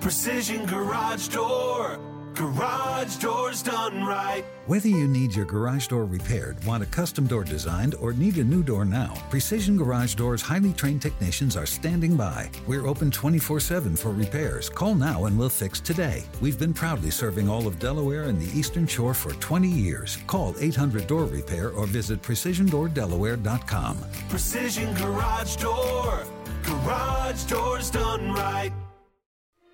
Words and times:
Precision 0.00 0.66
Garage 0.66 1.28
Door. 1.28 1.98
Garage 2.34 3.16
doors 3.18 3.62
done 3.62 4.02
right. 4.02 4.44
Whether 4.66 4.88
you 4.88 5.06
need 5.06 5.34
your 5.36 5.44
garage 5.44 5.86
door 5.86 6.04
repaired, 6.04 6.62
want 6.64 6.82
a 6.82 6.86
custom 6.86 7.28
door 7.28 7.44
designed, 7.44 7.94
or 8.00 8.12
need 8.12 8.38
a 8.38 8.44
new 8.44 8.64
door 8.64 8.84
now, 8.84 9.14
Precision 9.30 9.76
Garage 9.76 10.16
Doors 10.16 10.42
highly 10.42 10.72
trained 10.72 11.00
technicians 11.00 11.56
are 11.56 11.64
standing 11.64 12.16
by. 12.16 12.50
We're 12.66 12.88
open 12.88 13.12
24 13.12 13.60
7 13.60 13.94
for 13.94 14.10
repairs. 14.10 14.68
Call 14.68 14.96
now 14.96 15.26
and 15.26 15.38
we'll 15.38 15.48
fix 15.48 15.80
today. 15.80 16.24
We've 16.40 16.58
been 16.58 16.74
proudly 16.74 17.12
serving 17.12 17.48
all 17.48 17.68
of 17.68 17.78
Delaware 17.78 18.24
and 18.24 18.40
the 18.40 18.58
Eastern 18.58 18.88
Shore 18.88 19.14
for 19.14 19.32
20 19.34 19.68
years. 19.68 20.18
Call 20.26 20.56
800 20.58 21.06
Door 21.06 21.26
Repair 21.26 21.70
or 21.70 21.86
visit 21.86 22.20
PrecisionDoorDelaware.com. 22.20 23.98
Precision 24.28 24.92
Garage 24.94 25.56
Door. 25.56 26.26
Garage 26.64 27.44
doors 27.44 27.90
done 27.90 28.32
right. 28.32 28.72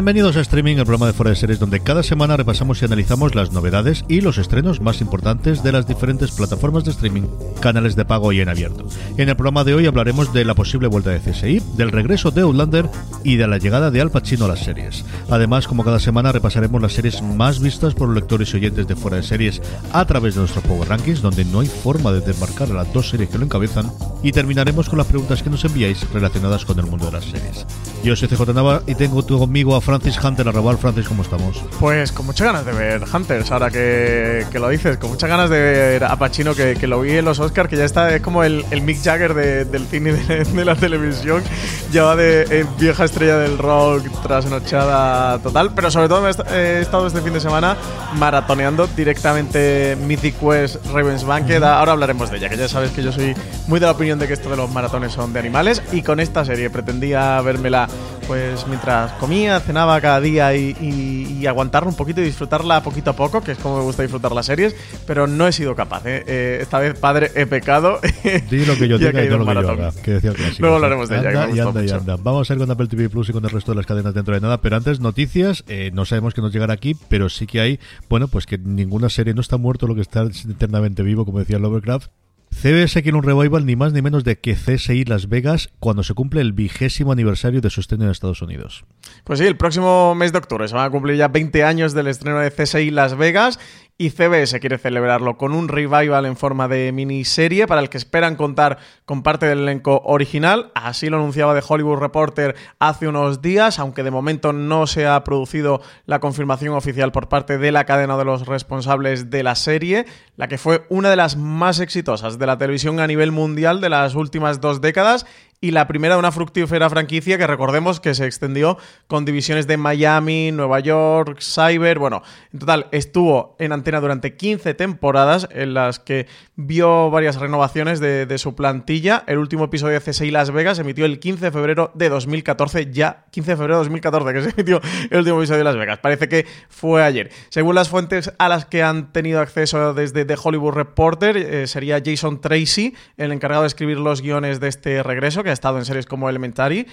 Bienvenidos 0.00 0.38
a 0.38 0.40
Streaming, 0.40 0.76
el 0.78 0.86
programa 0.86 1.08
de 1.08 1.12
Fuera 1.12 1.28
de 1.28 1.36
Series, 1.36 1.58
donde 1.58 1.80
cada 1.80 2.02
semana 2.02 2.34
repasamos 2.34 2.80
y 2.80 2.86
analizamos 2.86 3.34
las 3.34 3.52
novedades 3.52 4.02
y 4.08 4.22
los 4.22 4.38
estrenos 4.38 4.80
más 4.80 5.02
importantes 5.02 5.62
de 5.62 5.72
las 5.72 5.86
diferentes 5.86 6.30
plataformas 6.30 6.84
de 6.84 6.92
streaming, 6.92 7.24
canales 7.60 7.96
de 7.96 8.06
pago 8.06 8.32
y 8.32 8.40
en 8.40 8.48
abierto. 8.48 8.86
En 9.18 9.28
el 9.28 9.36
programa 9.36 9.62
de 9.62 9.74
hoy 9.74 9.84
hablaremos 9.84 10.32
de 10.32 10.46
la 10.46 10.54
posible 10.54 10.88
vuelta 10.88 11.10
de 11.10 11.20
CSI, 11.20 11.60
del 11.76 11.92
regreso 11.92 12.30
de 12.30 12.40
Outlander 12.40 12.88
y 13.24 13.36
de 13.36 13.46
la 13.46 13.58
llegada 13.58 13.90
de 13.90 14.00
Al 14.00 14.10
Pacino 14.10 14.46
a 14.46 14.48
las 14.48 14.60
series. 14.60 15.04
Además, 15.28 15.68
como 15.68 15.84
cada 15.84 16.00
semana, 16.00 16.32
repasaremos 16.32 16.80
las 16.80 16.94
series 16.94 17.20
más 17.20 17.60
vistas 17.60 17.92
por 17.92 18.08
los 18.08 18.16
lectores 18.16 18.54
y 18.54 18.56
oyentes 18.56 18.88
de 18.88 18.96
Fuera 18.96 19.18
de 19.18 19.22
Series 19.22 19.60
a 19.92 20.06
través 20.06 20.32
de 20.34 20.40
nuestros 20.40 20.64
Power 20.64 20.88
Rankings, 20.88 21.20
donde 21.20 21.44
no 21.44 21.60
hay 21.60 21.68
forma 21.68 22.10
de 22.10 22.22
desmarcar 22.22 22.70
a 22.70 22.74
las 22.74 22.92
dos 22.94 23.10
series 23.10 23.28
que 23.28 23.36
lo 23.36 23.44
encabezan, 23.44 23.92
y 24.22 24.32
terminaremos 24.32 24.88
con 24.88 24.96
las 24.96 25.08
preguntas 25.08 25.42
que 25.42 25.50
nos 25.50 25.64
enviáis 25.66 26.10
relacionadas 26.10 26.64
con 26.64 26.78
el 26.78 26.86
mundo 26.86 27.04
de 27.04 27.12
las 27.12 27.24
series. 27.26 27.66
Yo 28.02 28.16
soy 28.16 28.28
CJ 28.28 28.54
Nava 28.54 28.82
y 28.86 28.94
tengo 28.94 29.22
conmigo 29.26 29.76
a 29.76 29.82
Francis 29.90 30.22
Hunter 30.22 30.46
Arrabal. 30.48 30.78
Francis, 30.78 31.08
¿cómo 31.08 31.22
estamos? 31.22 31.64
Pues 31.80 32.12
con 32.12 32.24
muchas 32.24 32.46
ganas 32.46 32.64
de 32.64 32.72
ver 32.72 33.02
Hunters, 33.12 33.50
ahora 33.50 33.70
que, 33.70 34.46
que 34.52 34.58
lo 34.60 34.68
dices, 34.68 34.98
con 34.98 35.10
muchas 35.10 35.28
ganas 35.28 35.50
de 35.50 35.58
ver 35.58 36.04
a 36.04 36.14
Pacino, 36.14 36.54
que, 36.54 36.76
que 36.78 36.86
lo 36.86 37.00
vi 37.00 37.16
en 37.16 37.24
los 37.24 37.40
Oscars, 37.40 37.68
que 37.68 37.76
ya 37.76 37.84
está, 37.84 38.14
es 38.14 38.22
como 38.22 38.44
el, 38.44 38.64
el 38.70 38.82
Mick 38.82 39.02
Jagger 39.02 39.34
de- 39.34 39.64
del 39.64 39.84
cine 39.86 40.10
y 40.10 40.12
de, 40.12 40.44
de 40.44 40.64
la 40.64 40.76
televisión, 40.76 41.42
ya 41.90 42.04
va 42.04 42.14
de 42.14 42.42
eh, 42.50 42.66
vieja 42.78 43.04
estrella 43.04 43.38
del 43.38 43.58
rock, 43.58 44.04
trasnochada 44.22 45.38
total, 45.40 45.72
pero 45.74 45.90
sobre 45.90 46.08
todo 46.08 46.22
me 46.22 46.30
he 46.56 46.80
estado 46.80 47.08
este 47.08 47.20
fin 47.20 47.32
de 47.32 47.40
semana 47.40 47.76
maratoneando 48.14 48.86
directamente 48.96 49.96
Mythic 50.06 50.38
Quest 50.38 50.86
Raven's 50.92 51.24
Banquet, 51.24 51.60
ahora 51.62 51.92
hablaremos 51.92 52.30
de 52.30 52.36
ella, 52.36 52.48
que 52.48 52.56
ya 52.56 52.68
sabes 52.68 52.92
que 52.92 53.02
yo 53.02 53.10
soy 53.10 53.34
muy 53.66 53.80
de 53.80 53.86
la 53.86 53.92
opinión 53.92 54.18
de 54.20 54.28
que 54.28 54.34
esto 54.34 54.50
de 54.50 54.56
los 54.56 54.70
maratones 54.70 55.12
son 55.12 55.32
de 55.32 55.40
animales, 55.40 55.82
y 55.90 56.02
con 56.02 56.20
esta 56.20 56.44
serie 56.44 56.70
pretendía 56.70 57.40
vérmela 57.40 57.88
pues 58.26 58.64
mientras 58.68 59.10
comía, 59.14 59.58
cenaba 59.70 60.00
cada 60.00 60.20
día 60.20 60.54
y, 60.56 60.74
y- 60.80 61.38
y 61.40 61.46
aguantarla 61.46 61.88
un 61.88 61.94
poquito 61.96 62.20
y 62.20 62.24
disfrutarla 62.24 62.82
poquito 62.82 63.10
a 63.10 63.12
poco, 63.16 63.40
que 63.40 63.52
es 63.52 63.58
como 63.58 63.78
me 63.78 63.84
gusta 63.84 64.02
disfrutar 64.02 64.32
las 64.32 64.46
series, 64.46 64.74
pero 65.06 65.26
no 65.28 65.46
he 65.46 65.52
sido 65.52 65.76
capaz. 65.76 66.04
¿eh? 66.06 66.24
Eh, 66.26 66.58
esta 66.60 66.80
vez, 66.80 66.98
padre, 66.98 67.30
he 67.36 67.46
pecado. 67.46 68.00
Di 68.50 68.64
lo 68.66 68.74
que 68.76 68.88
yo 68.88 68.98
diga 68.98 69.24
y 69.24 69.28
no 69.28 69.38
lo 69.38 69.46
que 69.46 69.54
yo 69.54 69.70
haga, 69.70 69.92
que 70.02 70.10
decía 70.14 70.30
el 70.30 70.36
clásico. 70.36 70.60
Luego 70.62 70.76
hablaremos 70.76 71.08
de 71.08 71.18
ella, 71.18 71.28
que 71.30 71.36
me 71.36 71.42
Anda, 71.44 71.56
y 71.56 71.60
anda, 71.60 71.84
y 71.84 71.90
anda. 71.90 72.16
Vamos 72.20 72.50
a 72.50 72.54
ir 72.54 72.58
con 72.58 72.70
Apple 72.70 72.88
TV 72.88 73.08
Plus 73.08 73.28
y 73.28 73.32
con 73.32 73.44
el 73.44 73.50
resto 73.50 73.70
de 73.72 73.76
las 73.76 73.86
cadenas 73.86 74.12
dentro 74.12 74.34
de 74.34 74.40
nada, 74.40 74.60
pero 74.60 74.76
antes 74.76 74.98
noticias, 75.00 75.62
eh, 75.68 75.90
no 75.94 76.04
sabemos 76.04 76.34
qué 76.34 76.40
nos 76.40 76.52
llegará 76.52 76.74
aquí, 76.74 76.96
pero 77.08 77.28
sí 77.28 77.46
que 77.46 77.60
hay, 77.60 77.78
bueno, 78.08 78.26
pues 78.28 78.46
que 78.46 78.58
ninguna 78.58 79.08
serie 79.08 79.34
no 79.34 79.40
está 79.40 79.56
muerto 79.56 79.86
lo 79.86 79.94
que 79.94 80.00
está 80.00 80.22
eternamente 80.48 81.02
vivo, 81.04 81.24
como 81.24 81.38
decía 81.38 81.58
Lovecraft. 81.60 82.08
CBS 82.50 83.02
quiere 83.02 83.16
un 83.16 83.22
revival 83.22 83.64
ni 83.64 83.74
más 83.74 83.92
ni 83.92 84.02
menos 84.02 84.22
de 84.24 84.38
que 84.38 84.54
CSI 84.54 85.04
Las 85.04 85.28
Vegas 85.28 85.70
cuando 85.78 86.02
se 86.02 86.14
cumple 86.14 86.40
el 86.40 86.52
vigésimo 86.52 87.12
aniversario 87.12 87.60
de 87.60 87.70
su 87.70 87.80
estreno 87.80 88.04
en 88.04 88.10
Estados 88.10 88.42
Unidos. 88.42 88.84
Pues 89.24 89.38
sí, 89.38 89.46
el 89.46 89.56
próximo 89.56 90.14
mes 90.14 90.32
de 90.32 90.38
octubre 90.38 90.68
se 90.68 90.74
van 90.74 90.86
a 90.86 90.90
cumplir 90.90 91.16
ya 91.16 91.28
20 91.28 91.64
años 91.64 91.94
del 91.94 92.08
estreno 92.08 92.38
de 92.40 92.50
CSI 92.50 92.90
Las 92.90 93.16
Vegas 93.16 93.58
y 94.00 94.08
CBS 94.08 94.58
quiere 94.60 94.78
celebrarlo 94.78 95.36
con 95.36 95.52
un 95.52 95.68
revival 95.68 96.24
en 96.24 96.34
forma 96.34 96.68
de 96.68 96.90
miniserie 96.90 97.66
para 97.66 97.82
el 97.82 97.90
que 97.90 97.98
esperan 97.98 98.34
contar 98.34 98.78
con 99.04 99.22
parte 99.22 99.44
del 99.44 99.58
elenco 99.58 100.00
original. 100.06 100.72
Así 100.74 101.10
lo 101.10 101.18
anunciaba 101.18 101.52
The 101.52 101.62
Hollywood 101.68 101.98
Reporter 101.98 102.56
hace 102.78 103.08
unos 103.08 103.42
días, 103.42 103.78
aunque 103.78 104.02
de 104.02 104.10
momento 104.10 104.54
no 104.54 104.86
se 104.86 105.06
ha 105.06 105.22
producido 105.22 105.82
la 106.06 106.18
confirmación 106.18 106.72
oficial 106.72 107.12
por 107.12 107.28
parte 107.28 107.58
de 107.58 107.72
la 107.72 107.84
cadena 107.84 108.16
de 108.16 108.24
los 108.24 108.46
responsables 108.46 109.28
de 109.28 109.42
la 109.42 109.54
serie, 109.54 110.06
la 110.36 110.48
que 110.48 110.56
fue 110.56 110.86
una 110.88 111.10
de 111.10 111.16
las 111.16 111.36
más 111.36 111.78
exitosas 111.78 112.38
de 112.38 112.46
la 112.46 112.56
televisión 112.56 113.00
a 113.00 113.06
nivel 113.06 113.32
mundial 113.32 113.82
de 113.82 113.90
las 113.90 114.14
últimas 114.14 114.62
dos 114.62 114.80
décadas 114.80 115.26
y 115.62 115.72
la 115.72 115.86
primera 115.86 116.14
de 116.14 116.20
una 116.20 116.32
fructífera 116.32 116.88
franquicia 116.88 117.36
que 117.36 117.46
recordemos 117.46 118.00
que 118.00 118.14
se 118.14 118.24
extendió 118.24 118.78
con 119.06 119.26
divisiones 119.26 119.66
de 119.66 119.76
Miami, 119.76 120.52
Nueva 120.52 120.80
York, 120.80 121.40
Cyber. 121.42 121.98
Bueno, 121.98 122.22
en 122.50 122.60
total 122.60 122.86
estuvo 122.92 123.56
en 123.58 123.72
antena 123.72 124.00
durante 124.00 124.36
15 124.36 124.72
temporadas 124.72 125.48
en 125.50 125.74
las 125.74 125.98
que 125.98 126.26
vio 126.56 127.10
varias 127.10 127.36
renovaciones 127.36 128.00
de, 128.00 128.38
su 128.38 128.54
plantilla. 128.54 129.22
El 129.26 129.36
último 129.36 129.64
episodio 129.64 130.00
de 130.00 130.10
CSI 130.10 130.30
Las 130.30 130.50
Vegas 130.50 130.78
se 130.78 130.82
emitió 130.82 131.04
el 131.04 131.18
15 131.18 131.44
de 131.44 131.50
febrero 131.50 131.90
de 131.94 132.08
2014, 132.08 132.90
ya 132.90 133.26
15 133.30 133.50
de 133.50 133.56
febrero 133.58 133.74
de 133.74 133.80
2014 133.80 134.32
que 134.32 134.42
se 134.42 134.50
emitió 134.50 134.80
el 135.10 135.18
último 135.18 135.38
episodio 135.40 135.58
de 135.58 135.64
Las 135.64 135.76
Vegas. 135.76 135.98
Parece 135.98 136.30
que 136.30 136.46
fue 136.70 137.02
ayer. 137.02 137.30
Según 137.50 137.74
las 137.74 137.90
fuentes 137.90 138.32
a 138.38 138.48
las 138.48 138.64
que 138.64 138.82
han 138.82 139.12
tenido 139.12 139.40
acceso 139.40 139.92
desde 139.92 140.24
The 140.24 140.36
Hollywood 140.42 140.72
Reporter, 140.72 141.36
eh, 141.36 141.66
sería 141.66 142.00
Jason 142.02 142.40
Tracy 142.40 142.94
el 143.18 143.30
encargado 143.32 143.62
de 143.62 143.68
escribir 143.68 143.98
los 143.98 144.22
guiones 144.22 144.58
de 144.58 144.68
este 144.68 145.02
regreso, 145.02 145.42
ha 145.50 145.54
estado 145.54 145.78
en 145.78 145.84
series 145.84 146.06
como 146.06 146.28
Elementary 146.28 146.86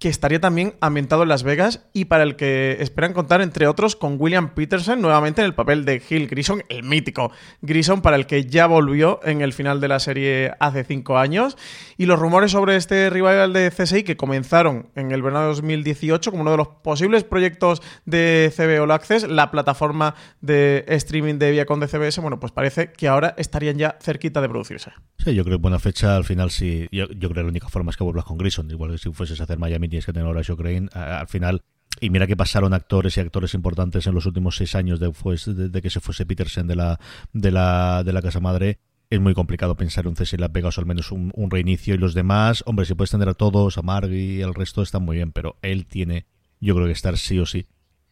que 0.00 0.08
estaría 0.08 0.40
también 0.40 0.74
ambientado 0.80 1.22
en 1.22 1.28
Las 1.28 1.42
Vegas 1.42 1.86
y 1.92 2.06
para 2.06 2.22
el 2.22 2.34
que 2.34 2.78
esperan 2.80 3.12
contar, 3.12 3.42
entre 3.42 3.66
otros, 3.66 3.96
con 3.96 4.16
William 4.18 4.54
Peterson 4.54 5.02
nuevamente 5.02 5.42
en 5.42 5.46
el 5.46 5.54
papel 5.54 5.84
de 5.84 6.00
Gil 6.00 6.26
Grissom, 6.26 6.60
el 6.70 6.84
mítico 6.84 7.30
Grissom, 7.60 8.00
para 8.00 8.16
el 8.16 8.24
que 8.24 8.46
ya 8.46 8.66
volvió 8.66 9.20
en 9.24 9.42
el 9.42 9.52
final 9.52 9.78
de 9.78 9.88
la 9.88 10.00
serie 10.00 10.52
hace 10.58 10.84
cinco 10.84 11.18
años. 11.18 11.58
Y 11.98 12.06
los 12.06 12.18
rumores 12.18 12.52
sobre 12.52 12.76
este 12.76 13.10
revival 13.10 13.52
de 13.52 13.70
CSI 13.70 14.02
que 14.02 14.16
comenzaron 14.16 14.88
en 14.96 15.12
el 15.12 15.20
verano 15.20 15.42
de 15.42 15.48
2018 15.48 16.30
como 16.30 16.42
uno 16.42 16.52
de 16.52 16.56
los 16.56 16.68
posibles 16.68 17.24
proyectos 17.24 17.82
de 18.06 18.50
CB 18.56 18.80
All 18.80 18.92
Access, 18.92 19.28
la 19.28 19.50
plataforma 19.50 20.14
de 20.40 20.86
streaming 20.88 21.34
de 21.34 21.50
Viacom 21.50 21.78
de 21.78 21.88
CBS, 21.88 22.22
bueno, 22.22 22.40
pues 22.40 22.52
parece 22.52 22.90
que 22.92 23.06
ahora 23.06 23.34
estarían 23.36 23.76
ya 23.76 23.98
cerquita 24.00 24.40
de 24.40 24.48
producirse. 24.48 24.92
Sí, 25.18 25.34
yo 25.34 25.44
creo 25.44 25.58
que 25.58 25.62
buena 25.62 25.78
fecha 25.78 26.16
al 26.16 26.24
final 26.24 26.50
sí. 26.50 26.88
Yo, 26.90 27.06
creo 27.06 27.34
que 27.34 27.42
la 27.42 27.48
única 27.48 27.68
forma 27.68 27.90
es 27.90 27.98
que 27.98 28.04
vuelvas 28.04 28.24
con 28.24 28.38
Grison. 28.38 28.70
Igual 28.70 28.92
que 28.92 28.98
si 28.98 29.12
fueses 29.12 29.38
a 29.40 29.44
hacer 29.44 29.58
Miami 29.58 29.89
tienes 29.90 30.06
que 30.06 30.12
tener 30.12 30.26
ahora 30.26 30.42
Crane. 30.42 30.88
Al 30.92 31.28
final, 31.28 31.62
y 32.00 32.10
mira 32.10 32.26
que 32.26 32.36
pasaron 32.36 32.72
actores 32.72 33.16
y 33.16 33.20
actores 33.20 33.54
importantes 33.54 34.06
en 34.06 34.14
los 34.14 34.26
últimos 34.26 34.56
seis 34.56 34.74
años 34.74 35.00
después 35.00 35.44
de, 35.46 35.82
que 35.82 35.90
se 35.90 36.00
fuese 36.00 36.24
Peterson 36.24 36.66
de 36.66 36.76
la, 36.76 37.00
de 37.32 37.50
la, 37.50 38.02
de 38.04 38.12
la 38.12 38.22
casa 38.22 38.40
madre. 38.40 38.78
Es 39.10 39.20
muy 39.20 39.34
complicado 39.34 39.76
pensar 39.76 40.04
en 40.04 40.10
un 40.10 40.14
CSI 40.14 40.36
Las 40.36 40.52
Vegas 40.52 40.78
o 40.78 40.80
al 40.80 40.86
menos 40.86 41.10
un, 41.10 41.32
reinicio. 41.50 41.94
Y 41.94 41.98
los 41.98 42.14
demás, 42.14 42.62
hombre, 42.66 42.86
si 42.86 42.94
puedes 42.94 43.10
tener 43.10 43.28
a 43.28 43.34
todos, 43.34 43.76
a 43.76 43.82
Marg 43.82 44.12
y 44.12 44.40
el 44.40 44.54
resto 44.54 44.82
están 44.82 45.02
muy 45.02 45.16
bien, 45.16 45.32
pero 45.32 45.56
él 45.62 45.86
tiene, 45.86 46.26
yo 46.60 46.74
creo 46.74 46.86
que 46.86 46.92
estar 46.92 47.18
sí 47.18 47.38
o 47.40 47.44
sí 47.44 47.66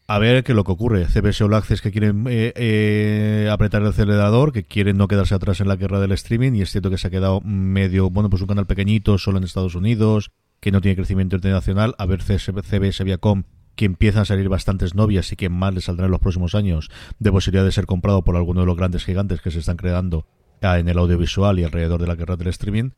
A 0.07 0.19
ver 0.19 0.43
qué 0.43 0.51
es 0.51 0.55
lo 0.57 0.65
que 0.65 0.73
ocurre. 0.73 1.05
CBS 1.05 1.41
All 1.45 1.53
Access 1.53 1.81
que 1.81 1.91
quieren 1.91 2.25
eh, 2.29 2.51
eh, 2.55 3.49
apretar 3.49 3.81
el 3.81 3.87
acelerador, 3.87 4.51
que 4.51 4.65
quieren 4.65 4.97
no 4.97 5.07
quedarse 5.07 5.33
atrás 5.33 5.61
en 5.61 5.69
la 5.69 5.77
guerra 5.77 6.01
del 6.01 6.11
streaming, 6.11 6.53
y 6.53 6.61
es 6.61 6.69
cierto 6.69 6.89
que 6.89 6.97
se 6.97 7.07
ha 7.07 7.11
quedado 7.11 7.39
medio, 7.41 8.09
bueno, 8.09 8.29
pues 8.29 8.41
un 8.41 8.49
canal 8.49 8.67
pequeñito, 8.67 9.17
solo 9.17 9.37
en 9.37 9.45
Estados 9.45 9.75
Unidos, 9.75 10.31
que 10.59 10.71
no 10.71 10.81
tiene 10.81 10.95
crecimiento 10.95 11.35
internacional. 11.35 11.95
A 11.97 12.05
ver 12.05 12.21
CBS 12.21 13.03
Viacom 13.03 13.43
que 13.75 13.85
empiezan 13.85 14.23
a 14.23 14.25
salir 14.25 14.49
bastantes 14.49 14.93
novias 14.93 15.31
y 15.31 15.37
que 15.37 15.47
más 15.47 15.73
le 15.73 15.79
saldrá 15.79 16.07
en 16.07 16.11
los 16.11 16.19
próximos 16.19 16.53
años 16.53 16.89
de 17.17 17.31
posibilidad 17.31 17.63
de 17.63 17.71
ser 17.71 17.85
comprado 17.85 18.23
por 18.25 18.35
alguno 18.35 18.59
de 18.59 18.65
los 18.65 18.75
grandes 18.75 19.05
gigantes 19.05 19.39
que 19.39 19.51
se 19.51 19.59
están 19.59 19.77
creando 19.77 20.25
ah, 20.61 20.79
en 20.79 20.89
el 20.89 20.97
audiovisual 20.97 21.59
y 21.59 21.63
alrededor 21.63 22.01
de 22.01 22.07
la 22.07 22.15
guerra 22.15 22.35
del 22.35 22.49
streaming 22.49 22.89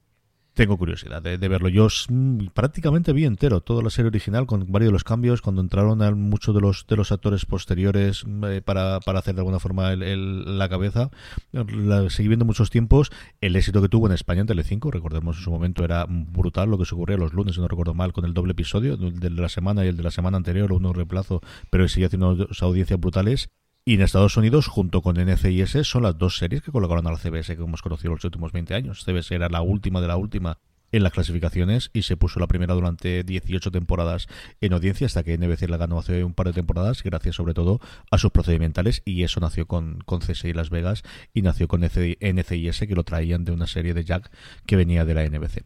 tengo 0.53 0.77
curiosidad 0.77 1.21
de, 1.21 1.38
verlo. 1.38 1.69
Yo 1.69 1.88
mm, 2.09 2.48
prácticamente 2.53 3.13
vi 3.13 3.25
entero 3.25 3.62
toda 3.62 3.81
la 3.81 3.89
serie 3.89 4.09
original 4.09 4.45
con 4.45 4.71
varios 4.71 4.89
de 4.89 4.94
los 4.94 5.03
cambios 5.03 5.42
cuando 5.42 5.62
entraron 5.62 6.01
a 6.01 6.12
muchos 6.12 6.53
de 6.53 6.62
los 6.62 6.86
de 6.88 6.98
los 6.98 7.12
actores 7.12 7.45
posteriores 7.45 8.25
mm, 8.25 8.45
eh, 8.45 8.62
para, 8.62 8.98
hacer 8.98 9.36
de 9.36 9.42
alguna 9.42 9.59
forma 9.59 9.94
el, 9.94 10.57
la 10.57 10.68
cabeza. 10.69 11.09
La, 11.51 12.09
seguí 12.09 12.27
viendo 12.27 12.45
muchos 12.45 12.69
tiempos. 12.69 13.12
El 13.39 13.56
éxito 13.56 13.81
que 13.81 13.89
tuvo 13.89 14.07
en 14.07 14.13
España 14.13 14.42
en 14.42 14.48
Telecinco, 14.48 14.92
recordemos 14.92 15.38
en 15.38 15.44
su 15.44 15.51
momento 15.51 15.86
era 15.86 16.06
brutal 16.09 16.69
lo 16.69 16.77
que 16.77 16.86
se 16.86 16.95
ocurría 16.95 17.18
los 17.18 17.33
lunes, 17.33 17.56
si 17.56 17.62
no 17.62 17.68
recuerdo 17.68 17.94
mal, 17.94 18.13
con 18.13 18.25
el 18.25 18.33
doble 18.33 18.51
episodio, 18.51 18.95
el 18.95 19.19
de 19.19 19.30
la 19.30 19.50
semana 19.50 19.86
y 19.86 19.88
el 19.88 19.98
de 19.98 20.03
la 20.03 20.12
semana 20.12 20.38
anterior, 20.38 20.74
uno 20.74 20.94
reemplazo, 20.94 21.42
pero 21.69 21.88
sigue 21.88 22.07
haciendo 22.07 22.48
audiencias 22.62 23.00
brutales. 23.00 23.50
Y 23.83 23.95
en 23.95 24.01
Estados 24.01 24.38
Unidos, 24.38 24.68
junto 24.68 25.01
con 25.01 25.16
NCIS, 25.16 25.88
son 25.88 26.04
las 26.04 26.18
dos 26.18 26.38
series 26.38 26.62
que 26.62 26.72
colocaron 26.72 27.07
a 27.07 27.12
la 27.12 27.18
CBS 27.18 27.56
que 27.56 27.63
hemos 27.63 27.81
conocido 27.81 28.13
los 28.13 28.24
últimos 28.24 28.51
20 28.51 28.75
años. 28.75 29.04
CBS 29.04 29.33
era 29.33 29.50
la 29.50 29.62
última 29.62 30.01
de 30.01 30.07
la 30.07 30.18
última 30.18 30.60
en 30.92 31.04
las 31.04 31.13
clasificaciones 31.13 31.89
y 31.94 32.04
se 32.04 32.18
puso 32.18 32.39
la 32.39 32.48
primera 32.48 32.74
durante 32.74 33.24
18 33.24 33.72
temporadas 33.72 34.28
en 34.60 34.74
audiencia 34.74 35.07
hasta 35.07 35.24
que 35.24 35.38
NBC 35.38 35.69
la 35.69 35.78
ganó 35.78 36.00
hace 36.00 36.24
un 36.24 36.33
par 36.33 36.48
de 36.48 36.54
temporadas 36.54 37.01
gracias 37.01 37.36
sobre 37.36 37.54
todo 37.54 37.80
a 38.12 38.18
sus 38.18 38.31
procedimentales 38.31 39.01
y 39.06 39.24
eso 39.24 39.39
nació 39.39 39.68
con, 39.68 40.00
con 40.06 40.19
CSI 40.19 40.54
Las 40.54 40.69
Vegas 40.69 41.04
y 41.34 41.42
nació 41.42 41.68
con 41.68 41.81
NCIS 41.81 42.80
que 42.80 42.95
lo 42.95 43.04
traían 43.04 43.45
de 43.45 43.51
una 43.51 43.68
serie 43.68 43.94
de 43.94 44.04
Jack 44.04 44.31
que 44.66 44.75
venía 44.75 45.06
de 45.06 45.13
la 45.13 45.27
NBC. 45.27 45.63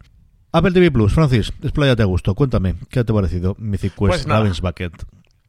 Apple 0.52 0.72
TV 0.72 0.90
Plus, 0.90 1.12
Francis, 1.12 1.52
expláyate 1.62 2.02
a 2.02 2.06
gusto, 2.06 2.34
cuéntame, 2.34 2.76
¿qué 2.88 3.04
te 3.04 3.12
ha 3.12 3.14
parecido 3.14 3.56
Mythic 3.58 3.94
Quest 3.94 4.26
pues 4.28 4.60
Bucket? 4.60 4.92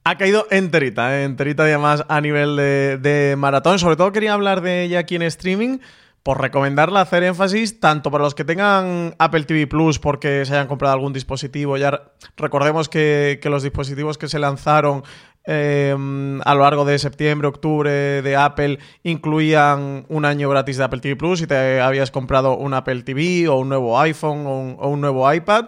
Ha 0.10 0.18
caído 0.18 0.48
enterita, 0.52 1.20
¿eh? 1.20 1.26
enterita 1.26 1.64
además 1.64 2.06
a 2.08 2.22
nivel 2.22 2.56
de, 2.56 3.36
maratón. 3.38 3.78
Sobre 3.78 3.98
todo 3.98 4.14
quería 4.14 4.32
hablar 4.32 4.62
de 4.62 4.84
ella 4.84 5.00
aquí 5.00 5.18
en 5.18 5.22
streaming 5.24 5.80
por 6.24 6.40
recomendarla, 6.40 7.02
hacer 7.02 7.24
énfasis 7.24 7.82
tanto 7.82 8.10
para 8.10 8.24
los 8.24 8.34
que 8.34 8.46
tengan 8.46 9.16
Apple 9.20 9.44
TV 9.44 9.68
Plus 9.68 10.00
porque 10.00 10.46
se 10.46 10.54
hayan 10.54 10.68
comprado 10.68 10.94
algún 10.94 11.12
dispositivo. 11.12 11.76
Ya 11.76 12.04
recordemos 12.38 12.88
que, 12.88 13.38
los 13.44 13.64
dispositivos 13.64 14.18
que 14.18 14.30
se 14.30 14.40
lanzaron 14.40 15.04
em, 15.44 16.40
a 16.46 16.56
lo 16.56 16.62
largo 16.62 16.86
de 16.86 17.00
septiembre, 17.00 17.50
octubre 17.50 18.22
de 18.22 18.36
Apple 18.38 18.80
incluían 19.04 20.06
un 20.08 20.24
año 20.24 20.48
gratis 20.48 20.78
de 20.78 20.86
Apple 20.86 21.02
TV 21.02 21.18
Plus 21.18 21.40
si 21.40 21.48
te 21.48 21.82
habías 21.82 22.12
comprado 22.12 22.56
un 22.56 22.74
Apple 22.74 23.04
TV 23.04 23.50
o 23.50 23.56
un 23.56 23.68
nuevo 23.68 24.00
iPhone 24.00 24.46
o 24.48 24.88
un 24.88 25.02
nuevo 25.02 25.34
iPad. 25.34 25.66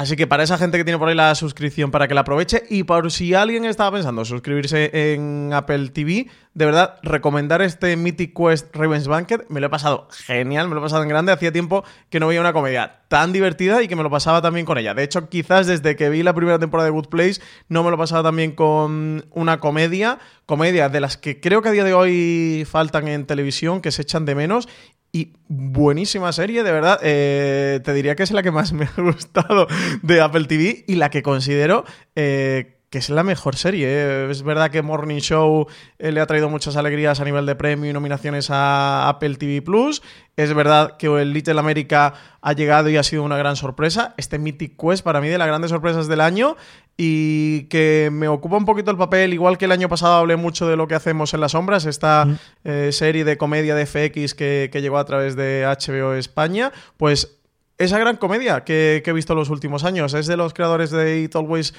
Así 0.00 0.16
que 0.16 0.26
para 0.26 0.42
esa 0.42 0.56
gente 0.56 0.78
que 0.78 0.84
tiene 0.84 0.98
por 0.98 1.10
ahí 1.10 1.14
la 1.14 1.34
suscripción 1.34 1.90
para 1.90 2.08
que 2.08 2.14
la 2.14 2.22
aproveche 2.22 2.62
y 2.70 2.84
por 2.84 3.10
si 3.12 3.34
alguien 3.34 3.66
estaba 3.66 3.92
pensando 3.92 4.24
suscribirse 4.24 5.12
en 5.12 5.50
Apple 5.52 5.90
TV, 5.90 6.26
de 6.54 6.64
verdad 6.64 6.94
recomendar 7.02 7.60
este 7.60 7.94
Mythic 7.98 8.34
Quest 8.34 8.74
Ravens 8.74 9.08
Banquet, 9.08 9.44
me 9.50 9.60
lo 9.60 9.66
he 9.66 9.68
pasado 9.68 10.08
genial, 10.24 10.68
me 10.68 10.74
lo 10.74 10.80
he 10.80 10.84
pasado 10.84 11.02
en 11.02 11.10
grande, 11.10 11.32
hacía 11.32 11.52
tiempo 11.52 11.84
que 12.08 12.18
no 12.18 12.28
veía 12.28 12.40
una 12.40 12.54
comedia 12.54 13.02
tan 13.08 13.34
divertida 13.34 13.82
y 13.82 13.88
que 13.88 13.96
me 13.96 14.02
lo 14.02 14.08
pasaba 14.08 14.40
también 14.40 14.64
con 14.64 14.78
ella. 14.78 14.94
De 14.94 15.02
hecho, 15.02 15.28
quizás 15.28 15.66
desde 15.66 15.96
que 15.96 16.08
vi 16.08 16.22
la 16.22 16.32
primera 16.32 16.58
temporada 16.58 16.86
de 16.86 16.92
Good 16.92 17.08
Place 17.08 17.42
no 17.68 17.84
me 17.84 17.90
lo 17.90 17.98
pasaba 17.98 18.22
también 18.22 18.52
con 18.52 19.26
una 19.32 19.60
comedia, 19.60 20.18
comedia 20.46 20.88
de 20.88 21.00
las 21.00 21.18
que 21.18 21.40
creo 21.40 21.60
que 21.60 21.68
a 21.68 21.72
día 21.72 21.84
de 21.84 21.92
hoy 21.92 22.66
faltan 22.66 23.06
en 23.06 23.26
televisión, 23.26 23.82
que 23.82 23.92
se 23.92 24.00
echan 24.00 24.24
de 24.24 24.34
menos 24.34 24.66
y 25.12 25.32
buenísima 25.48 26.32
serie, 26.32 26.62
de 26.62 26.72
verdad. 26.72 27.00
Eh, 27.02 27.80
te 27.84 27.92
diría 27.92 28.14
que 28.14 28.22
es 28.22 28.30
la 28.30 28.42
que 28.42 28.50
más 28.50 28.72
me 28.74 28.84
ha 28.84 29.02
gustado 29.02 29.66
de 30.02 30.20
Apple 30.20 30.44
TV 30.44 30.84
y 30.86 30.96
la 30.96 31.10
que 31.10 31.22
considero 31.22 31.84
eh, 32.14 32.79
que 32.90 32.98
es 32.98 33.08
la 33.08 33.22
mejor 33.22 33.56
serie. 33.56 33.86
¿eh? 33.88 34.30
Es 34.30 34.42
verdad 34.42 34.70
que 34.70 34.82
Morning 34.82 35.20
Show 35.20 35.68
le 35.98 36.20
ha 36.20 36.26
traído 36.26 36.50
muchas 36.50 36.76
alegrías 36.76 37.20
a 37.20 37.24
nivel 37.24 37.46
de 37.46 37.54
premio 37.54 37.88
y 37.88 37.92
nominaciones 37.92 38.50
a 38.50 39.08
Apple 39.08 39.36
TV 39.36 39.62
Plus. 39.62 40.02
Es 40.36 40.52
verdad 40.54 40.96
que 40.96 41.06
el 41.06 41.32
Little 41.32 41.58
America 41.60 42.14
ha 42.40 42.52
llegado 42.52 42.88
y 42.90 42.96
ha 42.96 43.04
sido 43.04 43.22
una 43.22 43.36
gran 43.36 43.54
sorpresa. 43.54 44.14
Este 44.16 44.40
Mythic 44.40 44.76
Quest 44.76 45.04
para 45.04 45.20
mí 45.20 45.28
de 45.28 45.38
las 45.38 45.46
grandes 45.46 45.70
sorpresas 45.70 46.08
del 46.08 46.20
año 46.20 46.56
y 46.96 47.62
que 47.68 48.10
me 48.12 48.26
ocupa 48.26 48.56
un 48.56 48.64
poquito 48.64 48.90
el 48.90 48.96
papel, 48.96 49.32
igual 49.32 49.56
que 49.56 49.66
el 49.66 49.72
año 49.72 49.88
pasado 49.88 50.14
hablé 50.14 50.36
mucho 50.36 50.66
de 50.68 50.76
lo 50.76 50.88
que 50.88 50.96
hacemos 50.96 51.32
en 51.32 51.40
las 51.40 51.52
sombras, 51.52 51.86
esta 51.86 52.26
eh, 52.64 52.90
serie 52.92 53.24
de 53.24 53.38
comedia 53.38 53.74
de 53.74 53.86
FX 53.86 54.34
que, 54.34 54.68
llegó 54.82 54.98
a 54.98 55.04
través 55.04 55.36
de 55.36 55.64
HBO 55.64 56.14
España, 56.14 56.72
pues 56.96 57.38
esa 57.78 57.98
gran 57.98 58.16
comedia 58.16 58.64
que, 58.64 59.00
que 59.02 59.10
he 59.10 59.14
visto 59.14 59.32
en 59.32 59.38
los 59.38 59.48
últimos 59.48 59.84
años 59.84 60.12
es 60.12 60.26
de 60.26 60.36
los 60.36 60.52
creadores 60.52 60.90
de 60.90 61.22
It 61.22 61.36
Always 61.36 61.72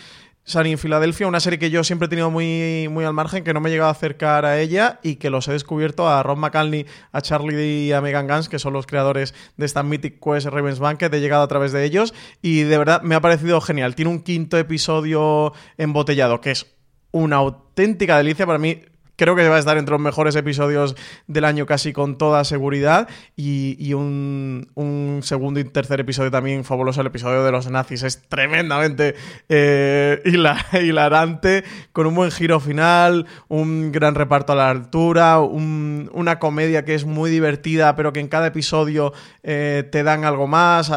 Sunny 0.44 0.72
en 0.72 0.78
Filadelfia, 0.78 1.28
una 1.28 1.40
serie 1.40 1.60
que 1.60 1.70
yo 1.70 1.84
siempre 1.84 2.08
he 2.08 2.10
tenido 2.10 2.32
muy, 2.32 2.88
muy 2.90 3.06
al 3.06 3.14
margen, 3.14 3.44
que 3.44 3.54
no 3.54 3.62
me 3.62 3.70
he 3.70 3.72
llegado 3.72 3.90
a 3.90 3.92
acercar 3.92 4.44
a 4.44 4.60
ella 4.60 5.00
y 5.04 5.16
que 5.16 5.30
los 5.30 5.48
he 5.48 5.52
descubierto 5.52 6.10
a 6.10 6.24
Ron 6.24 6.40
McCalney, 6.40 6.88
a 7.12 7.22
Charlie 7.22 7.86
y 7.86 7.92
a 7.92 8.02
Megan 8.02 8.26
Gans, 8.26 8.50
que 8.50 8.58
son 8.58 8.74
los 8.74 8.88
creadores 8.88 9.36
de 9.58 9.66
esta 9.66 9.84
Mythic 9.84 10.20
Quest 10.20 10.48
Ravens 10.48 10.80
Banquet, 10.80 11.14
he 11.14 11.20
llegado 11.20 11.44
a 11.44 11.48
través 11.48 11.72
de 11.72 11.84
ellos 11.84 12.14
y 12.42 12.64
de 12.64 12.78
verdad 12.78 13.02
me 13.04 13.16
ha 13.16 13.22
parecido 13.22 13.62
genial. 13.62 13.96
Tiene 13.96 14.10
un 14.10 14.24
quinto 14.24 14.58
episodio 14.58 15.54
embotellado, 15.78 16.42
que 16.42 16.52
es 16.52 16.66
una 17.12 17.38
auténtica 17.38 18.18
delicia 18.18 18.46
para 18.46 18.58
mí 18.58 18.82
creo 19.22 19.36
que 19.36 19.48
va 19.48 19.58
a 19.58 19.60
estar 19.60 19.78
entre 19.78 19.92
los 19.92 20.02
mejores 20.02 20.36
episodios 20.36 20.96
del 21.28 21.46
año 21.46 21.68
casi 21.68 21.94
con 21.94 22.18
toda 22.18 22.44
seguridad. 22.44 23.08
Y, 23.36 23.94
un, 23.94 25.20
segundo 25.22 25.60
y 25.60 25.64
tercer 25.64 26.00
episodio 26.00 26.32
también 26.32 26.64
fabuloso, 26.64 27.02
el 27.02 27.08
episodio 27.08 27.44
de 27.44 27.52
los 27.52 27.70
nazis. 27.70 28.02
Es 28.02 28.24
tremendamente 28.28 29.14
eh, 29.48 30.24
hilarante, 30.82 31.64
con 31.94 32.08
un 32.08 32.16
buen 32.16 32.32
giro 32.32 32.60
final, 32.60 33.28
un 33.48 33.92
gran 33.92 34.16
reparto 34.16 34.54
a 34.54 34.56
la 34.56 34.72
altura, 34.72 35.40
una 35.40 36.40
comedia 36.40 36.84
que 36.84 36.96
es 36.96 37.06
muy 37.06 37.30
divertida, 37.30 37.96
pero 37.96 38.14
que 38.14 38.22
en 38.22 38.28
cada 38.28 38.48
episodio 38.48 39.14
eh, 39.44 39.88
te 39.92 40.02
dan 40.02 40.26
algo 40.26 40.48
más 40.48 40.92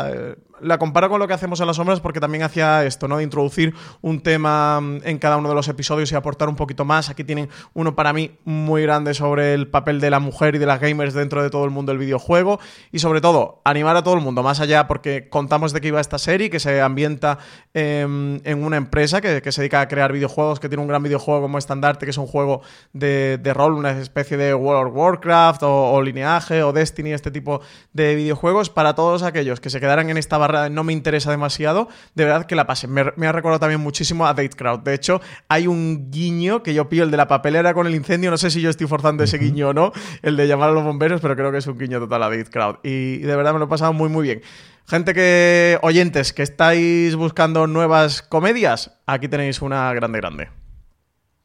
la 0.65 0.79
comparo 0.79 1.09
con 1.09 1.21
lo 1.21 1.29
que 1.29 1.35
hacemos 1.35 1.61
en 1.61 1.67
las 1.67 1.77
sombras 1.77 2.01
porque 2.01 2.21
también 2.21 2.43
hacía 2.43 2.85
esto, 2.85 3.07
¿no? 3.07 3.19
De 3.19 3.23
introducir 3.23 3.75
un 4.01 4.21
tema 4.21 4.81
mm, 4.81 5.01
en 5.05 5.19
cada 5.19 5.37
uno 5.37 5.49
de 5.49 5.55
los 5.55 5.69
episodios 5.69 6.11
y 6.11 6.15
aportar 6.15 6.49
un 6.49 6.57
poquito 6.57 6.85
más. 6.85 7.11
Aquí 7.11 7.25
tienen 7.25 7.49
uno 7.75 7.95
para 7.95 8.13
mí 8.13 8.33
muy 8.45 8.83
grande 8.83 9.15
sobre 9.15 9.55
el 9.55 9.69
papel 9.69 10.01
de 10.01 10.11
la 10.11 10.19
mujer 10.21 10.55
y 10.55 10.59
de 10.59 10.67
las 10.67 10.81
gamers 10.81 11.15
dentro 11.15 11.43
de 11.43 11.51
todo 11.51 11.65
el 11.65 11.71
mundo 11.71 11.93
del 11.93 11.99
videojuego. 11.99 12.59
Y 12.93 12.99
sobre 12.99 13.21
todo, 13.21 13.61
animar 13.65 13.97
a 13.97 14.03
todo 14.03 14.15
el 14.15 14.21
mundo, 14.21 14.43
más 14.43 14.61
allá 14.61 14.89
porque 14.89 15.29
contamos 15.29 15.73
de 15.73 15.81
qué 15.81 15.89
iba 15.89 16.01
esta 16.01 16.19
serie, 16.19 16.51
que 16.51 16.61
se 16.61 16.81
ambienta 16.81 17.39
em, 17.75 18.41
en 18.45 18.65
una 18.65 18.77
empresa 18.77 19.21
que, 19.21 19.53
se 19.53 19.61
dedica 19.61 19.83
a 19.83 19.89
crear 19.89 20.13
videojuegos, 20.13 20.59
que 20.59 20.69
tiene 20.69 20.83
un 20.83 20.89
gran 20.89 21.03
videojuego 21.03 21.43
como 21.43 21.59
estandarte, 21.59 22.07
que 22.07 22.11
es 22.11 22.19
un 22.19 22.27
juego 22.27 22.63
de, 22.93 23.39
rol, 23.55 23.75
una 23.75 23.91
especie 23.91 24.37
de 24.37 24.55
World 24.55 24.91
of 24.91 24.97
Warcraft 24.97 25.63
o, 25.63 25.93
o 25.93 26.03
Lineaje 26.03 26.63
o 26.63 26.73
Destiny, 26.73 27.13
este 27.13 27.31
tipo 27.31 27.61
de 27.93 28.15
videojuegos, 28.15 28.71
para 28.71 28.95
todos 28.95 29.23
aquellos 29.23 29.61
que 29.61 29.71
se 29.71 29.81
quedaran 29.81 30.11
en 30.11 30.17
esta 30.17 30.39
no 30.71 30.85
me 30.85 30.93
interesa 30.93 31.31
demasiado, 31.31 31.89
de 32.15 32.25
verdad 32.25 32.47
que 32.47 32.57
la 32.57 32.67
pasen. 32.67 32.93
Me, 32.93 33.27
ha 33.27 33.33
recordado 33.33 33.61
también 33.61 33.81
muchísimo 33.81 34.27
a 34.27 34.35
Date 34.35 34.57
Crowd. 34.57 34.81
De 34.81 34.95
hecho, 34.95 35.21
hay 35.49 35.67
un 35.67 36.11
guiño 36.11 36.63
que 36.63 36.75
yo 36.75 36.89
pillo, 36.89 37.05
el 37.05 37.11
de 37.11 37.17
la 37.17 37.29
papelera 37.29 37.75
con 37.75 37.87
el 37.87 37.95
incendio, 37.95 38.31
no 38.31 38.37
sé 38.37 38.51
si 38.51 38.61
yo 38.61 38.71
estoy 38.71 38.87
forzando 38.87 39.25
ese 39.25 39.39
guiño 39.39 39.69
o 39.69 39.75
no, 39.75 39.93
el 40.23 40.37
de 40.37 40.47
llamar 40.47 40.71
a 40.71 40.73
los 40.73 40.85
bomberos, 40.85 41.21
pero 41.21 41.37
creo 41.37 41.53
que 41.53 41.59
es 41.59 41.67
un 41.67 41.79
guiño 41.79 41.99
total 41.99 42.23
a 42.23 42.31
Date 42.31 42.51
Crowd. 42.51 42.77
Y, 42.83 43.19
de 43.19 43.37
verdad 43.37 43.53
me 43.53 43.59
lo 43.59 43.67
he 43.67 43.69
pasado 43.69 43.93
muy, 43.93 44.09
muy 44.09 44.25
bien. 44.25 44.43
Gente 44.87 45.15
que, 45.15 45.79
oyentes, 45.83 46.33
que 46.33 46.43
estáis 46.43 47.17
buscando 47.17 47.67
nuevas 47.67 48.23
comedias, 48.23 48.99
aquí 49.07 49.29
tenéis 49.29 49.63
una 49.63 49.93
grande, 49.95 50.19
grande. 50.19 50.49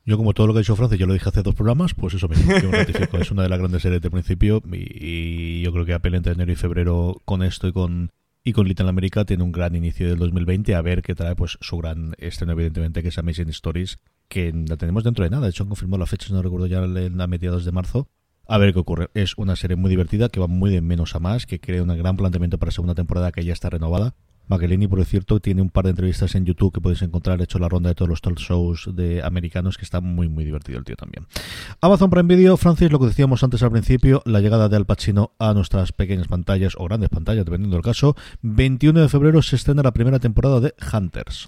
Yo, 0.09 0.17
como 0.17 0.33
todo 0.33 0.47
lo 0.47 0.53
que 0.53 0.57
ha 0.57 0.61
dicho 0.61 0.75
Francis, 0.75 0.97
yo 0.97 1.05
lo 1.05 1.13
dije 1.13 1.29
hace 1.29 1.43
dos 1.43 1.53
programas, 1.53 1.93
pues 1.93 2.15
eso 2.15 2.27
mismo, 2.27 2.51
yo 2.57 2.71
ratifico. 2.71 3.17
es 3.19 3.29
una 3.29 3.43
de 3.43 3.49
las 3.49 3.59
grandes 3.59 3.83
series 3.83 4.01
de 4.01 4.09
principio 4.09 4.59
y, 4.71 5.61
yo 5.61 5.71
creo 5.71 5.85
que 5.85 5.93
Apple 5.93 6.17
entre 6.17 6.33
enero 6.33 6.51
y 6.51 6.55
febrero 6.55 7.21
con 7.25 7.43
esto 7.43 7.67
y 7.67 7.73
con 7.73 8.09
y 8.49 8.53
con 8.53 8.67
Little 8.67 8.89
America 8.89 9.25
tiene 9.25 9.43
un 9.43 9.51
gran 9.51 9.75
inicio 9.75 10.09
del 10.09 10.17
2020 10.17 10.73
a 10.73 10.81
ver 10.81 11.03
qué 11.03 11.13
trae 11.13 11.35
pues 11.35 11.59
su 11.61 11.77
gran 11.77 12.15
estreno 12.17 12.53
evidentemente 12.53 13.03
que 13.03 13.09
es 13.09 13.17
Amazing 13.19 13.49
Stories 13.49 13.99
que 14.27 14.51
la 14.67 14.75
tenemos 14.75 15.03
dentro 15.03 15.23
de 15.23 15.29
nada. 15.29 15.43
De 15.43 15.49
hecho 15.51 15.61
han 15.61 15.69
confirmado 15.69 15.99
la 15.99 16.07
fecha 16.07 16.33
no 16.33 16.41
recuerdo 16.41 16.65
ya 16.65 16.79
a 16.79 17.27
mediados 17.27 17.63
de 17.63 17.71
marzo. 17.71 18.09
A 18.47 18.57
ver 18.57 18.73
qué 18.73 18.79
ocurre. 18.79 19.09
Es 19.13 19.37
una 19.37 19.55
serie 19.55 19.77
muy 19.77 19.91
divertida 19.91 20.29
que 20.29 20.39
va 20.39 20.47
muy 20.47 20.71
de 20.71 20.81
menos 20.81 21.13
a 21.13 21.19
más 21.19 21.45
que 21.45 21.59
crea 21.59 21.83
un 21.83 21.95
gran 21.95 22.17
planteamiento 22.17 22.57
para 22.57 22.69
la 22.69 22.73
segunda 22.73 22.95
temporada 22.95 23.31
que 23.31 23.45
ya 23.45 23.53
está 23.53 23.69
renovada 23.69 24.15
Magelini, 24.49 24.87
por 24.87 25.03
cierto, 25.05 25.39
tiene 25.39 25.61
un 25.61 25.69
par 25.69 25.85
de 25.85 25.91
entrevistas 25.91 26.33
en 26.33 26.43
YouTube 26.43 26.73
que 26.73 26.81
podéis 26.81 27.03
encontrar, 27.03 27.41
hecho 27.41 27.59
la 27.59 27.69
ronda 27.69 27.89
de 27.89 27.95
todos 27.95 28.09
los 28.09 28.19
talk 28.19 28.37
shows 28.37 28.89
de 28.93 29.23
americanos, 29.23 29.77
que 29.77 29.85
está 29.85 30.01
muy, 30.01 30.27
muy 30.27 30.43
divertido 30.43 30.79
el 30.79 30.85
tío 30.85 30.95
también. 30.95 31.27
Amazon 31.81 32.09
Prime 32.09 32.35
Video, 32.35 32.57
Francis, 32.57 32.91
lo 32.91 32.99
que 32.99 33.05
decíamos 33.05 33.43
antes 33.43 33.61
al 33.61 33.71
principio, 33.71 34.23
la 34.25 34.41
llegada 34.41 34.67
de 34.67 34.75
Al 34.75 34.85
Pacino 34.85 35.33
a 35.37 35.53
nuestras 35.53 35.91
pequeñas 35.91 36.27
pantallas 36.27 36.73
o 36.77 36.85
grandes 36.85 37.09
pantallas, 37.09 37.45
dependiendo 37.45 37.77
del 37.77 37.83
caso. 37.83 38.15
21 38.41 39.01
de 39.01 39.09
febrero 39.09 39.41
se 39.43 39.55
estrena 39.55 39.83
la 39.83 39.93
primera 39.93 40.19
temporada 40.19 40.59
de 40.59 40.73
Hunters. 40.91 41.47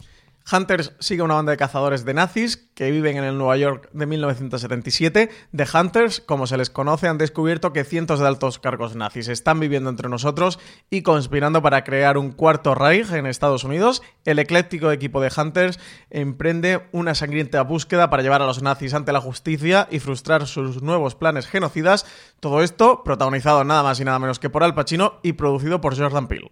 Hunters 0.52 0.94
sigue 1.00 1.22
una 1.22 1.36
banda 1.36 1.52
de 1.52 1.58
cazadores 1.58 2.06
de 2.06 2.14
nazis 2.14 2.70
que 2.74 2.92
viven 2.92 3.18
en 3.18 3.24
el 3.24 3.38
Nueva 3.38 3.58
York 3.58 3.90
de 3.94 4.06
1977. 4.06 5.30
The 5.56 5.66
Hunters, 5.74 6.22
como 6.22 6.48
se 6.48 6.58
les 6.58 6.70
conoce, 6.70 7.08
han 7.08 7.18
descubierto 7.18 7.74
que 7.74 7.84
cientos 7.84 8.20
de 8.20 8.28
altos 8.28 8.60
cargos 8.60 8.96
nazis 8.96 9.28
están 9.28 9.60
viviendo 9.60 9.90
entre 9.90 10.10
nosotros 10.10 10.60
y 10.90 11.04
conspirando 11.04 11.62
para 11.62 11.84
crear 11.84 12.18
un 12.18 12.32
cuarto 12.32 12.76
Reich 12.76 13.12
en 13.12 13.26
Estados 13.26 13.64
Unidos. 13.64 14.02
El 14.26 14.40
ecléctico 14.40 14.92
equipo 14.92 15.22
de 15.22 15.32
Hunters 15.36 15.80
emprende 16.10 16.88
una 16.92 17.16
sangrienta 17.16 17.62
búsqueda 17.64 18.10
para 18.10 18.24
llevar 18.24 18.42
a 18.42 18.48
los 18.48 18.62
nazis 18.62 18.94
ante 18.94 19.12
la 19.12 19.22
justicia 19.22 19.88
y 19.92 20.00
frustrar 20.00 20.48
sus 20.48 20.82
nuevos 20.82 21.16
planes 21.16 21.48
genocidas. 21.48 22.06
Todo 22.40 22.62
esto 22.62 23.04
protagonizado 23.04 23.64
nada 23.64 23.84
más 23.84 24.00
y 24.00 24.06
nada 24.06 24.20
menos 24.20 24.40
que 24.40 24.50
por 24.50 24.64
Al 24.64 24.76
Pacino 24.76 25.20
y 25.24 25.34
producido 25.34 25.82
por 25.82 25.98
Jordan 25.98 26.28
Peele. 26.28 26.52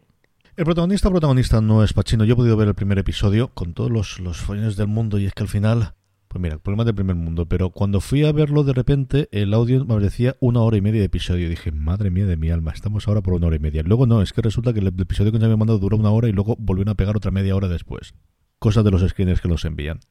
El 0.60 0.66
protagonista 0.66 1.10
protagonista 1.10 1.62
no 1.62 1.86
es 1.86 1.94
Pacino. 1.94 2.26
Yo 2.26 2.34
he 2.34 2.36
podido 2.36 2.58
ver 2.58 2.68
el 2.68 2.74
primer 2.74 3.00
episodio 3.00 3.48
con 3.54 3.74
todos 3.74 3.90
los, 3.90 4.20
los 4.20 4.40
follones 4.40 4.76
del 4.76 4.88
mundo 4.88 5.18
y 5.18 5.26
es 5.26 5.34
que 5.34 5.44
al 5.44 5.48
final, 5.48 5.94
pues 6.28 6.42
mira, 6.42 6.58
problemas 6.58 6.86
del 6.86 6.96
primer 6.96 7.16
mundo. 7.16 7.46
Pero 7.46 7.70
cuando 7.70 8.02
fui 8.02 8.26
a 8.26 8.34
verlo 8.34 8.66
de 8.66 8.74
repente, 8.74 9.30
el 9.32 9.54
audio 9.54 9.80
me 9.86 9.96
parecía 9.96 10.36
una 10.42 10.60
hora 10.60 10.76
y 10.76 10.82
media 10.82 11.00
de 11.00 11.06
episodio. 11.06 11.46
Y 11.46 11.50
dije, 11.50 11.72
madre 11.72 12.12
mía 12.12 12.26
de 12.26 12.36
mi 12.36 12.50
alma, 12.50 12.74
estamos 12.74 13.08
ahora 13.08 13.22
por 13.22 13.36
una 13.36 13.48
hora 13.48 13.56
y 13.56 13.60
media. 13.60 13.84
Luego 13.84 14.06
no, 14.06 14.22
es 14.22 14.34
que 14.34 14.42
resulta 14.42 14.74
que 14.74 14.82
el 14.82 14.88
episodio 14.88 15.32
que 15.32 15.40
me 15.40 15.46
han 15.46 15.58
mandado 15.58 15.80
duró 15.80 15.96
una 15.96 16.10
hora 16.10 16.28
y 16.28 16.34
luego 16.34 16.58
volvieron 16.60 16.92
a 16.92 16.96
pegar 16.96 17.16
otra 17.16 17.32
media 17.32 17.56
hora 17.56 17.70
después. 17.70 18.14
Cosas 18.60 18.84
de 18.84 18.92
los 18.92 19.02
screeners 19.08 19.40
que 19.40 19.48
los 19.48 19.64
envían. 19.64 20.02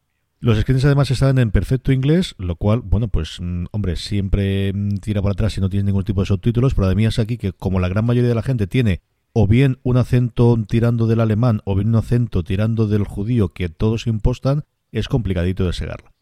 Los 0.41 0.59
screeners 0.59 0.87
además 0.87 1.11
estaban 1.11 1.37
en 1.37 1.51
perfecto 1.51 1.93
inglés, 1.93 2.37
lo 2.39 2.57
cual, 2.57 2.81
bueno, 2.81 3.09
pues, 3.09 3.37
mm, 3.39 3.67
hombre, 3.71 3.97
siempre 3.97 4.73
mm, 4.73 4.97
tira 5.03 5.21
para 5.21 5.33
atrás 5.33 5.53
si 5.53 5.61
no 5.61 5.69
tienes 5.69 5.85
ningún 5.85 6.05
tipo 6.05 6.23
de 6.23 6.27
subtítulos, 6.27 6.75
pero 6.75 6.87
además 6.87 7.19
aquí 7.19 7.37
que 7.37 7.53
como 7.53 7.81
la 7.81 7.89
gran 7.89 8.07
mayoría 8.07 8.31
de 8.31 8.35
la 8.35 8.43
gente 8.43 8.67
tiene 8.67 9.03
o 9.33 9.47
bien 9.47 9.79
un 9.83 9.97
acento 9.97 10.57
tirando 10.69 11.07
del 11.07 11.21
alemán 11.21 11.61
o 11.65 11.75
bien 11.75 11.89
un 11.89 11.97
acento 11.97 12.43
tirando 12.43 12.87
del 12.87 13.05
judío 13.05 13.51
que 13.51 13.69
todos 13.69 14.07
impostan, 14.07 14.65
es 14.93 15.09
complicadito 15.09 15.67
de 15.67 15.73
segarla. 15.73 16.13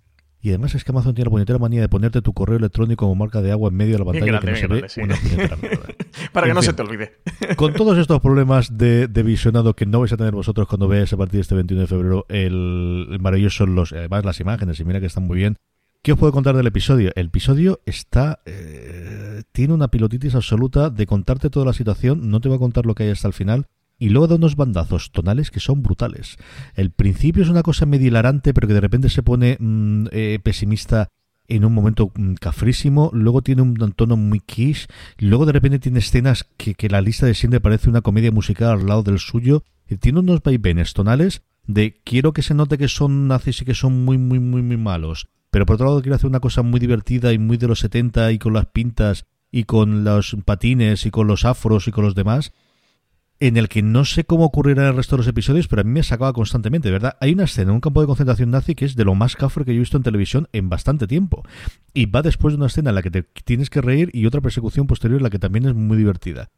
Y 0.40 0.50
además 0.50 0.76
es 0.76 0.84
que 0.84 0.92
Amazon 0.92 1.14
tiene 1.14 1.26
la 1.26 1.30
puñetera 1.32 1.58
manía 1.58 1.80
de 1.80 1.88
ponerte 1.88 2.22
tu 2.22 2.32
correo 2.32 2.56
electrónico 2.58 3.06
como 3.06 3.16
marca 3.16 3.42
de 3.42 3.50
agua 3.50 3.70
en 3.70 3.76
medio 3.76 3.94
de 3.94 3.98
la 3.98 4.04
pantalla 4.04 4.26
grande, 4.26 4.46
que 4.46 4.50
no 4.52 4.56
se 4.56 4.66
grande, 4.66 4.82
ve 4.82 4.88
sí. 4.88 5.00
una 5.00 5.16
puñetera 5.16 5.56
mierda. 5.56 5.86
Para 6.32 6.46
que 6.46 6.54
no 6.54 6.60
fin. 6.60 6.70
se 6.70 6.72
te 6.74 6.82
olvide. 6.82 7.12
Con 7.56 7.72
todos 7.72 7.98
estos 7.98 8.20
problemas 8.20 8.78
de, 8.78 9.08
de 9.08 9.22
visionado 9.24 9.74
que 9.74 9.86
no 9.86 10.00
vais 10.00 10.12
a 10.12 10.16
tener 10.16 10.34
vosotros 10.34 10.68
cuando 10.68 10.86
veáis 10.86 11.12
a 11.12 11.16
partir 11.16 11.38
de 11.38 11.42
este 11.42 11.54
21 11.56 11.80
de 11.80 11.86
febrero 11.88 12.26
el, 12.28 13.08
el 13.10 13.18
maravilloso, 13.18 13.66
los, 13.66 13.92
además 13.92 14.24
las 14.24 14.38
imágenes, 14.38 14.78
y 14.78 14.84
mira 14.84 15.00
que 15.00 15.06
están 15.06 15.24
muy 15.24 15.36
bien. 15.36 15.56
¿Qué 16.06 16.12
os 16.12 16.20
puedo 16.20 16.30
contar 16.30 16.56
del 16.56 16.68
episodio? 16.68 17.10
El 17.16 17.26
episodio 17.26 17.80
está. 17.84 18.38
eh, 18.46 19.42
tiene 19.50 19.74
una 19.74 19.88
pilotitis 19.88 20.36
absoluta 20.36 20.88
de 20.88 21.04
contarte 21.04 21.50
toda 21.50 21.66
la 21.66 21.72
situación, 21.72 22.30
no 22.30 22.40
te 22.40 22.48
voy 22.48 22.54
a 22.54 22.60
contar 22.60 22.86
lo 22.86 22.94
que 22.94 23.02
hay 23.02 23.10
hasta 23.10 23.26
el 23.26 23.34
final, 23.34 23.66
y 23.98 24.10
luego 24.10 24.28
da 24.28 24.36
unos 24.36 24.54
bandazos 24.54 25.10
tonales 25.10 25.50
que 25.50 25.58
son 25.58 25.82
brutales. 25.82 26.36
El 26.76 26.92
principio 26.92 27.42
es 27.42 27.48
una 27.48 27.64
cosa 27.64 27.86
medio 27.86 28.06
hilarante, 28.06 28.54
pero 28.54 28.68
que 28.68 28.74
de 28.74 28.80
repente 28.80 29.08
se 29.08 29.24
pone 29.24 29.56
mm, 29.58 30.06
eh, 30.12 30.38
pesimista 30.40 31.08
en 31.48 31.64
un 31.64 31.74
momento 31.74 32.12
mm, 32.14 32.34
cafrísimo, 32.34 33.10
luego 33.12 33.42
tiene 33.42 33.62
un 33.62 33.74
tono 33.96 34.16
muy 34.16 34.38
quiche, 34.38 34.86
luego 35.18 35.44
de 35.44 35.54
repente 35.54 35.80
tiene 35.80 35.98
escenas 35.98 36.46
que, 36.56 36.76
la 36.88 37.00
lista 37.00 37.26
de 37.26 37.34
siempre 37.34 37.58
parece 37.58 37.90
una 37.90 38.02
comedia 38.02 38.30
musical 38.30 38.70
al 38.78 38.86
lado 38.86 39.02
del 39.02 39.18
suyo, 39.18 39.64
y 39.88 39.96
tiene 39.96 40.20
unos 40.20 40.40
vaivenes 40.40 40.92
tonales 40.94 41.42
de 41.66 42.00
quiero 42.04 42.32
que 42.32 42.42
se 42.42 42.54
note 42.54 42.78
que 42.78 42.86
son 42.86 43.26
nazis 43.26 43.60
y 43.62 43.64
que 43.64 43.74
son 43.74 44.04
muy, 44.04 44.18
muy, 44.18 44.38
muy, 44.38 44.62
muy 44.62 44.76
malos, 44.76 45.26
pero 45.56 45.64
por 45.64 45.76
otro 45.76 45.86
lado 45.86 46.02
quiero 46.02 46.16
hacer 46.16 46.28
una 46.28 46.40
cosa 46.40 46.60
muy 46.60 46.78
divertida 46.78 47.32
y 47.32 47.38
muy 47.38 47.56
de 47.56 47.66
los 47.66 47.78
70 47.78 48.30
y 48.32 48.38
con 48.38 48.52
las 48.52 48.66
pintas 48.66 49.24
y 49.50 49.64
con 49.64 50.04
los 50.04 50.36
patines 50.44 51.06
y 51.06 51.10
con 51.10 51.28
los 51.28 51.46
afros 51.46 51.88
y 51.88 51.92
con 51.92 52.04
los 52.04 52.14
demás, 52.14 52.52
en 53.40 53.56
el 53.56 53.70
que 53.70 53.80
no 53.80 54.04
sé 54.04 54.24
cómo 54.24 54.44
ocurrirá 54.44 54.82
en 54.82 54.88
el 54.88 54.96
resto 54.96 55.16
de 55.16 55.20
los 55.20 55.28
episodios, 55.28 55.66
pero 55.66 55.80
a 55.80 55.84
mí 55.84 55.92
me 55.92 56.02
sacaba 56.02 56.34
constantemente, 56.34 56.90
¿verdad? 56.90 57.16
Hay 57.22 57.32
una 57.32 57.44
escena 57.44 57.70
en 57.70 57.76
un 57.76 57.80
campo 57.80 58.02
de 58.02 58.06
concentración 58.06 58.50
nazi 58.50 58.74
que 58.74 58.84
es 58.84 58.96
de 58.96 59.06
lo 59.06 59.14
más 59.14 59.34
cafre 59.34 59.64
que 59.64 59.72
yo 59.72 59.76
he 59.76 59.80
visto 59.80 59.96
en 59.96 60.02
televisión 60.02 60.46
en 60.52 60.68
bastante 60.68 61.06
tiempo. 61.06 61.42
Y 61.94 62.04
va 62.04 62.20
después 62.20 62.52
de 62.52 62.58
una 62.58 62.66
escena 62.66 62.90
en 62.90 62.96
la 62.96 63.02
que 63.02 63.10
te 63.10 63.22
tienes 63.22 63.70
que 63.70 63.80
reír 63.80 64.10
y 64.12 64.26
otra 64.26 64.42
persecución 64.42 64.86
posterior 64.86 65.20
en 65.20 65.24
la 65.24 65.30
que 65.30 65.38
también 65.38 65.64
es 65.64 65.74
muy 65.74 65.96
divertida. 65.96 66.50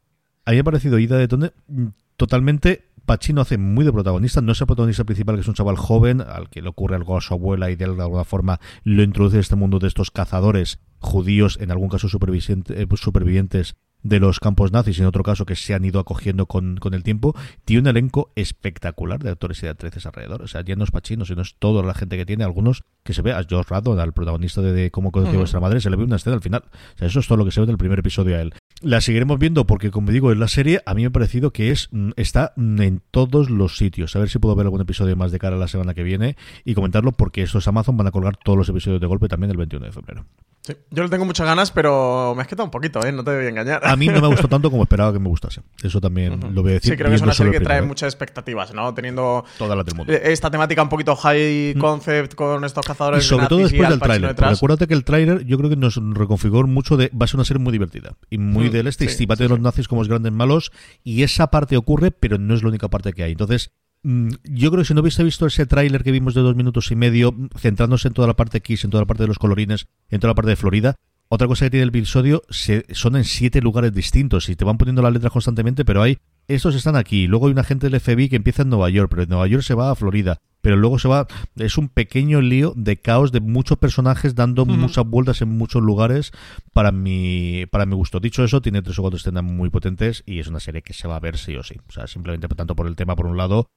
A 0.49 0.51
mí 0.51 0.55
me 0.55 0.61
ha 0.61 0.63
parecido 0.63 0.97
ida 0.97 1.15
de 1.15 1.27
tono 1.27 1.51
mm, 1.67 1.89
totalmente. 2.17 2.89
Pacino 3.05 3.41
hace 3.41 3.59
muy 3.59 3.85
de 3.85 3.93
protagonista, 3.93 4.41
no 4.41 4.51
es 4.51 4.61
el 4.61 4.65
protagonista 4.65 5.03
principal, 5.03 5.35
que 5.35 5.41
es 5.41 5.47
un 5.47 5.53
chaval 5.53 5.77
joven, 5.77 6.21
al 6.21 6.49
que 6.49 6.63
le 6.63 6.69
ocurre 6.69 6.95
algo 6.95 7.15
a 7.15 7.21
su 7.21 7.35
abuela 7.35 7.69
y 7.69 7.75
de 7.75 7.85
alguna 7.85 8.23
forma 8.23 8.59
lo 8.83 9.03
introduce 9.03 9.35
en 9.35 9.41
este 9.41 9.55
mundo 9.55 9.77
de 9.77 9.87
estos 9.87 10.09
cazadores 10.09 10.79
judíos, 10.97 11.59
en 11.61 11.69
algún 11.69 11.89
caso 11.89 12.07
eh, 12.07 12.87
supervivientes 12.95 13.75
de 14.03 14.19
los 14.19 14.39
campos 14.39 14.71
nazis, 14.71 14.99
en 14.99 15.05
otro 15.05 15.23
caso 15.23 15.45
que 15.45 15.55
se 15.55 15.73
han 15.73 15.83
ido 15.85 15.99
acogiendo 15.99 16.45
con, 16.45 16.77
con 16.77 16.93
el 16.93 17.03
tiempo, 17.03 17.35
tiene 17.65 17.81
un 17.81 17.87
elenco 17.87 18.31
espectacular 18.35 19.21
de 19.21 19.31
actores 19.31 19.59
y 19.59 19.63
de 19.63 19.69
actrices 19.69 20.05
alrededor. 20.05 20.41
O 20.41 20.47
sea, 20.47 20.61
ya 20.61 20.75
no 20.75 20.83
es 20.83 20.91
Pacino, 20.91 21.25
sino 21.25 21.41
es 21.41 21.55
toda 21.55 21.83
la 21.83 21.93
gente 21.93 22.17
que 22.17 22.25
tiene, 22.25 22.43
algunos 22.43 22.83
que 23.03 23.13
se 23.13 23.21
ve, 23.21 23.33
a 23.33 23.45
Josh 23.49 23.65
Radon, 23.67 23.99
al 23.99 24.13
protagonista 24.13 24.61
de, 24.61 24.71
de 24.73 24.91
Cómo 24.91 25.11
conocí 25.11 25.31
Ujú. 25.31 25.39
vuestra 25.39 25.59
madre, 25.59 25.81
se 25.81 25.89
le 25.89 25.95
ve 25.95 26.03
una 26.03 26.15
escena 26.15 26.35
al 26.35 26.41
final. 26.41 26.63
O 26.95 26.97
sea, 26.97 27.07
eso 27.07 27.19
es 27.19 27.27
todo 27.27 27.37
lo 27.37 27.45
que 27.45 27.51
se 27.51 27.59
ve 27.59 27.65
en 27.65 27.71
el 27.71 27.77
primer 27.77 27.99
episodio 27.99 28.35
a 28.35 28.41
él. 28.41 28.53
La 28.81 29.01
seguiremos 29.01 29.37
viendo 29.39 29.65
porque, 29.65 29.91
como 29.91 30.11
digo, 30.11 30.31
es 30.31 30.37
la 30.37 30.47
serie, 30.47 30.81
a 30.85 30.93
mí 30.93 31.01
me 31.01 31.07
ha 31.07 31.11
parecido 31.11 31.51
que 31.51 31.71
es 31.71 31.89
mm, 31.91 32.11
está 32.15 32.53
mm, 32.55 32.81
en 32.81 33.01
todos 33.11 33.49
los 33.49 33.77
sitios. 33.77 34.15
A 34.15 34.19
ver 34.19 34.29
si 34.29 34.39
puedo 34.39 34.55
ver 34.55 34.65
algún 34.65 34.81
episodio 34.81 35.15
más 35.17 35.31
de 35.31 35.39
cara 35.39 35.57
a 35.57 35.59
la 35.59 35.67
semana 35.67 35.93
que 35.93 36.03
viene 36.03 36.37
y 36.63 36.75
comentarlo 36.75 37.11
porque 37.11 37.41
estos 37.41 37.67
Amazon 37.67 37.97
van 37.97 38.07
a 38.07 38.11
colgar 38.11 38.37
todos 38.37 38.57
los 38.57 38.69
episodios 38.69 39.01
de 39.01 39.07
golpe 39.07 39.27
también 39.27 39.51
el 39.51 39.57
21 39.57 39.85
de 39.85 39.91
febrero. 39.91 40.25
Sí. 40.61 40.75
Yo 40.91 41.03
le 41.03 41.09
tengo 41.09 41.25
muchas 41.25 41.47
ganas, 41.47 41.71
pero 41.71 42.33
me 42.35 42.41
has 42.41 42.47
quitado 42.47 42.65
un 42.65 42.71
poquito, 42.71 43.03
¿eh? 43.05 43.11
No 43.11 43.23
te 43.23 43.33
voy 43.35 43.45
a 43.45 43.49
engañar. 43.49 43.85
A 43.85 43.95
mí 43.95 44.07
no 44.07 44.19
me 44.21 44.27
gustó 44.27 44.47
tanto 44.49 44.69
como 44.69 44.83
esperaba 44.83 45.13
que 45.13 45.19
me 45.19 45.29
gustase. 45.29 45.61
Eso 45.81 46.01
también 46.01 46.39
lo 46.53 46.61
voy 46.61 46.71
a 46.71 46.73
decir. 46.75 46.91
Sí, 46.91 46.97
creo 46.97 47.09
que 47.09 47.15
es 47.15 47.21
una 47.21 47.33
serie 47.33 47.53
que 47.53 47.61
trae 47.61 47.81
muchas 47.81 48.13
expectativas, 48.13 48.73
¿no? 48.73 48.93
Teniendo 48.93 49.45
Todas 49.57 49.77
las 49.77 49.85
del 49.85 49.95
mundo. 49.95 50.11
eh, 50.13 50.21
esta 50.25 50.51
temática 50.51 50.83
un 50.83 50.89
poquito 50.89 51.15
high 51.15 51.75
concept 51.79 52.35
con 52.35 52.63
estos 52.65 52.85
Y 52.85 52.87
cazadores 52.87 53.25
sobre 53.25 53.43
de 53.43 53.49
todo 53.49 53.59
y 53.61 53.63
después 53.63 53.89
del 53.89 53.99
tráiler. 53.99 54.35
Acuérdate 54.43 54.87
que 54.87 54.93
el 54.93 55.03
tráiler 55.05 55.45
yo 55.45 55.57
creo 55.57 55.69
que 55.69 55.75
nos 55.77 55.95
reconfiguró 56.13 56.67
mucho 56.67 56.97
de 56.97 57.09
va 57.09 57.23
a 57.23 57.27
ser 57.27 57.37
una 57.37 57.45
serie 57.45 57.63
muy 57.63 57.71
divertida 57.71 58.15
y 58.29 58.37
muy 58.37 58.69
Mm, 58.69 58.71
del 58.71 58.87
este 58.87 59.05
y 59.05 59.07
sí, 59.09 59.15
simpate 59.19 59.39
sí, 59.39 59.43
de 59.43 59.49
los 59.49 59.59
nazis 59.61 59.87
como 59.87 60.01
los 60.01 60.09
grandes 60.09 60.31
malos 60.33 60.71
y 61.03 61.23
esa 61.23 61.47
parte 61.47 61.77
ocurre 61.77 62.11
pero 62.11 62.37
no 62.37 62.53
es 62.53 62.61
la 62.63 62.69
única 62.69 62.89
parte 62.89 63.13
que 63.13 63.23
hay. 63.23 63.31
Entonces 63.31 63.71
yo 64.03 64.71
creo 64.71 64.81
que 64.81 64.87
si 64.87 64.93
no 64.93 65.01
hubiese 65.01 65.23
visto 65.23 65.45
ese 65.45 65.65
tráiler 65.65 66.03
que 66.03 66.11
vimos 66.11 66.33
de 66.33 66.41
dos 66.41 66.55
minutos 66.55 66.91
y 66.91 66.95
medio 66.95 67.31
mm, 67.31 67.49
centrándose 67.57 68.07
en 68.07 68.13
toda 68.13 68.27
la 68.27 68.35
parte 68.35 68.61
Kiss, 68.61 68.83
en 68.85 68.91
toda 68.91 69.03
la 69.03 69.07
parte 69.07 69.23
de 69.23 69.27
los 69.27 69.39
colorines, 69.39 69.87
en 70.09 70.19
toda 70.19 70.31
la 70.31 70.35
parte 70.35 70.51
de 70.51 70.55
Florida, 70.55 70.95
otra 71.27 71.47
cosa 71.47 71.65
que 71.65 71.71
tiene 71.71 71.83
el 71.83 71.89
episodio 71.89 72.41
se, 72.49 72.85
son 72.91 73.15
en 73.15 73.23
siete 73.23 73.61
lugares 73.61 73.93
distintos 73.93 74.49
y 74.49 74.55
te 74.55 74.65
van 74.65 74.77
poniendo 74.77 75.01
las 75.01 75.13
letras 75.13 75.31
constantemente, 75.31 75.85
pero 75.85 76.01
hay 76.01 76.17
estos 76.47 76.73
están 76.73 76.95
aquí. 76.95 77.27
Luego 77.27 77.45
hay 77.45 77.51
una 77.51 77.63
gente 77.63 77.87
del 77.87 77.99
FBI 77.99 78.27
que 78.27 78.35
empieza 78.35 78.63
en 78.63 78.69
Nueva 78.69 78.89
York, 78.89 79.07
pero 79.11 79.21
de 79.21 79.27
Nueva 79.27 79.45
York 79.45 79.61
se 79.61 79.75
va 79.75 79.91
a 79.91 79.95
Florida. 79.95 80.39
Pero 80.61 80.75
luego 80.75 80.97
se 80.97 81.07
va. 81.07 81.27
Es 81.55 81.77
un 81.77 81.89
pequeño 81.89 82.41
lío 82.41 82.73
de 82.75 82.97
caos 82.97 83.31
de 83.31 83.39
muchos 83.39 83.77
personajes 83.77 84.33
dando 84.33 84.65
muchas 84.65 85.05
vueltas 85.05 85.43
en 85.43 85.49
muchos 85.49 85.83
lugares 85.83 86.31
para 86.73 86.91
mi, 86.91 87.67
para 87.67 87.85
mi 87.85 87.95
gusto. 87.95 88.19
Dicho 88.19 88.43
eso, 88.43 88.61
tiene 88.61 88.81
tres 88.81 88.97
o 88.97 89.03
cuatro 89.03 89.17
escenas 89.17 89.43
muy 89.43 89.69
potentes 89.69 90.23
y 90.25 90.39
es 90.39 90.47
una 90.47 90.59
serie 90.59 90.81
que 90.81 90.93
se 90.93 91.07
va 91.07 91.17
a 91.17 91.19
ver 91.19 91.37
sí 91.37 91.55
o 91.55 91.61
sí. 91.61 91.75
O 91.87 91.91
sea, 91.91 92.07
simplemente 92.07 92.47
tanto 92.47 92.75
por 92.75 92.87
el 92.87 92.95
tema 92.95 93.15
por 93.15 93.27
un 93.27 93.37
lado 93.37 93.69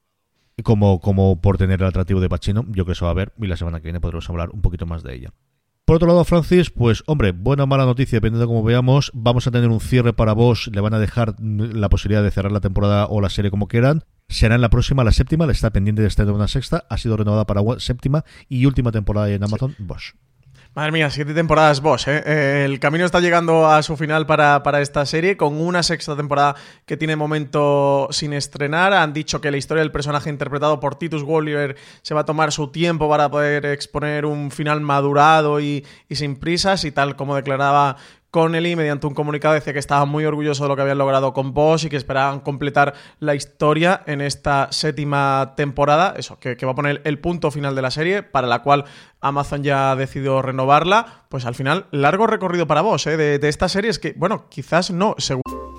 como, 0.63 1.01
como 1.01 1.41
por 1.41 1.59
tener 1.59 1.81
el 1.81 1.87
atractivo 1.89 2.21
de 2.21 2.29
Pacino, 2.29 2.65
yo 2.69 2.85
creo 2.85 2.87
que 2.87 2.95
se 2.95 3.05
va 3.05 3.11
a 3.11 3.15
ver 3.15 3.33
y 3.41 3.47
la 3.47 3.57
semana 3.57 3.79
que 3.81 3.85
viene 3.85 4.01
podremos 4.01 4.29
hablar 4.31 4.51
un 4.51 4.61
poquito 4.63 4.87
más 4.87 5.03
de 5.03 5.15
ella. 5.15 5.33
Por 5.85 5.97
otro 5.97 6.07
lado, 6.09 6.25
Francis, 6.25 6.71
pues 6.71 7.03
hombre, 7.07 7.33
buena 7.33 7.65
o 7.65 7.67
mala 7.67 7.85
noticia, 7.85 8.17
dependiendo 8.19 8.47
de 8.47 8.47
cómo 8.47 8.63
veamos, 8.63 9.11
vamos 9.15 9.47
a 9.47 9.51
tener 9.51 9.69
un 9.69 9.81
cierre 9.81 10.13
para 10.13 10.33
vos, 10.33 10.71
le 10.73 10.81
van 10.81 10.95
a 10.95 10.99
dejar 11.01 11.35
la 11.41 11.89
posibilidad 11.89 12.23
de 12.23 12.31
cerrar 12.31 12.53
la 12.53 12.61
temporada 12.61 13.07
o 13.07 13.21
la 13.21 13.29
serie 13.31 13.51
como 13.51 13.67
quieran. 13.67 14.05
Será 14.29 14.55
en 14.55 14.61
la 14.61 14.71
próxima, 14.71 15.03
la 15.05 15.11
séptima, 15.13 15.45
le 15.45 15.53
está 15.53 15.71
pendiente 15.71 16.01
de 16.01 16.09
estar 16.09 16.27
en 16.27 16.35
una 16.35 16.47
sexta, 16.49 16.85
ha 16.89 16.97
sido 16.99 17.17
renovada 17.17 17.47
para 17.47 17.61
gua- 17.61 17.81
séptima 17.81 18.25
y 18.49 18.65
última 18.67 18.93
temporada 18.93 19.29
en 19.31 19.43
Amazon, 19.43 19.75
Bosch. 19.81 20.15
Madre 20.75 20.91
mía, 20.91 21.11
siete 21.11 21.35
temporadas 21.35 21.83
Bosch, 21.83 22.09
¿eh? 22.09 22.23
Eh, 22.25 22.65
El 22.65 22.81
camino 22.81 23.05
está 23.05 23.21
llegando 23.21 23.67
a 23.67 23.83
su 23.83 23.95
final 23.99 24.25
para, 24.25 24.63
para 24.63 24.81
esta 24.81 25.05
serie, 25.05 25.37
con 25.37 25.61
una 25.61 25.83
sexta 25.83 26.17
temporada 26.17 26.57
que 26.87 26.97
tiene 26.97 27.15
momento 27.15 28.09
sin 28.11 28.33
estrenar. 28.33 28.95
Han 28.95 29.13
dicho 29.13 29.43
que 29.43 29.51
la 29.51 29.59
historia 29.59 29.83
del 29.83 29.93
personaje 29.93 30.31
interpretado 30.31 30.81
por 30.81 30.95
Titus 30.95 31.25
Wolliver 31.25 31.77
se 32.01 32.15
va 32.15 32.23
a 32.23 32.25
tomar 32.25 32.53
su 32.53 32.69
tiempo 32.69 33.07
para 33.07 33.31
poder 33.31 33.67
exponer 33.67 34.25
un 34.25 34.51
final 34.51 34.81
madurado 34.81 35.61
y, 35.61 35.85
y 36.09 36.15
sin 36.15 36.37
prisas, 36.37 36.87
y 36.87 36.91
tal 36.91 37.17
como 37.17 37.37
declaraba 37.37 37.99
Connelly 38.33 38.77
mediante 38.77 39.07
un 39.07 39.13
comunicado 39.13 39.53
decía 39.53 39.75
que 39.75 39.79
estaba 39.79 40.07
muy 40.07 40.25
orgulloso 40.25 40.65
de 40.65 40.71
lo 40.71 40.75
que 40.75 40.81
habían 40.81 40.97
logrado 40.97 41.35
con 41.35 41.53
Bosch 41.53 41.85
y 41.85 41.91
que 41.91 41.99
esperaban 41.99 42.41
completar 42.41 42.95
la 43.21 43.35
historia 43.35 44.03
en 44.07 44.23
esta 44.23 44.69
séptima 44.73 45.53
temporada. 45.55 46.15
Eso, 46.17 46.41
que, 46.41 46.57
va 46.65 46.73
a 46.73 46.75
poner 46.75 47.03
el 47.05 47.19
punto 47.19 47.51
final 47.51 47.75
de 47.75 47.83
la 47.83 47.91
serie, 47.91 48.23
para 48.23 48.47
la 48.47 48.63
cual 48.63 48.87
Amazon 49.21 49.63
ya 49.63 49.93
ha 49.93 49.97
decidido 49.97 50.41
renovarla. 50.41 51.27
Pues 51.29 51.45
al 51.45 51.55
final, 51.55 51.87
largo 51.91 52.27
recorrido 52.27 52.67
para 52.67 52.81
Bosch 52.81 53.07
¿eh? 53.07 53.19
de, 53.19 53.39
de 53.39 53.49
esta 53.51 53.69
serie. 53.69 53.91
Es 53.91 53.99
que, 53.99 54.15
bueno, 54.17 54.47
quizás 54.49 54.91
no, 54.91 55.15
seguro. 55.19 55.52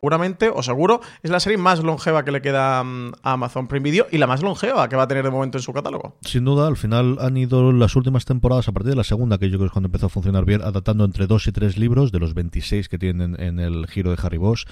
Seguramente, 0.00 0.48
o 0.48 0.62
seguro, 0.62 1.00
es 1.22 1.30
la 1.30 1.40
serie 1.40 1.58
más 1.58 1.82
longeva 1.82 2.24
que 2.24 2.30
le 2.30 2.40
queda 2.40 2.84
mm, 2.84 3.14
a 3.22 3.32
Amazon 3.32 3.66
Prime 3.66 3.82
Video 3.82 4.06
y 4.12 4.18
la 4.18 4.28
más 4.28 4.42
longeva 4.42 4.88
que 4.88 4.94
va 4.94 5.02
a 5.02 5.08
tener 5.08 5.24
de 5.24 5.30
momento 5.30 5.58
en 5.58 5.62
su 5.62 5.72
catálogo. 5.72 6.16
Sin 6.22 6.44
duda, 6.44 6.68
al 6.68 6.76
final 6.76 7.18
han 7.20 7.36
ido 7.36 7.72
las 7.72 7.96
últimas 7.96 8.24
temporadas, 8.24 8.68
a 8.68 8.72
partir 8.72 8.90
de 8.90 8.96
la 8.96 9.04
segunda, 9.04 9.38
que 9.38 9.50
yo 9.50 9.58
creo 9.58 9.62
que 9.62 9.66
es 9.66 9.72
cuando 9.72 9.88
empezó 9.88 10.06
a 10.06 10.10
funcionar 10.10 10.44
bien, 10.44 10.62
adaptando 10.62 11.04
entre 11.04 11.26
dos 11.26 11.48
y 11.48 11.52
tres 11.52 11.76
libros 11.78 12.12
de 12.12 12.20
los 12.20 12.34
26 12.34 12.88
que 12.88 12.98
tienen 12.98 13.40
en 13.40 13.58
el 13.58 13.88
giro 13.88 14.10
de 14.10 14.18
Harry 14.22 14.38
Bosch. 14.38 14.66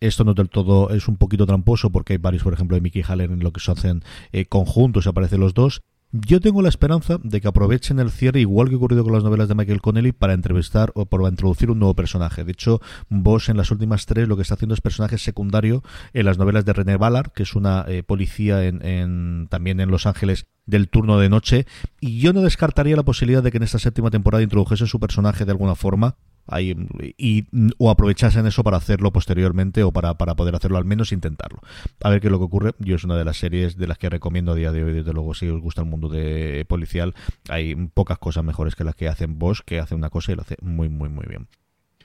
Esto 0.00 0.24
no 0.24 0.32
del 0.32 0.48
todo 0.48 0.88
es 0.88 1.08
un 1.08 1.18
poquito 1.18 1.44
tramposo 1.44 1.90
porque 1.90 2.14
hay 2.14 2.18
varios, 2.18 2.42
por 2.42 2.54
ejemplo, 2.54 2.74
de 2.74 2.80
Mickey 2.80 3.02
Haller 3.06 3.30
en 3.30 3.40
lo 3.40 3.52
que 3.52 3.60
se 3.60 3.70
hacen 3.70 4.02
eh, 4.32 4.46
conjuntos 4.46 5.06
aparecen 5.06 5.40
los 5.40 5.52
dos. 5.52 5.82
Yo 6.12 6.40
tengo 6.40 6.60
la 6.60 6.68
esperanza 6.68 7.18
de 7.22 7.40
que 7.40 7.46
aprovechen 7.46 8.00
el 8.00 8.10
cierre, 8.10 8.40
igual 8.40 8.68
que 8.68 8.74
ocurrido 8.74 9.04
con 9.04 9.12
las 9.12 9.22
novelas 9.22 9.46
de 9.46 9.54
Michael 9.54 9.80
Connelly, 9.80 10.10
para 10.10 10.32
entrevistar 10.32 10.90
o 10.96 11.06
para 11.06 11.28
introducir 11.28 11.70
un 11.70 11.78
nuevo 11.78 11.94
personaje. 11.94 12.42
De 12.42 12.50
hecho, 12.50 12.80
Bosch 13.08 13.48
en 13.48 13.56
las 13.56 13.70
últimas 13.70 14.06
tres 14.06 14.26
lo 14.26 14.34
que 14.34 14.42
está 14.42 14.54
haciendo 14.54 14.74
es 14.74 14.80
personaje 14.80 15.18
secundario 15.18 15.84
en 16.12 16.26
las 16.26 16.36
novelas 16.36 16.64
de 16.64 16.72
René 16.72 16.96
Ballard, 16.96 17.30
que 17.30 17.44
es 17.44 17.54
una 17.54 17.84
eh, 17.86 18.02
policía 18.02 18.64
en, 18.64 18.84
en, 18.84 19.46
también 19.50 19.78
en 19.78 19.88
Los 19.88 20.06
Ángeles 20.06 20.46
del 20.66 20.88
turno 20.88 21.20
de 21.20 21.28
noche. 21.28 21.66
Y 22.00 22.18
yo 22.18 22.32
no 22.32 22.42
descartaría 22.42 22.96
la 22.96 23.04
posibilidad 23.04 23.44
de 23.44 23.52
que 23.52 23.58
en 23.58 23.62
esta 23.62 23.78
séptima 23.78 24.10
temporada 24.10 24.42
introdujese 24.42 24.88
su 24.88 24.98
personaje 24.98 25.44
de 25.44 25.52
alguna 25.52 25.76
forma. 25.76 26.16
Y 26.58 27.46
o 27.78 27.90
aprovechasen 27.90 28.46
eso 28.46 28.64
para 28.64 28.78
hacerlo 28.78 29.12
posteriormente 29.12 29.82
o 29.82 29.92
para, 29.92 30.14
para 30.14 30.34
poder 30.34 30.54
hacerlo 30.54 30.78
al 30.78 30.84
menos 30.84 31.12
intentarlo. 31.12 31.60
A 32.02 32.10
ver 32.10 32.20
qué 32.20 32.28
es 32.28 32.32
lo 32.32 32.38
que 32.38 32.44
ocurre. 32.44 32.74
Yo 32.78 32.96
es 32.96 33.04
una 33.04 33.16
de 33.16 33.24
las 33.24 33.38
series 33.38 33.76
de 33.76 33.86
las 33.86 33.98
que 33.98 34.08
recomiendo 34.08 34.52
a 34.52 34.54
día 34.54 34.72
de 34.72 34.84
hoy 34.84 34.92
desde 34.92 35.12
luego 35.12 35.34
si 35.34 35.48
os 35.48 35.60
gusta 35.60 35.82
el 35.82 35.88
mundo 35.88 36.08
de 36.08 36.64
policial 36.68 37.14
hay 37.48 37.74
pocas 37.74 38.18
cosas 38.18 38.44
mejores 38.44 38.74
que 38.74 38.84
las 38.84 38.94
que 38.94 39.08
hacen 39.08 39.38
Bosch 39.38 39.60
que 39.64 39.78
hace 39.78 39.94
una 39.94 40.10
cosa 40.10 40.32
y 40.32 40.36
lo 40.36 40.42
hace 40.42 40.56
muy 40.60 40.88
muy 40.88 41.08
muy 41.08 41.26
bien. 41.28 41.48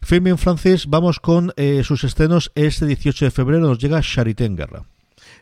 Filming 0.02 0.38
Francis 0.38 0.88
vamos 0.88 1.20
con 1.20 1.52
eh, 1.56 1.84
sus 1.84 2.04
estrenos 2.04 2.52
este 2.56 2.86
18 2.86 3.26
de 3.26 3.32
febrero 3.32 3.68
nos 3.68 3.80
llega 3.80 4.02
Charité 4.02 4.46
en 4.46 4.56
Guerra 4.56 4.86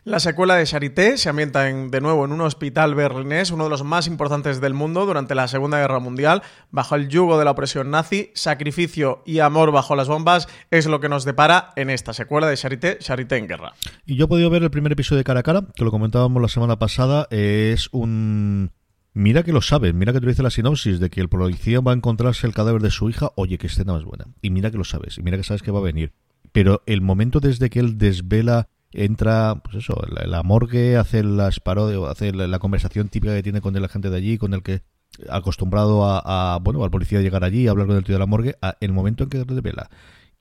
la 0.06 0.20
secuela 0.20 0.56
de 0.56 0.66
Charité 0.66 1.18
se 1.18 1.30
ambienta 1.30 1.70
en, 1.70 1.90
de 1.90 2.02
nuevo 2.02 2.26
en 2.26 2.32
un 2.32 2.42
hospital 2.42 2.94
berlinés, 2.94 3.52
uno 3.52 3.66
de 3.66 3.70
los 3.70 3.84
más 3.84 4.08
importantes 4.08 4.60
del 4.60 4.74
mundo 4.74 5.06
durante 5.06 5.34
la 5.34 5.48
Segunda 5.48 5.80
Guerra 5.80 6.00
Mundial, 6.00 6.44
bajo 6.72 6.96
el 6.96 7.08
yugo 7.08 7.38
de 7.38 7.46
la 7.46 7.52
opresión 7.52 7.90
nazi, 7.90 8.32
sacrificio 8.34 9.24
y 9.26 9.40
amor 9.40 9.72
bajo 9.72 9.96
las 9.96 10.08
bombas 10.08 10.48
es 10.72 10.88
lo 10.88 11.00
que 11.00 11.10
nos 11.10 11.24
depara 11.24 11.72
en 11.76 11.90
esta 11.90 12.14
secuela 12.14 12.48
de 12.48 12.58
Charité, 12.58 12.98
Charité 13.00 13.38
en 13.38 13.48
Guerra. 13.48 13.74
Y 14.06 14.16
yo 14.16 14.26
he 14.26 14.28
podido 14.28 14.50
ver 14.50 14.64
el 14.64 14.72
primer 14.72 14.92
episodio 14.92 15.20
de 15.20 15.24
Cara 15.24 15.40
a 15.40 15.44
Cara, 15.44 15.64
que 15.76 15.86
lo 15.86 15.92
comentábamos 15.92 16.42
la 16.42 16.50
semana 16.50 16.78
pasada, 16.78 17.28
es 17.30 17.90
un... 17.92 18.72
Mira 19.16 19.44
que 19.44 19.54
lo 19.54 19.62
sabes, 19.62 19.94
mira 19.94 20.12
que 20.12 20.20
te 20.20 20.26
dice 20.26 20.42
la 20.42 20.50
sinopsis 20.50 21.00
de 21.00 21.12
que 21.12 21.22
el 21.22 21.30
policía 21.30 21.80
va 21.82 21.92
a 21.92 21.96
encontrarse 21.96 22.48
el 22.48 22.54
cadáver 22.54 22.82
de 22.82 22.90
su 22.90 23.12
hija, 23.12 23.32
oye, 23.36 23.60
qué 23.60 23.68
escena 23.68 23.94
más 23.94 24.04
buena. 24.04 24.26
Y 24.42 24.50
mira 24.50 24.72
que 24.72 24.78
lo 24.78 24.84
sabes, 24.84 25.20
y 25.20 25.22
mira 25.22 25.38
que 25.38 25.44
sabes 25.44 25.62
que 25.62 25.70
va 25.70 25.80
a 25.80 25.84
venir. 25.84 26.14
Pero 26.52 26.82
el 26.88 27.02
momento 27.02 27.40
desde 27.40 27.70
que 27.70 27.80
él 27.80 28.00
desvela 28.00 28.70
entra, 28.94 29.62
pues 29.64 29.78
eso, 29.78 30.02
la, 30.10 30.26
la 30.26 30.44
morgue, 30.44 30.98
hace 30.98 31.24
las 31.24 31.60
parodias, 31.60 32.02
hace 32.10 32.32
la, 32.32 32.48
la, 32.48 32.60
conversación 32.60 33.10
típica 33.10 33.34
que 33.34 33.44
tiene 33.44 33.62
con 33.62 33.76
el 33.76 33.86
agente 33.86 34.10
de 34.10 34.18
allí, 34.18 34.38
con 34.38 34.54
el 34.54 34.64
que 34.64 34.82
acostumbrado 35.30 36.06
a, 36.06 36.56
a 36.56 36.60
bueno, 36.60 36.84
al 36.84 36.92
policía 36.92 37.22
llegar 37.22 37.44
allí, 37.44 37.68
a 37.68 37.72
hablar 37.72 37.88
con 37.88 37.98
el 37.98 38.04
tío 38.04 38.16
de 38.16 38.20
la 38.20 38.26
morgue, 38.26 38.56
a, 38.62 38.78
el 38.80 38.94
momento 38.94 39.24
en 39.24 39.30
que 39.30 39.44
revela 39.44 39.90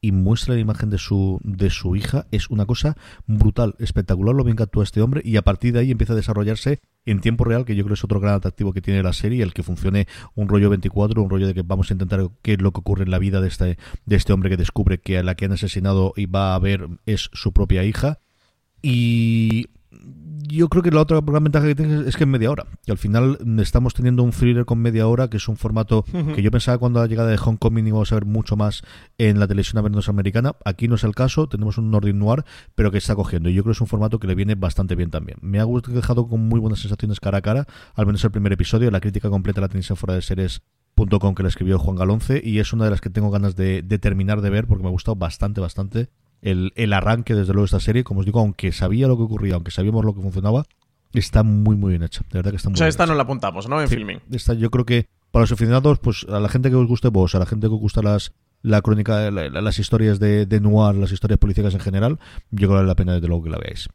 y 0.04 0.10
muestra 0.10 0.54
la 0.54 0.60
imagen 0.60 0.90
de 0.90 0.98
su 0.98 1.38
de 1.44 1.70
su 1.70 1.94
hija 1.94 2.26
es 2.32 2.50
una 2.50 2.66
cosa 2.66 2.96
brutal, 3.26 3.76
espectacular 3.78 4.34
lo 4.34 4.42
bien 4.42 4.56
que 4.56 4.64
actúa 4.64 4.82
este 4.82 5.00
hombre 5.00 5.22
y 5.24 5.36
a 5.36 5.42
partir 5.42 5.72
de 5.72 5.78
ahí 5.78 5.92
empieza 5.92 6.12
a 6.12 6.16
desarrollarse 6.16 6.80
en 7.06 7.20
tiempo 7.20 7.44
real, 7.44 7.64
que 7.64 7.76
yo 7.76 7.84
creo 7.84 7.94
es 7.94 8.04
otro 8.04 8.20
gran 8.20 8.34
atractivo 8.34 8.72
que 8.72 8.82
tiene 8.82 9.02
la 9.02 9.12
serie, 9.12 9.42
el 9.42 9.54
que 9.54 9.62
funcione 9.62 10.08
un 10.34 10.48
rollo 10.48 10.70
24, 10.70 11.22
un 11.22 11.30
rollo 11.30 11.46
de 11.46 11.54
que 11.54 11.62
vamos 11.62 11.90
a 11.90 11.94
intentar 11.94 12.28
qué 12.42 12.54
es 12.54 12.60
lo 12.60 12.72
que 12.72 12.80
ocurre 12.80 13.04
en 13.04 13.12
la 13.12 13.20
vida 13.20 13.40
de 13.40 13.48
este 13.48 13.78
de 14.04 14.16
este 14.16 14.32
hombre 14.32 14.50
que 14.50 14.56
descubre 14.56 14.98
que 14.98 15.18
a 15.18 15.22
la 15.22 15.36
que 15.36 15.44
han 15.44 15.52
asesinado 15.52 16.12
y 16.16 16.26
va 16.26 16.56
a 16.56 16.58
ver 16.58 16.88
es 17.06 17.30
su 17.32 17.52
propia 17.52 17.84
hija 17.84 18.18
y 18.82 19.66
yo 20.52 20.68
creo 20.68 20.82
que 20.82 20.90
la 20.90 21.00
otra 21.00 21.20
gran 21.24 21.44
ventaja 21.44 21.66
que 21.66 21.74
tiene 21.74 22.06
es 22.06 22.16
que 22.16 22.24
es 22.24 22.28
media 22.28 22.50
hora. 22.50 22.66
Y 22.86 22.90
al 22.90 22.98
final 22.98 23.38
estamos 23.58 23.94
teniendo 23.94 24.22
un 24.22 24.32
thriller 24.32 24.64
con 24.64 24.78
media 24.78 25.06
hora, 25.06 25.28
que 25.28 25.38
es 25.38 25.48
un 25.48 25.56
formato 25.56 26.04
uh 26.12 26.16
-huh. 26.16 26.34
que 26.34 26.42
yo 26.42 26.50
pensaba 26.50 26.78
cuando 26.78 27.00
la 27.00 27.06
llegada 27.06 27.30
de 27.30 27.38
Homecoming 27.42 27.86
íbamos 27.86 28.12
a 28.12 28.16
ver 28.16 28.26
mucho 28.26 28.56
más 28.56 28.82
en 29.18 29.38
la 29.38 29.46
televisión 29.46 29.82
norteamericana. 29.90 30.54
Aquí 30.64 30.88
no 30.88 30.96
es 30.96 31.04
el 31.04 31.14
caso, 31.14 31.48
tenemos 31.48 31.78
un 31.78 31.90
Nordic 31.90 32.14
Noir, 32.14 32.44
pero 32.74 32.90
que 32.90 32.98
está 32.98 33.14
cogiendo. 33.14 33.48
Y 33.48 33.54
yo 33.54 33.62
creo 33.62 33.72
que 33.72 33.78
es 33.78 33.80
un 33.80 33.86
formato 33.86 34.18
que 34.18 34.26
le 34.26 34.34
viene 34.34 34.54
bastante 34.54 34.94
bien 34.94 35.10
también. 35.10 35.38
Me 35.40 35.58
ha 35.58 35.66
dejado 35.88 36.28
con 36.28 36.40
muy 36.40 36.60
buenas 36.60 36.80
sensaciones 36.80 37.20
cara 37.20 37.38
a 37.38 37.42
cara, 37.42 37.66
al 37.94 38.06
menos 38.06 38.22
el 38.24 38.30
primer 38.30 38.52
episodio. 38.52 38.90
La 38.90 39.00
crítica 39.00 39.30
completa 39.30 39.60
la 39.60 39.68
tenéis 39.68 39.90
en 39.90 39.96
fuera 39.96 40.14
de 40.14 40.22
series 40.22 40.62
Com, 40.94 41.34
que 41.34 41.42
la 41.42 41.48
escribió 41.48 41.78
Juan 41.78 41.96
Galonce 41.96 42.40
y 42.44 42.58
es 42.58 42.72
una 42.72 42.84
de 42.84 42.90
las 42.90 43.00
que 43.00 43.10
tengo 43.10 43.30
ganas 43.30 43.56
de, 43.56 43.82
de 43.82 43.98
terminar 43.98 44.40
de 44.40 44.50
ver 44.50 44.66
porque 44.66 44.82
me 44.82 44.88
ha 44.88 44.92
gustado 44.92 45.16
bastante, 45.16 45.60
bastante 45.60 46.10
el, 46.42 46.72
el, 46.76 46.92
arranque, 46.92 47.34
desde 47.34 47.52
luego, 47.52 47.62
de 47.62 47.66
esta 47.66 47.80
serie. 47.80 48.04
Como 48.04 48.20
os 48.20 48.26
digo, 48.26 48.40
aunque 48.40 48.72
sabía 48.72 49.08
lo 49.08 49.16
que 49.16 49.22
ocurría, 49.22 49.54
aunque 49.54 49.70
sabíamos 49.70 50.04
lo 50.04 50.14
que 50.14 50.20
funcionaba, 50.20 50.64
está 51.12 51.42
muy, 51.42 51.76
muy 51.76 51.90
bien 51.90 52.02
hecha. 52.02 52.22
De 52.30 52.38
verdad 52.38 52.50
que 52.50 52.56
está 52.56 52.68
muy 52.68 52.74
o 52.74 52.78
sea, 52.78 52.84
bien 52.84 52.90
esta 52.90 53.04
hecha. 53.04 53.12
no 53.12 53.16
la 53.16 53.22
apuntamos, 53.22 53.68
¿no? 53.68 53.80
En 53.80 53.88
Sí, 53.88 53.96
filming. 53.96 54.20
Esta, 54.30 54.54
yo 54.54 54.70
creo 54.70 54.84
que 54.84 55.06
para 55.30 55.44
los 55.44 55.52
aficionados, 55.52 55.98
pues 55.98 56.26
a 56.28 56.40
la 56.40 56.48
gente 56.48 56.68
que 56.68 56.76
os 56.76 56.86
guste 56.86 57.08
vos, 57.08 57.34
a 57.34 57.38
la 57.38 57.46
gente 57.46 57.68
que 57.68 57.74
os 57.74 57.80
gusta 57.80 58.02
las 58.02 58.32
la 58.62 58.80
crónica, 58.80 59.30
la, 59.30 59.48
la, 59.48 59.60
las 59.60 59.78
historias 59.78 60.20
de, 60.20 60.46
de, 60.46 60.60
noir, 60.60 60.94
las 60.94 61.10
historias 61.12 61.38
políticas 61.38 61.74
en 61.74 61.80
general, 61.80 62.18
yo 62.50 62.68
creo 62.68 62.70
que 62.70 62.74
vale 62.74 62.86
la 62.86 62.94
pena 62.94 63.14
desde 63.14 63.26
luego 63.26 63.44
que 63.44 63.50
la 63.50 63.58
veáis. 63.58 63.88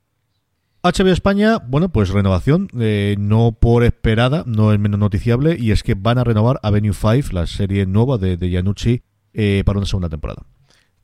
HBO 0.84 1.12
España, 1.12 1.58
bueno, 1.58 1.90
pues 1.90 2.10
renovación, 2.10 2.70
eh, 2.80 3.16
no 3.18 3.54
por 3.54 3.84
esperada, 3.84 4.44
no 4.46 4.72
es 4.74 4.80
menos 4.80 5.00
noticiable, 5.00 5.58
y 5.60 5.72
es 5.72 5.84
que 5.84 5.96
van 5.96 6.18
a 6.18 6.24
renovar 6.24 6.60
Avenue 6.64 6.94
5, 6.94 7.30
la 7.32 7.48
serie 7.48 7.86
nueva 7.86 8.18
de, 8.18 8.38
de 8.38 8.50
Yanucci, 8.50 9.02
eh, 9.34 9.64
para 9.66 9.80
una 9.80 9.88
segunda 9.88 10.10
temporada. 10.10 10.44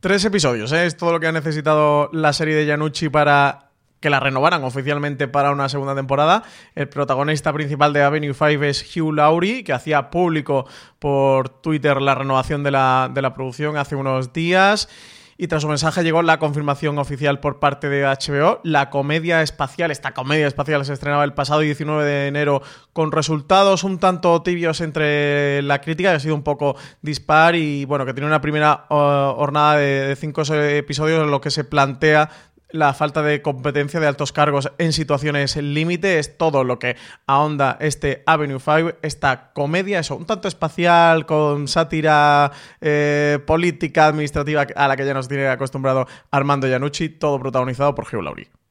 Tres 0.04 0.26
episodios, 0.26 0.70
¿eh? 0.74 0.86
es 0.86 0.98
todo 0.98 1.13
lo 1.13 1.22
que 1.22 1.28
ha 1.28 1.32
necesitado 1.32 2.10
la 2.12 2.34
serie 2.34 2.56
de 2.56 2.66
Yanucci 2.66 3.08
para 3.08 3.70
que 4.02 4.10
la 4.10 4.20
renovaran 4.20 4.62
oficialmente 4.66 5.30
para 5.30 5.50
una 5.52 5.70
segunda 5.70 5.96
temporada. 5.96 6.44
El 6.76 6.89
protagonista 6.89 7.54
principal 7.54 7.94
de 7.94 8.04
Avenue 8.04 8.34
5 8.34 8.66
es 8.66 8.98
Hugh 8.98 9.13
Laurie, 9.13 9.63
que 9.63 9.72
hacía 9.72 10.10
público 10.10 10.68
por 11.00 11.48
Twitter 11.48 12.02
la 12.02 12.16
renovación 12.16 12.63
de 12.63 12.72
la, 12.72 13.10
de 13.13 13.22
la 13.22 13.34
producción 13.34 13.78
hace 13.78 13.96
unos 13.96 14.34
días. 14.34 14.89
Y 15.38 15.48
tras 15.48 15.62
su 15.63 15.67
mensaje 15.67 16.04
llegó 16.04 16.22
la 16.22 16.39
confirmación 16.39 16.98
oficial 17.00 17.39
por 17.39 17.60
parte 17.60 17.89
de 17.89 18.04
HBO. 18.04 18.60
La 18.63 18.89
comedia 18.89 19.41
espacial, 19.41 19.91
esta 19.91 20.13
comedia 20.13 20.48
espacial 20.48 20.86
se 20.86 20.93
estrenaba 20.93 21.24
el 21.24 21.34
pasado 21.34 21.62
19 21.62 22.04
de 22.06 22.28
enero 22.28 22.62
con 22.93 23.12
resultados 23.12 23.84
un 23.84 24.00
tanto 24.00 24.41
tibios 24.41 24.82
entre 24.82 25.62
la 25.63 25.82
crítica, 25.82 26.12
que 26.12 26.15
ha 26.17 26.19
sido 26.19 26.36
un 26.36 26.43
poco 26.43 26.76
dispar 27.02 27.56
y 27.56 27.86
bueno, 27.86 28.06
que 28.06 28.13
tiene 28.13 28.28
una 28.28 28.41
primera 28.41 28.86
uh, 28.89 29.36
jornada 29.36 29.78
de, 29.78 30.08
de 30.08 30.15
cinco 30.15 30.43
episodios 30.43 31.24
en 31.24 31.32
lo 31.32 31.41
que 31.41 31.52
se 31.52 31.63
plantea 31.63 32.30
la 32.74 32.94
falta 32.94 33.22
de 33.22 33.42
competencia 33.42 34.00
de 34.00 34.08
altos 34.08 34.34
cargos 34.34 34.72
en 34.80 34.94
situaciones 34.94 35.56
límite 35.56 36.20
es 36.20 36.38
todo 36.38 36.64
lo 36.64 36.80
que 36.80 36.98
ahonda 37.28 37.78
este 37.80 38.24
Avenue 38.26 38.60
5, 38.60 38.98
esta 39.04 39.54
comedia, 39.54 40.00
eso, 40.00 40.18
un 40.18 40.26
tanto 40.26 40.48
espacial, 40.48 41.26
con 41.26 41.68
sátira 41.68 42.52
eh, 42.82 43.40
política, 43.46 44.08
administrativa 44.08 44.66
a 44.76 44.88
la 44.88 44.98
que 44.98 45.06
ya 45.06 45.14
nos 45.14 45.28
tiene 45.28 45.48
acostumbrado 45.48 46.08
Armando 46.32 46.68
Iannucci, 46.68 47.10
todo 47.10 47.40
protagonizado 47.40 47.94
por 47.94 48.06
Hugh 48.06 48.24
Laurie. 48.24 48.62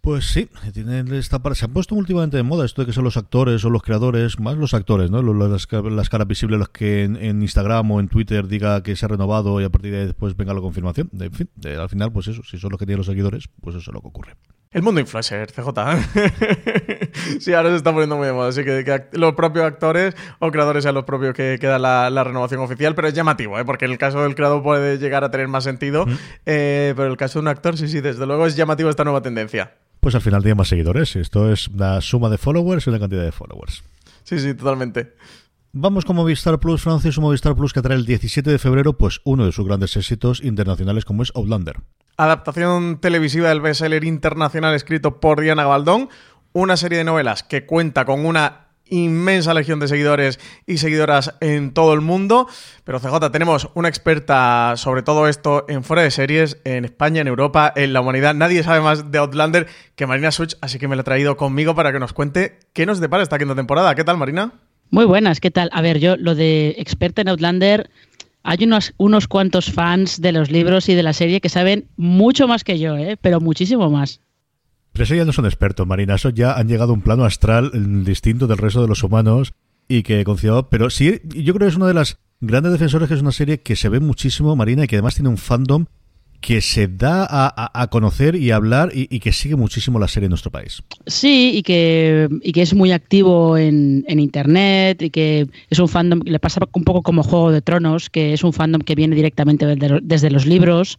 Pues 0.00 0.30
sí, 0.30 0.48
tienen 0.72 1.12
esta 1.12 1.40
se 1.54 1.64
han 1.66 1.72
puesto 1.74 1.94
últimamente 1.94 2.38
de 2.38 2.42
moda 2.42 2.64
esto 2.64 2.82
de 2.82 2.86
que 2.86 2.92
son 2.92 3.04
los 3.04 3.18
actores 3.18 3.62
o 3.66 3.70
los 3.70 3.82
creadores, 3.82 4.40
más 4.40 4.56
los 4.56 4.72
actores, 4.72 5.10
¿no? 5.10 5.20
Las, 5.20 5.68
las 5.70 6.08
caras 6.08 6.26
visibles, 6.26 6.58
los 6.58 6.70
que 6.70 7.04
en, 7.04 7.16
en, 7.16 7.42
Instagram 7.42 7.90
o 7.90 8.00
en 8.00 8.08
Twitter 8.08 8.48
diga 8.48 8.82
que 8.82 8.96
se 8.96 9.04
ha 9.04 9.08
renovado 9.08 9.60
y 9.60 9.64
a 9.64 9.68
partir 9.68 9.92
de 9.92 10.00
ahí 10.00 10.06
después 10.06 10.34
venga 10.36 10.54
la 10.54 10.62
confirmación. 10.62 11.10
En 11.18 11.32
fin, 11.32 11.50
de, 11.54 11.76
al 11.76 11.90
final, 11.90 12.12
pues 12.12 12.28
eso, 12.28 12.42
si 12.44 12.58
son 12.58 12.70
los 12.70 12.78
que 12.78 12.86
tienen 12.86 12.98
los 12.98 13.06
seguidores, 13.06 13.48
pues 13.60 13.76
eso 13.76 13.90
es 13.90 13.94
lo 13.94 14.00
que 14.00 14.08
ocurre. 14.08 14.36
El 14.72 14.82
mundo 14.82 15.00
influencer, 15.00 15.50
CJ. 15.50 15.68
sí, 17.40 17.52
ahora 17.52 17.70
se 17.70 17.76
está 17.76 17.90
poniendo 17.90 18.16
muy 18.16 18.28
de 18.28 18.32
moda. 18.32 18.50
Así 18.50 18.64
que, 18.64 18.84
que, 18.84 19.18
los 19.18 19.34
propios 19.34 19.66
actores 19.66 20.14
o 20.38 20.52
creadores 20.52 20.84
sean 20.84 20.94
los 20.94 21.04
propios 21.04 21.34
que, 21.34 21.58
que 21.60 21.66
dan 21.66 21.82
la, 21.82 22.08
la, 22.08 22.22
renovación 22.22 22.60
oficial. 22.60 22.94
Pero 22.94 23.08
es 23.08 23.14
llamativo, 23.14 23.58
¿eh? 23.58 23.64
porque 23.64 23.84
el 23.84 23.98
caso 23.98 24.22
del 24.22 24.36
creador 24.36 24.62
puede 24.62 24.98
llegar 24.98 25.24
a 25.24 25.30
tener 25.32 25.48
más 25.48 25.64
sentido. 25.64 26.06
Mm. 26.06 26.12
Eh, 26.46 26.94
pero 26.96 27.08
el 27.08 27.16
caso 27.16 27.40
de 27.40 27.42
un 27.42 27.48
actor, 27.48 27.76
sí, 27.76 27.88
sí, 27.88 28.00
desde 28.00 28.24
luego 28.26 28.46
es 28.46 28.54
llamativo 28.54 28.88
esta 28.88 29.02
nueva 29.02 29.22
tendencia. 29.22 29.74
Pues 30.00 30.14
al 30.14 30.20
final 30.20 30.42
tiene 30.42 30.56
más 30.56 30.68
seguidores. 30.68 31.16
Esto 31.16 31.52
es 31.52 31.68
una 31.68 32.00
suma 32.00 32.28
de 32.28 32.38
followers 32.38 32.86
y 32.86 32.90
una 32.90 32.98
cantidad 32.98 33.22
de 33.22 33.32
followers. 33.32 33.82
Sí, 34.24 34.38
sí, 34.38 34.54
totalmente. 34.54 35.14
Vamos 35.72 36.04
con 36.04 36.16
Movistar 36.16 36.58
Plus, 36.58 36.82
Francis, 36.82 37.16
un 37.16 37.24
Movistar 37.24 37.54
Plus 37.54 37.72
que 37.72 37.80
trae 37.80 37.96
el 37.96 38.04
17 38.04 38.50
de 38.50 38.58
febrero, 38.58 38.98
pues 38.98 39.20
uno 39.24 39.46
de 39.46 39.52
sus 39.52 39.66
grandes 39.66 39.96
éxitos 39.96 40.42
internacionales 40.42 41.04
como 41.04 41.22
es 41.22 41.30
Outlander. 41.36 41.76
Adaptación 42.16 42.98
televisiva 43.00 43.50
del 43.50 43.60
bestseller 43.60 44.04
internacional 44.04 44.74
escrito 44.74 45.20
por 45.20 45.40
Diana 45.40 45.62
Gabaldón, 45.62 46.08
una 46.52 46.76
serie 46.76 46.98
de 46.98 47.04
novelas 47.04 47.44
que 47.44 47.66
cuenta 47.66 48.04
con 48.04 48.26
una 48.26 48.69
inmensa 48.90 49.54
legión 49.54 49.80
de 49.80 49.88
seguidores 49.88 50.38
y 50.66 50.78
seguidoras 50.78 51.34
en 51.40 51.72
todo 51.72 51.94
el 51.94 52.00
mundo. 52.00 52.46
Pero 52.84 53.00
CJ, 53.00 53.30
tenemos 53.32 53.68
una 53.74 53.88
experta 53.88 54.74
sobre 54.76 55.02
todo 55.02 55.28
esto 55.28 55.64
en 55.68 55.82
fuera 55.82 56.02
de 56.02 56.10
series, 56.10 56.58
en 56.64 56.84
España, 56.84 57.20
en 57.20 57.28
Europa, 57.28 57.72
en 57.74 57.92
la 57.92 58.00
humanidad. 58.00 58.34
Nadie 58.34 58.62
sabe 58.62 58.80
más 58.80 59.10
de 59.10 59.18
Outlander 59.18 59.66
que 59.96 60.06
Marina 60.06 60.30
Such, 60.30 60.54
así 60.60 60.78
que 60.78 60.88
me 60.88 60.96
la 60.96 61.02
he 61.02 61.04
traído 61.04 61.36
conmigo 61.36 61.74
para 61.74 61.92
que 61.92 61.98
nos 61.98 62.12
cuente 62.12 62.58
qué 62.72 62.86
nos 62.86 63.00
depara 63.00 63.22
esta 63.22 63.38
quinta 63.38 63.54
temporada. 63.54 63.94
¿Qué 63.94 64.04
tal, 64.04 64.16
Marina? 64.18 64.52
Muy 64.90 65.04
buenas, 65.04 65.40
¿qué 65.40 65.50
tal? 65.50 65.70
A 65.72 65.82
ver, 65.82 66.00
yo 66.00 66.16
lo 66.16 66.34
de 66.34 66.74
experta 66.78 67.22
en 67.22 67.28
Outlander, 67.28 67.90
hay 68.42 68.64
unos, 68.64 68.94
unos 68.96 69.28
cuantos 69.28 69.70
fans 69.70 70.20
de 70.20 70.32
los 70.32 70.50
libros 70.50 70.88
y 70.88 70.94
de 70.94 71.02
la 71.02 71.12
serie 71.12 71.40
que 71.40 71.48
saben 71.48 71.86
mucho 71.96 72.48
más 72.48 72.64
que 72.64 72.78
yo, 72.78 72.96
¿eh? 72.96 73.16
pero 73.20 73.40
muchísimo 73.40 73.90
más. 73.90 74.20
Pero 74.92 75.04
eso 75.04 75.14
ya 75.14 75.24
no 75.24 75.32
son 75.32 75.46
expertos, 75.46 75.86
Marina, 75.86 76.16
eso 76.16 76.30
ya 76.30 76.54
han 76.54 76.68
llegado 76.68 76.92
a 76.92 76.94
un 76.94 77.02
plano 77.02 77.24
astral 77.24 77.70
distinto 78.04 78.46
del 78.46 78.58
resto 78.58 78.82
de 78.82 78.88
los 78.88 79.02
humanos 79.02 79.52
y 79.88 80.02
que 80.02 80.24
confiado, 80.24 80.68
pero 80.68 80.90
sí, 80.90 81.20
yo 81.24 81.54
creo 81.54 81.66
que 81.66 81.70
es 81.70 81.76
una 81.76 81.86
de 81.86 81.94
las 81.94 82.18
grandes 82.40 82.72
defensores 82.72 83.08
que 83.08 83.14
es 83.14 83.20
una 83.20 83.32
serie 83.32 83.60
que 83.60 83.76
se 83.76 83.88
ve 83.88 84.00
muchísimo, 84.00 84.54
Marina, 84.56 84.84
y 84.84 84.86
que 84.86 84.96
además 84.96 85.14
tiene 85.14 85.28
un 85.28 85.36
fandom 85.36 85.86
que 86.40 86.62
se 86.62 86.88
da 86.88 87.26
a, 87.28 87.86
conocer 87.88 88.34
y 88.34 88.50
a 88.50 88.56
hablar 88.56 88.90
y, 88.94 89.20
que 89.20 89.30
sigue 89.30 89.56
muchísimo 89.56 89.98
la 89.98 90.08
serie 90.08 90.24
en 90.24 90.30
nuestro 90.30 90.50
país. 90.50 90.82
Sí, 91.06 91.52
y 91.54 91.62
que, 91.62 92.28
y 92.42 92.52
que 92.52 92.62
es 92.62 92.72
muy 92.72 92.92
activo 92.92 93.58
en, 93.58 94.04
Internet 94.08 95.02
y 95.02 95.10
que 95.10 95.48
es 95.68 95.78
un 95.78 95.88
fandom, 95.88 96.20
le 96.24 96.38
pasa 96.38 96.60
un 96.72 96.84
poco 96.84 97.02
como 97.02 97.22
Juego 97.22 97.52
de 97.52 97.60
Tronos, 97.60 98.08
que 98.08 98.32
es 98.32 98.42
un 98.42 98.54
fandom 98.54 98.80
que 98.80 98.94
viene 98.94 99.14
directamente 99.14 99.66
desde, 99.66 100.30
los 100.30 100.46
libros 100.46 100.98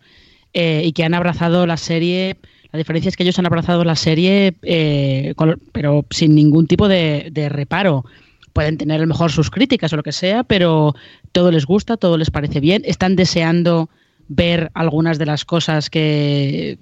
eh, 0.53 0.83
y 0.85 0.91
que 0.91 1.03
han 1.03 1.15
abrazado 1.15 1.65
la 1.65 1.77
serie. 1.77 2.37
La 2.71 2.77
diferencia 2.77 3.09
es 3.09 3.17
que 3.17 3.23
ellos 3.23 3.37
han 3.37 3.45
abrazado 3.45 3.83
la 3.83 3.95
serie, 3.95 4.55
eh, 4.61 5.33
pero 5.71 6.05
sin 6.09 6.35
ningún 6.35 6.67
tipo 6.67 6.87
de, 6.87 7.31
reparo 7.49 8.05
pueden 8.53 8.77
tener 8.77 8.97
a 8.97 9.01
lo 9.01 9.07
mejor 9.07 9.31
sus 9.31 9.49
críticas 9.49 9.93
o 9.93 9.97
lo 9.97 10.03
que 10.03 10.11
sea, 10.11 10.43
pero 10.43 10.93
todo 11.31 11.51
les 11.51 11.65
gusta, 11.65 11.97
todo 11.97 12.17
les 12.17 12.31
parece 12.31 12.59
bien, 12.59 12.81
están 12.85 13.15
deseando 13.15 13.89
ver 14.27 14.71
algunas 14.73 15.19
de 15.19 15.25
las 15.25 15.45
cosas 15.45 15.89
que 15.89 16.77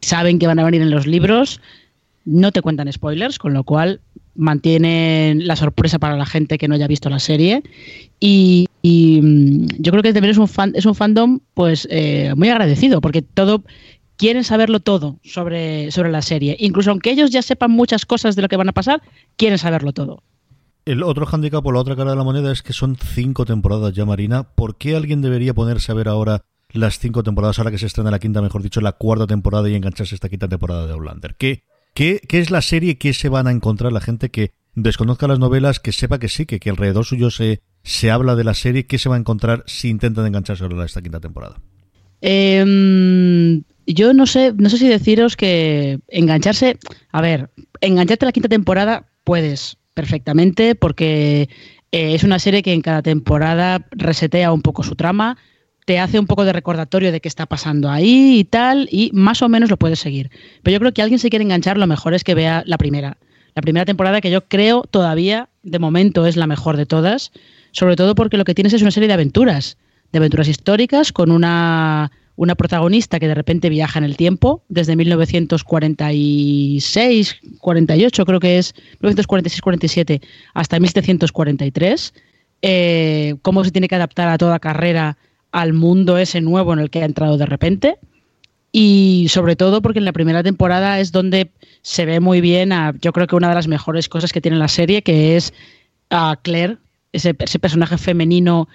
saben 0.00 0.38
que 0.38 0.46
van 0.46 0.58
a 0.58 0.64
venir 0.64 0.82
en 0.82 0.90
los 0.90 1.06
libros. 1.06 1.60
No 2.24 2.52
te 2.52 2.62
cuentan 2.62 2.92
spoilers, 2.92 3.38
con 3.38 3.54
lo 3.54 3.64
cual 3.64 4.00
mantienen 4.34 5.46
la 5.46 5.56
sorpresa 5.56 5.98
para 5.98 6.16
la 6.16 6.24
gente 6.24 6.58
que 6.58 6.68
no 6.68 6.74
haya 6.74 6.86
visto 6.86 7.10
la 7.10 7.18
serie. 7.18 7.62
Y, 8.20 8.68
mm, 8.82 9.66
yo 9.78 9.92
creo 9.92 10.02
que 10.02 10.12
también 10.12 10.30
es 10.30 10.38
un, 10.38 10.48
es 10.74 10.86
un 10.86 10.94
fandom 10.94 11.40
pues 11.54 11.88
eh, 11.90 12.32
muy 12.36 12.48
agradecido, 12.48 13.00
porque 13.00 13.22
todo 13.22 13.64
quieren 14.18 14.44
saberlo 14.44 14.80
todo 14.80 15.18
sobre, 15.24 15.90
sobre 15.90 16.10
la 16.10 16.20
serie. 16.20 16.56
Incluso 16.60 16.90
aunque 16.90 17.10
ellos 17.10 17.30
ya 17.30 17.40
sepan 17.40 17.70
muchas 17.70 18.04
cosas 18.04 18.36
de 18.36 18.42
lo 18.42 18.48
que 18.48 18.56
van 18.56 18.68
a 18.68 18.72
pasar, 18.72 19.00
quieren 19.36 19.56
saberlo 19.56 19.92
todo. 19.92 20.22
El 20.84 21.02
otro 21.02 21.26
handicap 21.30 21.62
por 21.62 21.74
la 21.74 21.80
otra 21.80 21.96
cara 21.96 22.10
de 22.10 22.16
la 22.16 22.24
moneda 22.24 22.52
es 22.52 22.62
que 22.62 22.72
son 22.72 22.96
cinco 22.96 23.44
temporadas 23.44 23.94
ya, 23.94 24.04
Marina. 24.04 24.42
¿Por 24.42 24.76
qué 24.76 24.96
alguien 24.96 25.22
debería 25.22 25.54
ponerse 25.54 25.92
a 25.92 25.94
ver 25.94 26.08
ahora 26.08 26.44
las 26.72 26.98
cinco 26.98 27.22
temporadas, 27.22 27.58
ahora 27.58 27.70
que 27.70 27.78
se 27.78 27.86
estrena 27.86 28.10
la 28.10 28.18
quinta, 28.18 28.42
mejor 28.42 28.62
dicho, 28.62 28.80
la 28.80 28.92
cuarta 28.92 29.26
temporada 29.26 29.68
y 29.70 29.74
engancharse 29.74 30.14
esta 30.14 30.28
quinta 30.28 30.48
temporada 30.48 30.86
de 30.86 30.92
Outlander. 30.92 31.34
¿Qué, 31.36 31.64
qué, 31.94 32.20
qué 32.28 32.40
es 32.40 32.50
la 32.50 32.60
serie? 32.60 32.98
¿Qué 32.98 33.14
se 33.14 33.28
van 33.28 33.46
a 33.46 33.52
encontrar 33.52 33.92
la 33.92 34.00
gente 34.00 34.30
que 34.30 34.52
desconozca 34.74 35.26
las 35.28 35.38
novelas, 35.38 35.80
que 35.80 35.92
sepa 35.92 36.18
que 36.18 36.28
sí, 36.28 36.44
que, 36.46 36.60
que 36.60 36.70
alrededor 36.70 37.04
suyo 37.04 37.30
se, 37.30 37.62
se 37.84 38.10
habla 38.10 38.34
de 38.34 38.44
la 38.44 38.54
serie? 38.54 38.86
¿Qué 38.86 38.98
se 38.98 39.08
va 39.08 39.16
a 39.16 39.18
encontrar 39.18 39.64
si 39.66 39.88
intentan 39.88 40.26
engancharse 40.26 40.64
a 40.64 40.84
esta 40.84 41.02
quinta 41.02 41.20
temporada? 41.20 41.60
Em, 42.20 43.62
yo 43.94 44.12
no 44.12 44.26
sé, 44.26 44.52
no 44.56 44.68
sé 44.70 44.78
si 44.78 44.88
deciros 44.88 45.36
que 45.36 46.00
engancharse, 46.08 46.78
a 47.10 47.20
ver, 47.20 47.50
engancharte 47.80 48.24
a 48.24 48.28
la 48.28 48.32
quinta 48.32 48.48
temporada 48.48 49.06
puedes 49.24 49.78
perfectamente 49.94 50.74
porque 50.74 51.48
eh, 51.90 52.14
es 52.14 52.22
una 52.22 52.38
serie 52.38 52.62
que 52.62 52.72
en 52.72 52.82
cada 52.82 53.02
temporada 53.02 53.86
resetea 53.90 54.52
un 54.52 54.62
poco 54.62 54.82
su 54.82 54.94
trama, 54.94 55.38
te 55.86 55.98
hace 55.98 56.18
un 56.18 56.26
poco 56.26 56.44
de 56.44 56.52
recordatorio 56.52 57.10
de 57.12 57.20
qué 57.20 57.28
está 57.28 57.46
pasando 57.46 57.90
ahí 57.90 58.38
y 58.40 58.44
tal, 58.44 58.88
y 58.92 59.10
más 59.14 59.40
o 59.40 59.48
menos 59.48 59.70
lo 59.70 59.78
puedes 59.78 59.98
seguir. 59.98 60.30
Pero 60.62 60.74
yo 60.74 60.80
creo 60.80 60.92
que 60.92 61.00
alguien 61.00 61.18
se 61.18 61.30
quiere 61.30 61.44
enganchar, 61.44 61.78
lo 61.78 61.86
mejor 61.86 62.12
es 62.12 62.24
que 62.24 62.34
vea 62.34 62.62
la 62.66 62.76
primera. 62.76 63.16
La 63.54 63.62
primera 63.62 63.86
temporada 63.86 64.20
que 64.20 64.30
yo 64.30 64.46
creo 64.46 64.82
todavía, 64.82 65.48
de 65.62 65.78
momento, 65.78 66.26
es 66.26 66.36
la 66.36 66.46
mejor 66.46 66.76
de 66.76 66.84
todas, 66.84 67.32
sobre 67.72 67.96
todo 67.96 68.14
porque 68.14 68.36
lo 68.36 68.44
que 68.44 68.54
tienes 68.54 68.74
es 68.74 68.82
una 68.82 68.90
serie 68.90 69.08
de 69.08 69.14
aventuras, 69.14 69.78
de 70.12 70.18
aventuras 70.18 70.48
históricas, 70.48 71.10
con 71.10 71.30
una, 71.30 72.12
una 72.38 72.54
protagonista 72.54 73.18
que 73.18 73.26
de 73.26 73.34
repente 73.34 73.68
viaja 73.68 73.98
en 73.98 74.04
el 74.04 74.16
tiempo, 74.16 74.62
desde 74.68 74.94
1946, 74.94 77.36
48 77.58 78.24
creo 78.24 78.38
que 78.38 78.58
es, 78.58 78.76
1946-47 79.02 80.22
hasta 80.54 80.78
1743. 80.78 82.14
Eh, 82.62 83.34
cómo 83.42 83.64
se 83.64 83.72
tiene 83.72 83.88
que 83.88 83.96
adaptar 83.96 84.28
a 84.28 84.38
toda 84.38 84.60
carrera 84.60 85.18
al 85.50 85.72
mundo 85.72 86.16
ese 86.16 86.40
nuevo 86.40 86.72
en 86.72 86.78
el 86.78 86.90
que 86.90 87.02
ha 87.02 87.06
entrado 87.06 87.38
de 87.38 87.46
repente. 87.46 87.96
Y 88.70 89.26
sobre 89.30 89.56
todo 89.56 89.82
porque 89.82 89.98
en 89.98 90.04
la 90.04 90.12
primera 90.12 90.44
temporada 90.44 91.00
es 91.00 91.10
donde 91.10 91.50
se 91.82 92.06
ve 92.06 92.20
muy 92.20 92.40
bien 92.40 92.72
a, 92.72 92.94
yo 93.00 93.12
creo 93.12 93.26
que 93.26 93.34
una 93.34 93.48
de 93.48 93.56
las 93.56 93.66
mejores 93.66 94.08
cosas 94.08 94.32
que 94.32 94.40
tiene 94.40 94.58
la 94.58 94.68
serie, 94.68 95.02
que 95.02 95.36
es 95.36 95.52
a 96.08 96.38
Claire, 96.40 96.76
ese, 97.12 97.34
personaje 97.34 97.98
femenino, 97.98 98.68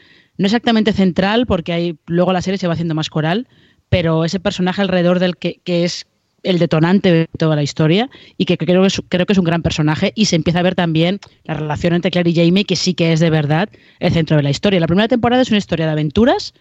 no 0.44 0.48
exactamente 0.48 0.92
central, 0.92 1.46
porque 1.46 1.72
hay, 1.72 1.98
luego 2.06 2.34
la 2.34 2.42
serie 2.42 2.58
se 2.58 2.68
va 2.68 2.74
haciendo 2.74 2.96
más 2.96 3.10
coral, 3.10 3.48
pero 3.88 4.26
ese 4.26 4.42
personaje 4.42 4.82
alrededor 4.82 5.20
del 5.20 5.38
que, 5.38 5.62
que 5.64 5.86
es 5.86 6.06
el 6.44 6.60
detonante 6.60 7.14
de 7.14 7.30
toda 7.38 7.56
la 7.56 7.64
historia 7.64 8.10
y 8.38 8.44
que 8.44 8.58
creo 8.58 8.82
que, 8.82 8.88
es, 8.88 9.02
creo 9.08 9.26
que 9.26 9.32
es 9.32 9.40
un 9.40 9.46
gran 9.46 9.62
personaje 9.62 10.12
y 10.16 10.26
se 10.26 10.36
empieza 10.36 10.60
a 10.60 10.64
ver 10.64 10.76
también 10.76 11.22
la 11.46 11.54
relación 11.54 11.94
entre 11.94 12.12
Claire 12.12 12.30
y 12.30 12.36
Jamie 12.36 12.66
que 12.66 12.76
sí 12.76 12.94
que 12.94 13.14
es 13.14 13.22
de 13.22 13.30
verdad 13.30 13.70
el 14.02 14.12
centro 14.12 14.36
de 14.36 14.44
la 14.44 14.50
historia. 14.50 14.82
La 14.82 14.88
primera 14.88 15.08
temporada 15.08 15.42
es 15.42 15.50
una 15.50 15.60
historia 15.60 15.86
de 15.86 15.94
aventuras, 15.94 16.54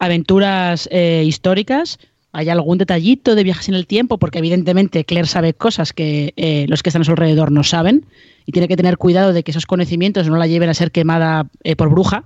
aventuras 0.00 0.88
eh, 0.90 1.22
históricas, 1.24 2.00
hay 2.32 2.48
algún 2.48 2.78
detallito 2.78 3.36
de 3.36 3.44
viajes 3.44 3.68
en 3.68 3.76
el 3.76 3.86
tiempo 3.86 4.18
porque 4.18 4.38
evidentemente 4.38 5.04
Claire 5.04 5.28
sabe 5.28 5.54
cosas 5.54 5.92
que 5.92 6.32
eh, 6.36 6.66
los 6.68 6.82
que 6.82 6.88
están 6.88 7.02
a 7.02 7.04
su 7.04 7.12
alrededor 7.12 7.52
no 7.52 7.62
saben 7.62 8.06
y 8.44 8.50
tiene 8.50 8.66
que 8.66 8.76
tener 8.76 8.98
cuidado 8.98 9.32
de 9.32 9.44
que 9.44 9.52
esos 9.52 9.66
conocimientos 9.66 10.28
no 10.28 10.36
la 10.36 10.48
lleven 10.48 10.68
a 10.68 10.74
ser 10.74 10.90
quemada 10.90 11.46
eh, 11.62 11.76
por 11.76 11.90
bruja 11.90 12.24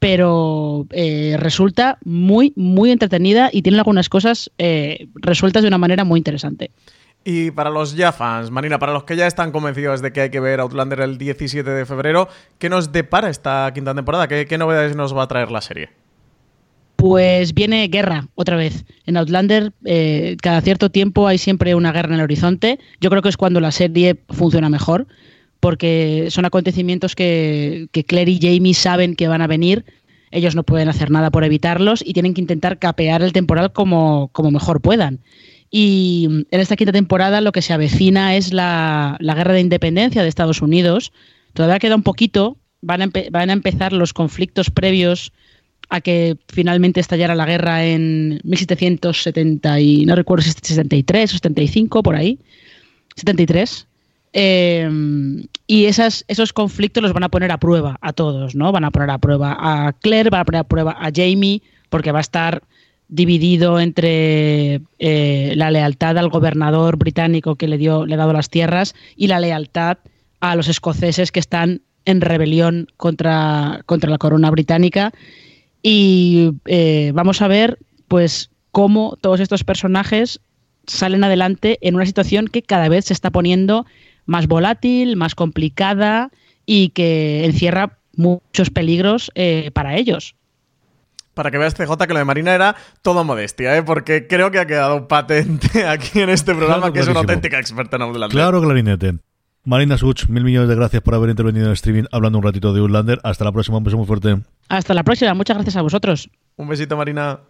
pero 0.00 0.86
eh, 0.90 1.36
resulta 1.38 1.98
muy, 2.04 2.52
muy 2.56 2.90
entretenida 2.90 3.50
y 3.52 3.62
tiene 3.62 3.78
algunas 3.78 4.08
cosas 4.08 4.50
eh, 4.56 5.06
resueltas 5.14 5.62
de 5.62 5.68
una 5.68 5.78
manera 5.78 6.04
muy 6.04 6.18
interesante. 6.18 6.70
Y 7.22 7.50
para 7.50 7.68
los 7.68 7.94
ya 7.94 8.10
fans, 8.10 8.50
Marina, 8.50 8.78
para 8.78 8.94
los 8.94 9.04
que 9.04 9.14
ya 9.14 9.26
están 9.26 9.52
convencidos 9.52 10.00
de 10.00 10.10
que 10.10 10.22
hay 10.22 10.30
que 10.30 10.40
ver 10.40 10.58
Outlander 10.60 11.02
el 11.02 11.18
17 11.18 11.68
de 11.68 11.84
febrero, 11.84 12.28
¿qué 12.58 12.70
nos 12.70 12.92
depara 12.92 13.28
esta 13.28 13.70
quinta 13.74 13.94
temporada? 13.94 14.26
¿Qué, 14.26 14.58
novedades 14.58 14.96
nos 14.96 15.14
va 15.14 15.24
a 15.24 15.28
traer 15.28 15.50
la 15.50 15.60
serie? 15.60 15.90
Pues 16.96 17.52
viene 17.52 17.86
guerra 17.88 18.28
otra 18.36 18.56
vez. 18.56 18.86
En 19.04 19.18
Outlander, 19.18 19.72
eh, 19.84 20.38
cada 20.40 20.62
cierto 20.62 20.90
tiempo 20.90 21.26
hay 21.26 21.36
siempre 21.36 21.74
una 21.74 21.92
guerra 21.92 22.08
en 22.08 22.20
el 22.20 22.22
horizonte. 22.22 22.78
Yo 23.02 23.10
creo 23.10 23.20
que 23.20 23.28
es 23.28 23.36
cuando 23.36 23.60
la 23.60 23.70
serie 23.70 24.22
funciona 24.30 24.70
mejor 24.70 25.06
porque 25.60 26.28
son 26.30 26.46
acontecimientos 26.46 27.14
que, 27.14 27.88
Claire 28.06 28.32
y 28.32 28.40
Jamie 28.40 28.74
saben 28.74 29.14
que 29.14 29.28
van 29.28 29.42
a 29.42 29.46
venir, 29.46 29.84
ellos 30.30 30.54
no 30.54 30.62
pueden 30.62 30.88
hacer 30.88 31.10
nada 31.10 31.30
por 31.30 31.44
evitarlos 31.44 32.02
y 32.04 32.14
tienen 32.14 32.34
que 32.34 32.40
intentar 32.40 32.78
capear 32.78 33.22
el 33.22 33.32
temporal 33.32 33.72
como, 33.72 34.30
mejor 34.50 34.80
puedan. 34.80 35.20
Y 35.70 36.46
en 36.50 36.60
esta 36.60 36.76
quinta 36.76 36.92
temporada 36.92 37.40
lo 37.40 37.52
que 37.52 37.62
se 37.62 37.72
avecina 37.72 38.34
es 38.36 38.52
la, 38.52 39.18
guerra 39.20 39.52
de 39.52 39.60
independencia 39.60 40.22
de 40.22 40.28
Estados 40.28 40.62
Unidos. 40.62 41.12
Todavía 41.52 41.78
queda 41.78 41.94
un 41.94 42.02
poquito, 42.02 42.56
van 42.80 43.02
a, 43.02 43.10
van 43.30 43.50
a 43.50 43.52
empezar 43.52 43.92
los 43.92 44.12
conflictos 44.12 44.70
previos 44.70 45.32
a 45.90 46.00
que 46.00 46.38
finalmente 46.48 47.00
estallara 47.00 47.34
la 47.34 47.46
guerra 47.46 47.84
en 47.84 48.40
1770 48.44 49.80
y 49.80 50.06
no 50.06 50.14
recuerdo 50.14 50.44
si 50.44 50.50
es 50.50 50.56
73 50.62 51.30
o 51.30 51.34
75 51.34 52.02
por 52.02 52.14
ahí 52.14 52.38
73 53.16 53.88
Em, 54.32 55.44
y 55.66 55.86
esas, 55.86 56.24
esos 56.28 56.52
conflictos 56.52 57.02
los 57.02 57.12
van 57.12 57.24
a 57.24 57.28
poner 57.28 57.50
a 57.50 57.58
prueba 57.58 57.98
a 58.00 58.12
todos, 58.12 58.54
¿no? 58.54 58.70
Van 58.70 58.84
a 58.84 58.90
poner 58.90 59.10
a 59.10 59.18
prueba 59.18 59.56
a 59.58 59.92
Claire, 59.92 60.30
van 60.30 60.42
a 60.42 60.44
poner 60.44 60.60
a 60.60 60.64
prueba 60.64 60.92
a 60.92 61.10
Jamie, 61.14 61.62
porque 61.88 62.12
va 62.12 62.18
a 62.18 62.22
estar 62.22 62.62
dividido 63.08 63.80
entre 63.80 64.82
eh, 65.00 65.52
la 65.56 65.70
lealtad 65.72 66.16
al 66.16 66.28
gobernador 66.28 66.96
británico 66.96 67.56
que 67.56 67.66
le 67.66 67.76
dio, 67.76 68.06
le 68.06 68.14
ha 68.14 68.18
dado 68.18 68.32
las 68.32 68.50
tierras 68.50 68.94
y 69.16 69.26
la 69.26 69.40
lealtad 69.40 69.98
a 70.38 70.54
los 70.54 70.68
escoceses 70.68 71.32
que 71.32 71.40
están 71.40 71.82
en 72.04 72.20
rebelión 72.20 72.86
contra, 72.96 73.82
contra 73.86 74.10
la 74.10 74.18
corona 74.18 74.50
británica. 74.50 75.12
Y 75.82 76.52
eh, 76.66 77.10
vamos 77.14 77.42
a 77.42 77.48
ver, 77.48 77.78
pues, 78.06 78.50
cómo 78.70 79.18
todos 79.20 79.40
estos 79.40 79.64
personajes 79.64 80.40
salen 80.86 81.24
adelante 81.24 81.78
en 81.82 81.96
una 81.96 82.06
situación 82.06 82.46
que 82.46 82.62
cada 82.62 82.88
vez 82.88 83.06
se 83.06 83.12
está 83.12 83.30
poniendo 83.30 83.86
más 84.30 84.46
volátil, 84.46 85.16
más 85.16 85.34
complicada 85.34 86.30
y 86.64 86.90
que 86.90 87.44
encierra 87.44 87.98
muchos 88.14 88.70
peligros 88.70 89.30
eh, 89.34 89.70
para 89.74 89.96
ellos. 89.96 90.36
Para 91.34 91.50
que 91.50 91.58
veas, 91.58 91.74
CJ, 91.74 92.06
que 92.06 92.12
lo 92.12 92.18
de 92.20 92.24
Marina 92.24 92.54
era 92.54 92.76
todo 93.02 93.24
modestia, 93.24 93.76
¿eh? 93.76 93.82
porque 93.82 94.26
creo 94.26 94.50
que 94.50 94.60
ha 94.60 94.66
quedado 94.66 95.08
patente 95.08 95.84
aquí 95.86 96.20
en 96.20 96.30
este 96.30 96.54
programa 96.54 96.78
Claro, 96.78 96.92
que 96.92 97.00
es 97.00 97.08
una 97.08 97.20
auténtica 97.20 97.58
experta 97.58 97.96
en 97.96 98.02
Outlander. 98.02 98.30
Claro, 98.30 98.62
clarinete. 98.62 99.18
Marina 99.64 99.98
Such, 99.98 100.28
mil 100.28 100.44
millones 100.44 100.68
de 100.68 100.74
gracias 100.74 101.02
por 101.02 101.14
haber 101.14 101.30
intervenido 101.30 101.64
en 101.64 101.70
el 101.70 101.74
streaming 101.74 102.04
hablando 102.12 102.38
un 102.38 102.44
ratito 102.44 102.72
de 102.72 102.80
Outlander. 102.80 103.18
Hasta 103.24 103.44
la 103.44 103.52
próxima, 103.52 103.78
un 103.78 103.84
beso 103.84 103.96
muy 103.96 104.06
fuerte. 104.06 104.38
Hasta 104.68 104.94
la 104.94 105.02
próxima, 105.02 105.34
muchas 105.34 105.56
gracias 105.56 105.76
a 105.76 105.82
vosotros. 105.82 106.30
Un 106.56 106.68
besito, 106.68 106.96
Marina. 106.96 107.40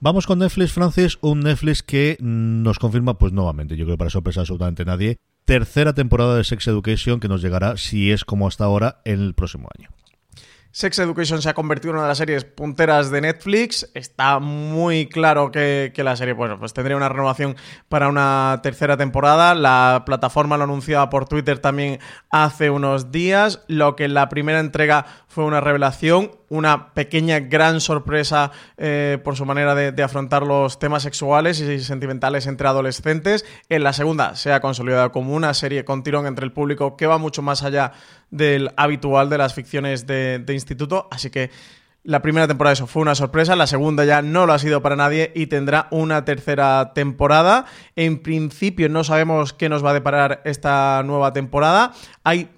Vamos 0.00 0.26
con 0.26 0.38
Netflix, 0.38 0.72
Francis, 0.72 1.18
un 1.20 1.40
Netflix 1.40 1.82
que 1.82 2.16
nos 2.20 2.78
confirma, 2.78 3.18
pues 3.18 3.32
nuevamente, 3.32 3.76
yo 3.76 3.84
creo 3.84 3.96
que 3.96 3.98
para 3.98 4.10
sorpresa 4.10 4.40
absolutamente 4.40 4.84
nadie, 4.84 5.18
tercera 5.48 5.94
temporada 5.94 6.36
de 6.36 6.44
Sex 6.44 6.68
Education 6.68 7.20
que 7.20 7.28
nos 7.28 7.40
llegará, 7.40 7.78
si 7.78 8.12
es 8.12 8.26
como 8.26 8.46
hasta 8.46 8.64
ahora, 8.64 9.00
en 9.06 9.22
el 9.22 9.32
próximo 9.32 9.66
año. 9.78 9.88
Sex 10.72 10.98
Education 10.98 11.40
se 11.40 11.48
ha 11.48 11.54
convertido 11.54 11.92
en 11.92 11.96
una 11.96 12.02
de 12.04 12.08
las 12.08 12.18
series 12.18 12.44
punteras 12.44 13.10
de 13.10 13.22
Netflix. 13.22 13.90
Está 13.94 14.40
muy 14.40 15.08
claro 15.08 15.50
que, 15.50 15.90
la 15.96 16.16
serie 16.16 16.34
bueno, 16.34 16.58
pues 16.58 16.74
tendría 16.74 16.98
una 16.98 17.08
renovación 17.08 17.56
para 17.88 18.08
una 18.08 18.60
tercera 18.62 18.98
temporada. 18.98 19.54
La 19.54 20.02
plataforma 20.04 20.58
lo 20.58 20.64
anunciaba 20.64 21.08
por 21.08 21.26
Twitter 21.26 21.58
también 21.60 21.98
hace 22.30 22.68
unos 22.68 23.10
días. 23.10 23.64
Lo 23.68 23.96
que 23.96 24.04
en 24.04 24.12
la 24.12 24.28
primera 24.28 24.60
entrega 24.60 25.06
fue 25.38 25.44
una 25.44 25.60
revelación, 25.60 26.32
una 26.48 26.92
pequeña 26.94 27.38
gran 27.38 27.80
sorpresa 27.80 28.50
eh, 28.76 29.18
por 29.22 29.36
su 29.36 29.46
manera 29.46 29.76
de, 29.76 30.02
afrontar 30.02 30.42
los 30.42 30.80
temas 30.80 31.04
sexuales 31.04 31.60
y 31.60 31.78
sentimentales 31.78 32.48
entre 32.48 32.66
adolescentes. 32.66 33.44
En 33.68 33.84
la 33.84 33.92
segunda 33.92 34.34
se 34.34 34.52
ha 34.52 34.60
consolidado 34.60 35.12
como 35.12 35.36
una 35.36 35.54
serie 35.54 35.84
con 35.84 36.02
tirón 36.02 36.26
entre 36.26 36.44
el 36.44 36.50
público 36.50 36.96
que 36.96 37.06
va 37.06 37.18
mucho 37.18 37.40
más 37.40 37.62
allá 37.62 37.92
del 38.32 38.72
habitual 38.76 39.30
de 39.30 39.38
las 39.38 39.54
ficciones 39.54 40.08
de, 40.08 40.40
de 40.40 40.54
instituto. 40.54 41.06
Así 41.12 41.30
que 41.30 41.52
la 42.02 42.20
primera 42.20 42.48
temporada 42.48 42.72
eso 42.72 42.88
fue 42.88 43.02
una 43.02 43.14
sorpresa, 43.14 43.54
la 43.54 43.68
segunda 43.68 44.04
ya 44.04 44.20
no 44.20 44.44
lo 44.44 44.54
ha 44.54 44.58
sido 44.58 44.82
para 44.82 44.96
nadie 44.96 45.30
y 45.36 45.46
tendrá 45.46 45.86
una 45.92 46.24
tercera 46.24 46.94
temporada. 46.94 47.66
En 47.94 48.22
principio 48.22 48.88
no 48.88 49.04
sabemos 49.04 49.52
qué 49.52 49.68
nos 49.68 49.84
va 49.84 49.90
a 49.90 49.94
deparar 49.94 50.42
esta 50.44 51.00
nueva 51.04 51.32
temporada. 51.32 51.92
Hay 52.24 52.48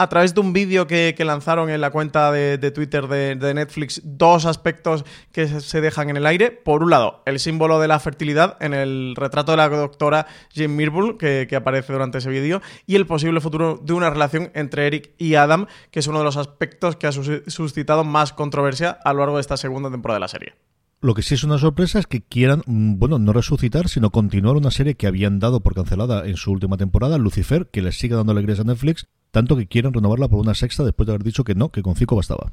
a 0.00 0.08
través 0.08 0.34
de 0.34 0.40
un 0.40 0.54
vídeo 0.54 0.86
que, 0.86 1.14
lanzaron 1.18 1.68
en 1.68 1.82
la 1.82 1.90
cuenta 1.90 2.32
de, 2.32 2.70
Twitter 2.70 3.06
de, 3.06 3.52
Netflix 3.52 4.00
dos 4.02 4.46
aspectos 4.46 5.04
que 5.30 5.46
se, 5.46 5.82
dejan 5.82 6.08
en 6.08 6.16
el 6.16 6.24
aire. 6.24 6.50
Por 6.52 6.82
un 6.82 6.88
lado, 6.88 7.22
el 7.26 7.38
símbolo 7.38 7.78
de 7.80 7.86
la 7.86 8.00
fertilidad 8.00 8.56
en 8.60 8.72
el 8.72 9.12
retrato 9.14 9.52
de 9.52 9.58
la 9.58 9.68
doctora 9.68 10.26
Jane 10.54 10.68
Mirbull 10.68 11.18
que, 11.18 11.46
que 11.46 11.54
aparece 11.54 11.92
durante 11.92 12.16
ese 12.16 12.30
vídeo 12.30 12.62
y 12.86 12.96
el 12.96 13.06
posible 13.06 13.42
futuro 13.42 13.78
de 13.82 13.92
una 13.92 14.08
relación 14.08 14.50
entre 14.54 14.86
Eric 14.86 15.10
y 15.18 15.34
Adam, 15.34 15.66
que 15.90 15.98
es 15.98 16.06
uno 16.06 16.20
de 16.20 16.24
los 16.24 16.38
aspectos 16.38 16.96
que 16.96 17.06
ha 17.06 17.12
sus- 17.12 17.42
suscitado 17.48 18.02
más 18.02 18.32
controversia 18.32 18.98
a 19.04 19.12
lo 19.12 19.18
largo 19.18 19.36
de 19.36 19.42
esta 19.42 19.58
segunda 19.58 19.90
temporada 19.90 20.16
de 20.16 20.20
la 20.20 20.28
serie. 20.28 20.54
Lo 21.02 21.14
que 21.14 21.22
sí 21.22 21.32
es 21.32 21.44
una 21.44 21.56
sorpresa 21.56 21.98
es 21.98 22.06
que 22.06 22.20
quieran, 22.20 22.62
mm, 22.66 22.98
bueno, 22.98 23.18
no 23.18 23.32
resucitar, 23.32 23.88
sino 23.88 24.10
continuar 24.10 24.56
una 24.56 24.70
serie 24.70 24.96
que 24.96 25.06
habían 25.06 25.38
dado 25.38 25.60
por 25.60 25.74
cancelada 25.74 26.26
en 26.26 26.36
su 26.36 26.52
última 26.52 26.76
temporada, 26.76 27.16
Lucifer, 27.16 27.68
que 27.70 27.80
les 27.80 27.98
sigue 27.98 28.16
dando 28.16 28.32
alegrías 28.32 28.60
a 28.60 28.64
Netflix, 28.64 29.06
tanto 29.30 29.56
que 29.56 29.66
quieren 29.66 29.94
renovarla 29.94 30.28
por 30.28 30.40
una 30.40 30.54
sexta 30.54 30.84
después 30.84 31.06
de 31.06 31.14
haber 31.14 31.24
dicho 31.24 31.42
que 31.42 31.54
no, 31.54 31.70
que 31.70 31.82
con 31.82 31.96
cinco 31.96 32.16
bastaba. 32.16 32.52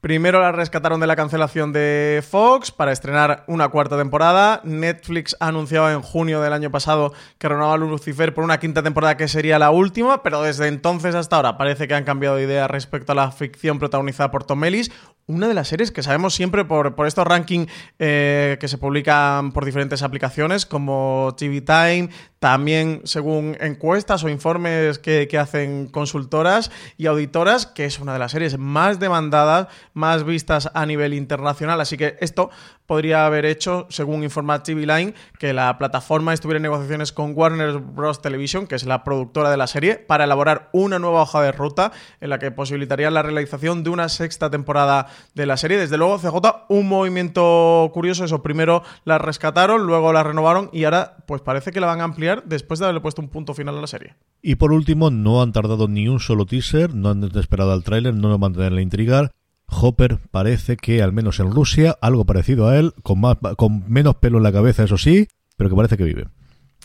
Primero 0.00 0.40
la 0.40 0.52
rescataron 0.52 1.00
de 1.00 1.08
la 1.08 1.16
cancelación 1.16 1.72
de 1.72 2.22
Fox 2.28 2.70
para 2.70 2.92
estrenar 2.92 3.44
una 3.48 3.68
cuarta 3.68 3.96
temporada. 3.96 4.60
Netflix 4.62 5.36
ha 5.40 5.48
anunciado 5.48 5.90
en 5.90 6.02
junio 6.02 6.40
del 6.40 6.52
año 6.52 6.70
pasado 6.70 7.12
que 7.38 7.48
renovaba 7.48 7.76
Lucifer 7.78 8.32
por 8.32 8.44
una 8.44 8.60
quinta 8.60 8.84
temporada 8.84 9.16
que 9.16 9.26
sería 9.26 9.58
la 9.58 9.70
última, 9.70 10.22
pero 10.22 10.42
desde 10.42 10.68
entonces 10.68 11.16
hasta 11.16 11.34
ahora 11.34 11.58
parece 11.58 11.88
que 11.88 11.94
han 11.94 12.04
cambiado 12.04 12.36
de 12.36 12.44
idea 12.44 12.68
respecto 12.68 13.10
a 13.10 13.16
la 13.16 13.32
ficción 13.32 13.80
protagonizada 13.80 14.30
por 14.30 14.44
Tom 14.44 14.62
Ellis. 14.62 14.92
Una 15.30 15.46
de 15.46 15.52
las 15.52 15.68
series 15.68 15.90
que 15.90 16.02
sabemos 16.02 16.34
siempre 16.34 16.64
por, 16.64 16.94
por 16.94 17.06
estos 17.06 17.26
rankings 17.26 17.70
eh, 17.98 18.56
que 18.58 18.66
se 18.66 18.78
publican 18.78 19.52
por 19.52 19.66
diferentes 19.66 20.02
aplicaciones 20.02 20.64
como 20.64 21.34
TV 21.36 21.60
Time, 21.60 22.08
también 22.38 23.02
según 23.04 23.54
encuestas 23.60 24.24
o 24.24 24.30
informes 24.30 24.98
que, 24.98 25.28
que 25.28 25.36
hacen 25.36 25.88
consultoras 25.88 26.70
y 26.96 27.08
auditoras, 27.08 27.66
que 27.66 27.84
es 27.84 27.98
una 27.98 28.14
de 28.14 28.20
las 28.20 28.32
series 28.32 28.56
más 28.56 29.00
demandadas, 29.00 29.68
más 29.92 30.24
vistas 30.24 30.70
a 30.72 30.86
nivel 30.86 31.12
internacional. 31.12 31.78
Así 31.82 31.98
que 31.98 32.16
esto 32.20 32.48
podría 32.88 33.26
haber 33.26 33.44
hecho, 33.44 33.86
según 33.90 34.24
informa 34.24 34.62
TV 34.62 34.86
Line, 34.86 35.14
que 35.38 35.52
la 35.52 35.76
plataforma 35.76 36.32
estuviera 36.32 36.56
en 36.56 36.62
negociaciones 36.62 37.12
con 37.12 37.34
Warner 37.36 37.78
Bros. 37.78 38.22
Television, 38.22 38.66
que 38.66 38.76
es 38.76 38.86
la 38.86 39.04
productora 39.04 39.50
de 39.50 39.58
la 39.58 39.66
serie, 39.66 39.96
para 39.96 40.24
elaborar 40.24 40.70
una 40.72 40.98
nueva 40.98 41.20
hoja 41.20 41.42
de 41.42 41.52
ruta 41.52 41.92
en 42.22 42.30
la 42.30 42.38
que 42.38 42.50
posibilitaría 42.50 43.10
la 43.10 43.22
realización 43.22 43.84
de 43.84 43.90
una 43.90 44.08
sexta 44.08 44.48
temporada 44.50 45.06
de 45.34 45.44
la 45.44 45.58
serie. 45.58 45.76
Desde 45.76 45.98
luego, 45.98 46.18
CJ, 46.18 46.64
un 46.70 46.88
movimiento 46.88 47.90
curioso. 47.92 48.24
Eso, 48.24 48.42
primero 48.42 48.82
la 49.04 49.18
rescataron, 49.18 49.86
luego 49.86 50.10
la 50.14 50.22
renovaron 50.22 50.70
y 50.72 50.84
ahora, 50.84 51.18
pues 51.26 51.42
parece 51.42 51.72
que 51.72 51.80
la 51.80 51.88
van 51.88 52.00
a 52.00 52.04
ampliar 52.04 52.44
después 52.46 52.80
de 52.80 52.86
haberle 52.86 53.02
puesto 53.02 53.20
un 53.20 53.28
punto 53.28 53.52
final 53.52 53.76
a 53.76 53.82
la 53.82 53.86
serie. 53.86 54.14
Y 54.40 54.54
por 54.54 54.72
último, 54.72 55.10
no 55.10 55.42
han 55.42 55.52
tardado 55.52 55.88
ni 55.88 56.08
un 56.08 56.20
solo 56.20 56.46
teaser, 56.46 56.94
no 56.94 57.10
han 57.10 57.22
esperado 57.36 57.72
al 57.72 57.84
tráiler, 57.84 58.14
no 58.14 58.30
lo 58.30 58.38
mantienen 58.38 58.76
la 58.76 58.80
intrigar. 58.80 59.30
Hopper 59.68 60.18
parece 60.30 60.76
que, 60.76 61.02
al 61.02 61.12
menos 61.12 61.40
en 61.40 61.50
Rusia, 61.50 61.96
algo 62.00 62.24
parecido 62.24 62.68
a 62.68 62.78
él, 62.78 62.94
con, 63.02 63.20
más, 63.20 63.36
con 63.56 63.84
menos 63.90 64.16
pelo 64.16 64.38
en 64.38 64.44
la 64.44 64.52
cabeza, 64.52 64.84
eso 64.84 64.98
sí, 64.98 65.28
pero 65.56 65.70
que 65.70 65.76
parece 65.76 65.96
que 65.96 66.04
vive. 66.04 66.26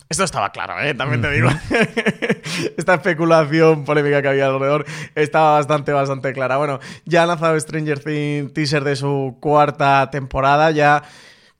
Esto 0.09 0.25
estaba 0.25 0.51
claro, 0.51 0.79
¿eh? 0.79 0.93
también 0.93 1.21
te 1.21 1.31
digo. 1.31 1.49
Esta 2.77 2.95
especulación 2.95 3.83
polémica 3.83 4.21
que 4.21 4.27
había 4.27 4.47
alrededor 4.47 4.85
estaba 5.15 5.53
bastante, 5.53 5.91
bastante 5.91 6.33
clara. 6.33 6.57
Bueno, 6.57 6.79
ya 7.05 7.23
ha 7.23 7.25
lanzado 7.25 7.59
Stranger 7.59 7.99
Things 7.99 8.53
teaser 8.53 8.83
de 8.83 8.95
su 8.95 9.37
cuarta 9.39 10.09
temporada. 10.11 10.69
Ya, 10.69 11.03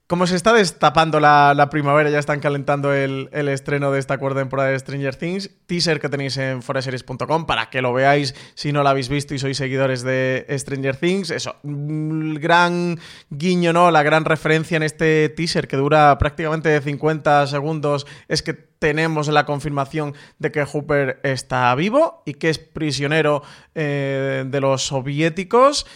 como 0.06 0.26
se 0.26 0.36
está 0.36 0.52
destapando 0.52 1.18
la, 1.18 1.68
primavera, 1.70 2.10
ya 2.10 2.18
están 2.18 2.40
calentando 2.40 2.92
el, 2.92 3.30
estreno 3.32 3.90
de 3.90 3.98
esta 3.98 4.18
cuarta 4.18 4.40
temporada 4.40 4.68
de 4.68 4.78
Stranger 4.78 5.16
Things. 5.16 5.50
Teaser 5.64 5.98
que 5.98 6.10
tenéis 6.10 6.36
en 6.36 6.60
foreseries.com 6.60 7.46
para 7.46 7.70
que 7.70 7.80
lo 7.80 7.94
veáis 7.94 8.34
si 8.54 8.70
no 8.70 8.82
lo 8.82 8.90
habéis 8.90 9.08
visto 9.08 9.34
y 9.34 9.38
sois 9.38 9.56
seguidores 9.56 10.02
de 10.02 10.44
Stranger 10.58 10.96
Things. 10.96 11.30
Eso, 11.30 11.56
el 11.64 12.38
gran 12.38 13.00
guiño, 13.30 13.72
¿no? 13.72 13.90
La 13.90 14.02
gran 14.02 14.26
referencia 14.26 14.76
en 14.76 14.82
este 14.82 15.30
teaser 15.30 15.68
que 15.68 15.78
dura 15.78 16.18
prácticamente 16.18 16.78
50 16.78 17.46
segundos 17.46 18.06
es 18.28 18.42
que 18.42 18.52
tenemos 18.52 19.28
la 19.28 19.46
confirmación 19.46 20.14
de 20.38 20.52
que 20.52 20.66
Hooper 20.66 21.20
está 21.22 21.74
vivo 21.74 22.22
y 22.26 22.34
que 22.34 22.50
es 22.50 22.58
prisionero 22.58 23.42
eh, 23.74 24.44
de 24.46 24.60
los 24.60 24.82
soviéticos 24.82 25.86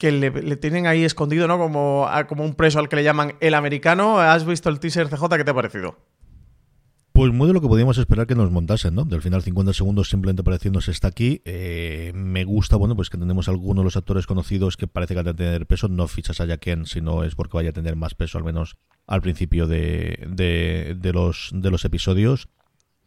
que 0.00 0.10
le, 0.10 0.56
tienen 0.56 0.86
ahí 0.86 1.04
escondido, 1.04 1.46
¿no? 1.46 1.58
Como, 1.58 2.08
como 2.26 2.42
un 2.42 2.54
preso 2.54 2.78
al 2.78 2.88
que 2.88 2.96
le 2.96 3.04
llaman 3.04 3.34
el 3.40 3.52
americano. 3.52 4.18
¿Has 4.18 4.46
visto 4.46 4.70
el 4.70 4.80
teaser 4.80 5.08
CJ? 5.10 5.28
¿Qué 5.36 5.44
te 5.44 5.50
ha 5.50 5.54
parecido? 5.54 5.98
Pues 7.12 7.34
muy 7.34 7.46
de 7.48 7.52
lo 7.52 7.60
que 7.60 7.68
podíamos 7.68 7.98
esperar 7.98 8.26
que 8.26 8.34
nos 8.34 8.50
montasen, 8.50 8.94
¿no? 8.94 9.04
Del 9.04 9.20
final 9.20 9.42
50 9.42 9.74
segundos 9.74 10.08
simplemente 10.08 10.40
apareciéndose 10.40 10.90
está 10.90 11.08
aquí. 11.08 11.42
Eh, 11.44 12.12
me 12.14 12.44
gusta, 12.44 12.76
bueno, 12.76 12.96
pues 12.96 13.10
que 13.10 13.18
tenemos 13.18 13.46
algunos 13.50 13.82
de 13.82 13.84
los 13.84 13.96
actores 13.98 14.26
conocidos 14.26 14.78
que 14.78 14.86
parece 14.86 15.12
que 15.12 15.22
van 15.22 15.28
a 15.28 15.36
tener 15.36 15.66
peso. 15.66 15.88
No 15.88 16.08
fichas 16.08 16.40
a 16.40 16.46
Jacken, 16.46 16.86
sino 16.86 17.22
es 17.22 17.34
porque 17.34 17.58
vaya 17.58 17.70
a 17.70 17.74
tener 17.74 17.94
más 17.94 18.14
peso, 18.14 18.38
al 18.38 18.44
menos 18.44 18.78
al 19.06 19.20
principio 19.20 19.66
de, 19.66 20.26
de 20.30 21.12
los, 21.12 21.50
de 21.52 21.70
los 21.70 21.84
episodios. 21.84 22.48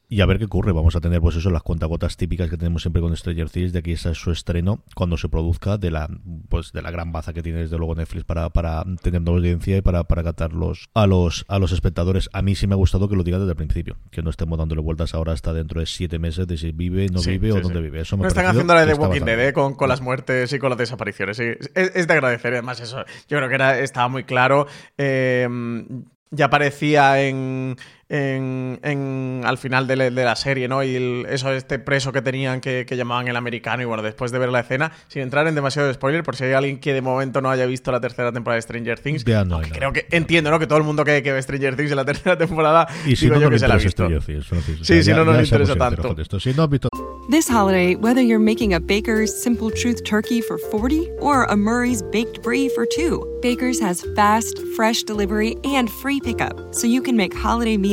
Y 0.10 0.22
a 0.22 0.26
ver 0.28 0.38
qué 0.38 0.46
ocurre. 0.46 0.72
Vamos 0.74 0.96
a 0.96 1.02
tener, 1.02 1.22
pues 1.22 1.36
eso, 1.38 1.50
las 1.50 1.64
cuentagotas 1.64 2.18
típicas 2.18 2.50
que 2.50 2.58
tenemos 2.58 2.84
siempre 2.84 3.02
con 3.02 3.16
Stranger 3.16 3.50
Things, 3.50 3.74
de 3.74 3.82
que 3.82 3.94
ese 3.94 4.12
es 4.12 4.18
su 4.18 4.32
estreno 4.32 4.84
cuando 4.96 5.18
se 5.18 5.28
produzca, 5.28 5.78
de 5.78 5.90
la 5.90 6.08
pues 6.50 6.72
de 6.72 6.82
la 6.82 6.92
gran 6.92 7.12
baza 7.12 7.34
que 7.34 7.42
tiene 7.42 7.60
desde 7.60 7.78
luego 7.78 7.96
Netflix 7.96 8.24
para, 8.24 8.50
para 8.52 8.84
tener 9.02 9.22
nueva 9.22 9.40
audiencia 9.40 9.78
y 9.78 9.82
para, 9.82 10.04
para 10.04 10.24
captarlos 10.24 10.90
a 10.94 11.08
los, 11.08 11.46
a 11.48 11.58
los 11.58 11.72
espectadores. 11.72 12.30
A 12.34 12.42
mí 12.42 12.54
sí 12.54 12.68
me 12.68 12.74
ha 12.74 12.78
gustado 12.78 13.10
que 13.10 13.16
lo 13.16 13.24
digan 13.24 13.40
desde 13.40 13.54
el 13.54 13.58
principio, 13.58 13.98
que 14.12 14.22
no 14.22 14.30
estemos 14.30 14.60
dándole 14.60 14.82
vueltas 14.82 15.16
ahora 15.16 15.34
hasta 15.34 15.52
dentro 15.54 15.80
de 15.80 15.88
siete 15.88 16.20
meses 16.20 16.46
de 16.48 16.58
si 16.58 16.72
vive, 16.72 17.08
no 17.10 17.20
Sí, 17.20 17.32
vive 17.32 17.52
sí, 17.52 17.58
o 17.58 17.62
dónde 17.62 17.82
vive. 17.82 18.02
Eso 18.02 18.18
me 18.18 18.24
No 18.24 18.28
están 18.28 18.46
haciendo 18.46 18.76
la 18.76 18.86
de 18.86 18.94
Walking 18.94 19.22
Dead, 19.22 19.48
¿eh? 19.48 19.54
con, 19.54 19.74
con 19.74 19.90
las 19.90 20.02
muertes 20.02 20.54
y 20.54 20.60
con 20.60 20.70
las 20.70 20.78
desapariciones. 20.78 21.38
sí. 21.38 21.46
Es, 21.74 21.92
es 21.96 22.08
de 22.08 22.14
agradecer, 22.14 22.54
además, 22.54 22.80
eso. 22.82 23.04
Yo 23.28 23.38
creo 23.38 23.50
que 23.50 23.56
era, 23.56 23.80
estaba 23.80 24.10
muy 24.10 24.26
claro. 24.26 24.68
Eh, 24.98 25.48
ya 26.34 26.46
aparecía 26.46 27.22
en, 27.22 27.78
en, 28.10 28.80
en- 28.84 29.42
al 29.46 29.58
final 29.58 29.88
de, 29.88 29.96
la- 29.96 30.10
de 30.10 30.24
la 30.26 30.36
serie, 30.36 30.68
¿no? 30.68 30.84
Y 30.84 30.96
el- 30.96 31.26
eso, 31.30 31.52
este 31.52 31.80
preso 31.80 32.12
que 32.12 32.22
tenían 32.22 32.62
que, 32.62 32.86
que 32.86 32.96
llamaban 32.98 33.28
el 33.28 33.36
americano. 33.36 33.82
Y 33.82 33.86
bueno, 33.86 34.04
después 34.04 34.32
de 34.32 34.40
ver 34.40 34.50
la 34.50 34.60
escena, 34.62 34.92
sin 35.08 35.22
entrar 35.24 35.48
en 35.48 35.56
demasiado 35.56 35.92
spoiler, 35.94 36.24
por 36.24 36.36
si 36.36 36.44
hay 36.46 36.54
alguien 36.54 36.80
que 36.80 36.94
de 36.94 37.02
momento 37.02 37.42
no 37.42 37.50
haya 37.50 37.66
visto 37.66 37.92
la 37.92 38.00
tercera 38.02 38.32
temporada 38.32 38.58
de 38.58 38.62
Stranger 38.64 39.00
Things. 39.00 39.24
Ya 39.26 39.44
no 39.46 39.60
nada. 39.62 39.74
creo 39.74 39.94
que 39.94 40.06
entiendo, 40.12 40.52
¿no? 40.52 40.60
Que 40.60 40.68
todo 40.68 40.78
el 40.78 40.84
mundo 40.84 41.04
que, 41.06 41.24
que 41.24 41.32
ve 41.32 41.42
Stranger 41.42 41.76
Things 41.76 41.92
en 41.92 41.98
la 41.98 42.06
tercera 42.14 42.38
temporada, 42.38 42.88
Y 43.06 43.16
si 43.16 43.26
digo 43.26 43.36
no, 43.36 43.42
yo 43.42 43.48
no 43.48 43.54
que 43.54 43.60
se 43.60 43.68
la 43.68 43.76
ha 43.76 43.78
visto. 43.78 44.08
Things, 44.08 44.46
Sí, 44.82 45.04
si 45.04 45.12
no, 45.12 45.24
no 45.26 45.34
le 45.34 45.44
interesa 45.44 45.76
tanto. 45.76 46.16
Si 46.40 46.54
no 46.54 46.70
This 47.30 47.48
holiday, 47.50 47.96
whether 47.96 48.22
you're 48.22 48.38
making 48.44 48.74
a 48.74 48.82
Baker's 48.82 49.32
Simple 49.34 49.72
Truth 49.72 50.04
turkey 50.04 50.42
for 50.42 50.58
40 50.58 51.10
or 51.22 51.46
a 51.46 51.56
Murray's 51.56 52.02
Baked 52.12 52.42
Brie 52.44 52.68
for 52.76 52.86
2, 52.86 53.40
Baker's 53.42 53.80
has 53.80 54.04
fast, 54.14 54.60
fresh 54.76 55.04
delivery 55.04 55.56
and 55.64 55.90
free 55.90 56.20
pickup, 56.20 56.54
so 56.76 56.86
you 56.86 57.02
can 57.02 57.16
make 57.16 57.34
holiday 57.34 57.78
meals 57.78 57.93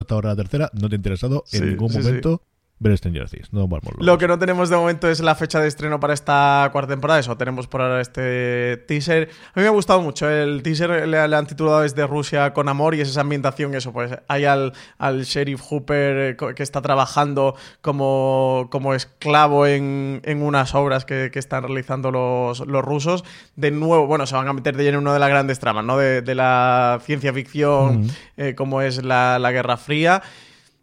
Hasta 0.00 0.14
ahora 0.14 0.30
la 0.30 0.36
tercera, 0.36 0.70
no 0.72 0.88
te 0.88 0.94
ha 0.94 0.96
interesado 0.96 1.44
Sí, 1.46 1.58
en 1.58 1.70
ningún 1.70 1.90
sí, 1.90 1.98
momento 1.98 2.42
ver 2.80 2.96
Stranger 2.96 3.28
Things. 3.28 3.52
No 3.52 3.68
vamos 3.68 3.92
locos. 3.92 4.04
Lo 4.04 4.18
que 4.18 4.26
no 4.26 4.38
tenemos 4.38 4.70
de 4.70 4.76
momento 4.76 5.08
es 5.08 5.20
la 5.20 5.34
fecha 5.34 5.60
de 5.60 5.68
estreno 5.68 6.00
para 6.00 6.14
esta 6.14 6.68
cuarta 6.72 6.92
temporada. 6.92 7.20
Eso, 7.20 7.36
tenemos 7.36 7.66
por 7.66 7.82
ahora 7.82 8.00
este 8.00 8.78
teaser. 8.88 9.28
A 9.54 9.60
mí 9.60 9.62
me 9.62 9.68
ha 9.68 9.70
gustado 9.70 10.00
mucho. 10.00 10.28
El 10.28 10.62
teaser 10.62 11.06
le, 11.06 11.28
le 11.28 11.36
han 11.36 11.46
titulado 11.46 11.82
desde 11.82 12.06
Rusia 12.06 12.52
con 12.54 12.68
amor 12.68 12.94
y 12.94 13.02
es 13.02 13.08
esa 13.10 13.20
ambientación. 13.20 13.74
Eso, 13.74 13.92
pues 13.92 14.18
hay 14.26 14.46
al, 14.46 14.72
al 14.98 15.22
sheriff 15.22 15.60
Hooper 15.60 16.16
eh, 16.16 16.54
que 16.56 16.62
está 16.62 16.80
trabajando 16.80 17.54
como, 17.82 18.68
como 18.70 18.94
esclavo 18.94 19.66
en, 19.66 20.22
en 20.24 20.42
unas 20.42 20.74
obras 20.74 21.04
que, 21.04 21.30
que 21.30 21.38
están 21.38 21.62
realizando 21.64 22.10
los, 22.10 22.60
los 22.60 22.82
rusos. 22.82 23.24
De 23.56 23.70
nuevo, 23.70 24.06
bueno, 24.06 24.26
se 24.26 24.34
van 24.34 24.48
a 24.48 24.54
meter 24.54 24.76
de 24.76 24.84
lleno 24.84 24.98
en 24.98 25.02
una 25.02 25.12
de 25.12 25.20
las 25.20 25.28
grandes 25.28 25.58
tramas, 25.58 25.84
¿no? 25.84 25.98
De, 25.98 26.22
de 26.22 26.34
la 26.34 26.98
ciencia 27.04 27.32
ficción, 27.34 28.08
eh, 28.38 28.54
como 28.56 28.80
es 28.80 29.04
la, 29.04 29.38
la 29.38 29.52
Guerra 29.52 29.76
Fría. 29.76 30.22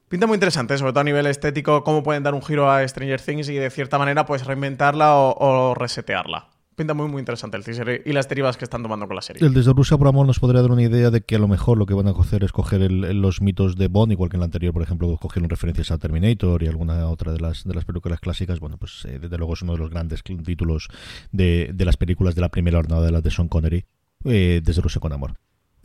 Pinta 0.10 0.26
muy 0.26 0.36
interesante, 0.36 0.78
sobre 0.78 0.94
todo 0.94 1.02
a 1.02 1.04
nivel 1.04 1.26
estético, 1.28 1.84
cómo 1.84 2.02
pueden 2.02 2.24
dar 2.24 2.34
un 2.34 2.42
giro 2.42 2.72
a 2.72 2.88
Stranger 2.88 3.20
Things 3.20 3.50
y 3.50 3.56
de 3.56 3.70
cierta 3.70 3.98
manera 3.98 4.26
pues 4.26 4.46
reinventarla 4.46 5.14
o, 5.16 5.76
resetearla. 5.76 6.48
Pinta 6.78 6.94
muy 6.94 7.08
muy 7.10 7.20
interesante 7.20 7.58
el 7.58 7.64
teaser 7.66 8.04
y 8.06 8.14
las 8.14 8.30
derivas 8.30 8.56
que 8.56 8.64
están 8.64 8.84
tomando 8.84 9.08
con 9.08 9.16
la 9.16 9.22
serie. 9.24 9.46
El 9.46 9.54
desde 9.54 9.74
Rusia 9.74 9.98
por 9.98 10.08
amor 10.08 10.28
nos 10.28 10.40
podría 10.40 10.62
dar 10.62 10.70
una 10.72 10.84
idea 10.84 11.10
de 11.10 11.22
que 11.22 11.36
a 11.36 11.40
lo 11.40 11.48
mejor 11.48 11.78
lo 11.80 11.88
que 11.88 11.96
van 11.96 12.08
a 12.08 12.12
hacer 12.12 12.44
es 12.44 12.52
coger 12.52 12.84
el- 12.84 13.20
los 13.20 13.42
mitos 13.42 13.76
de 13.78 13.88
Bond, 13.88 14.12
igual 14.12 14.30
que 14.30 14.36
en 14.38 14.42
la 14.42 14.46
anterior, 14.46 14.72
por 14.74 14.84
ejemplo, 14.84 15.18
cogieron 15.18 15.50
referencias 15.50 15.90
a 15.92 15.98
Terminator 15.98 16.62
y 16.62 16.68
alguna 16.68 17.08
otra 17.10 17.34
de 17.34 17.40
las 17.40 17.64
de 17.64 17.74
las 17.74 17.84
películas 17.84 18.20
clásicas. 18.20 18.60
Bueno, 18.60 18.78
pues 18.78 19.04
eh, 19.06 19.18
desde 19.20 19.38
luego 19.40 19.56
es 19.56 19.62
uno 19.64 19.74
de 19.74 19.80
los 19.80 19.90
grandes 19.90 20.24
títulos 20.24 20.88
de, 21.32 21.72
de 21.74 21.86
las 21.86 21.98
películas 21.98 22.36
de 22.36 22.42
la 22.42 22.50
primera 22.50 22.78
jornada 22.78 23.02
de 23.04 23.12
las 23.12 23.24
de 23.24 23.32
Sean 23.32 23.48
Connery, 23.50 23.86
eh, 24.26 24.62
desde 24.64 24.82
Rusia 24.84 25.02
con 25.02 25.12
amor. 25.12 25.34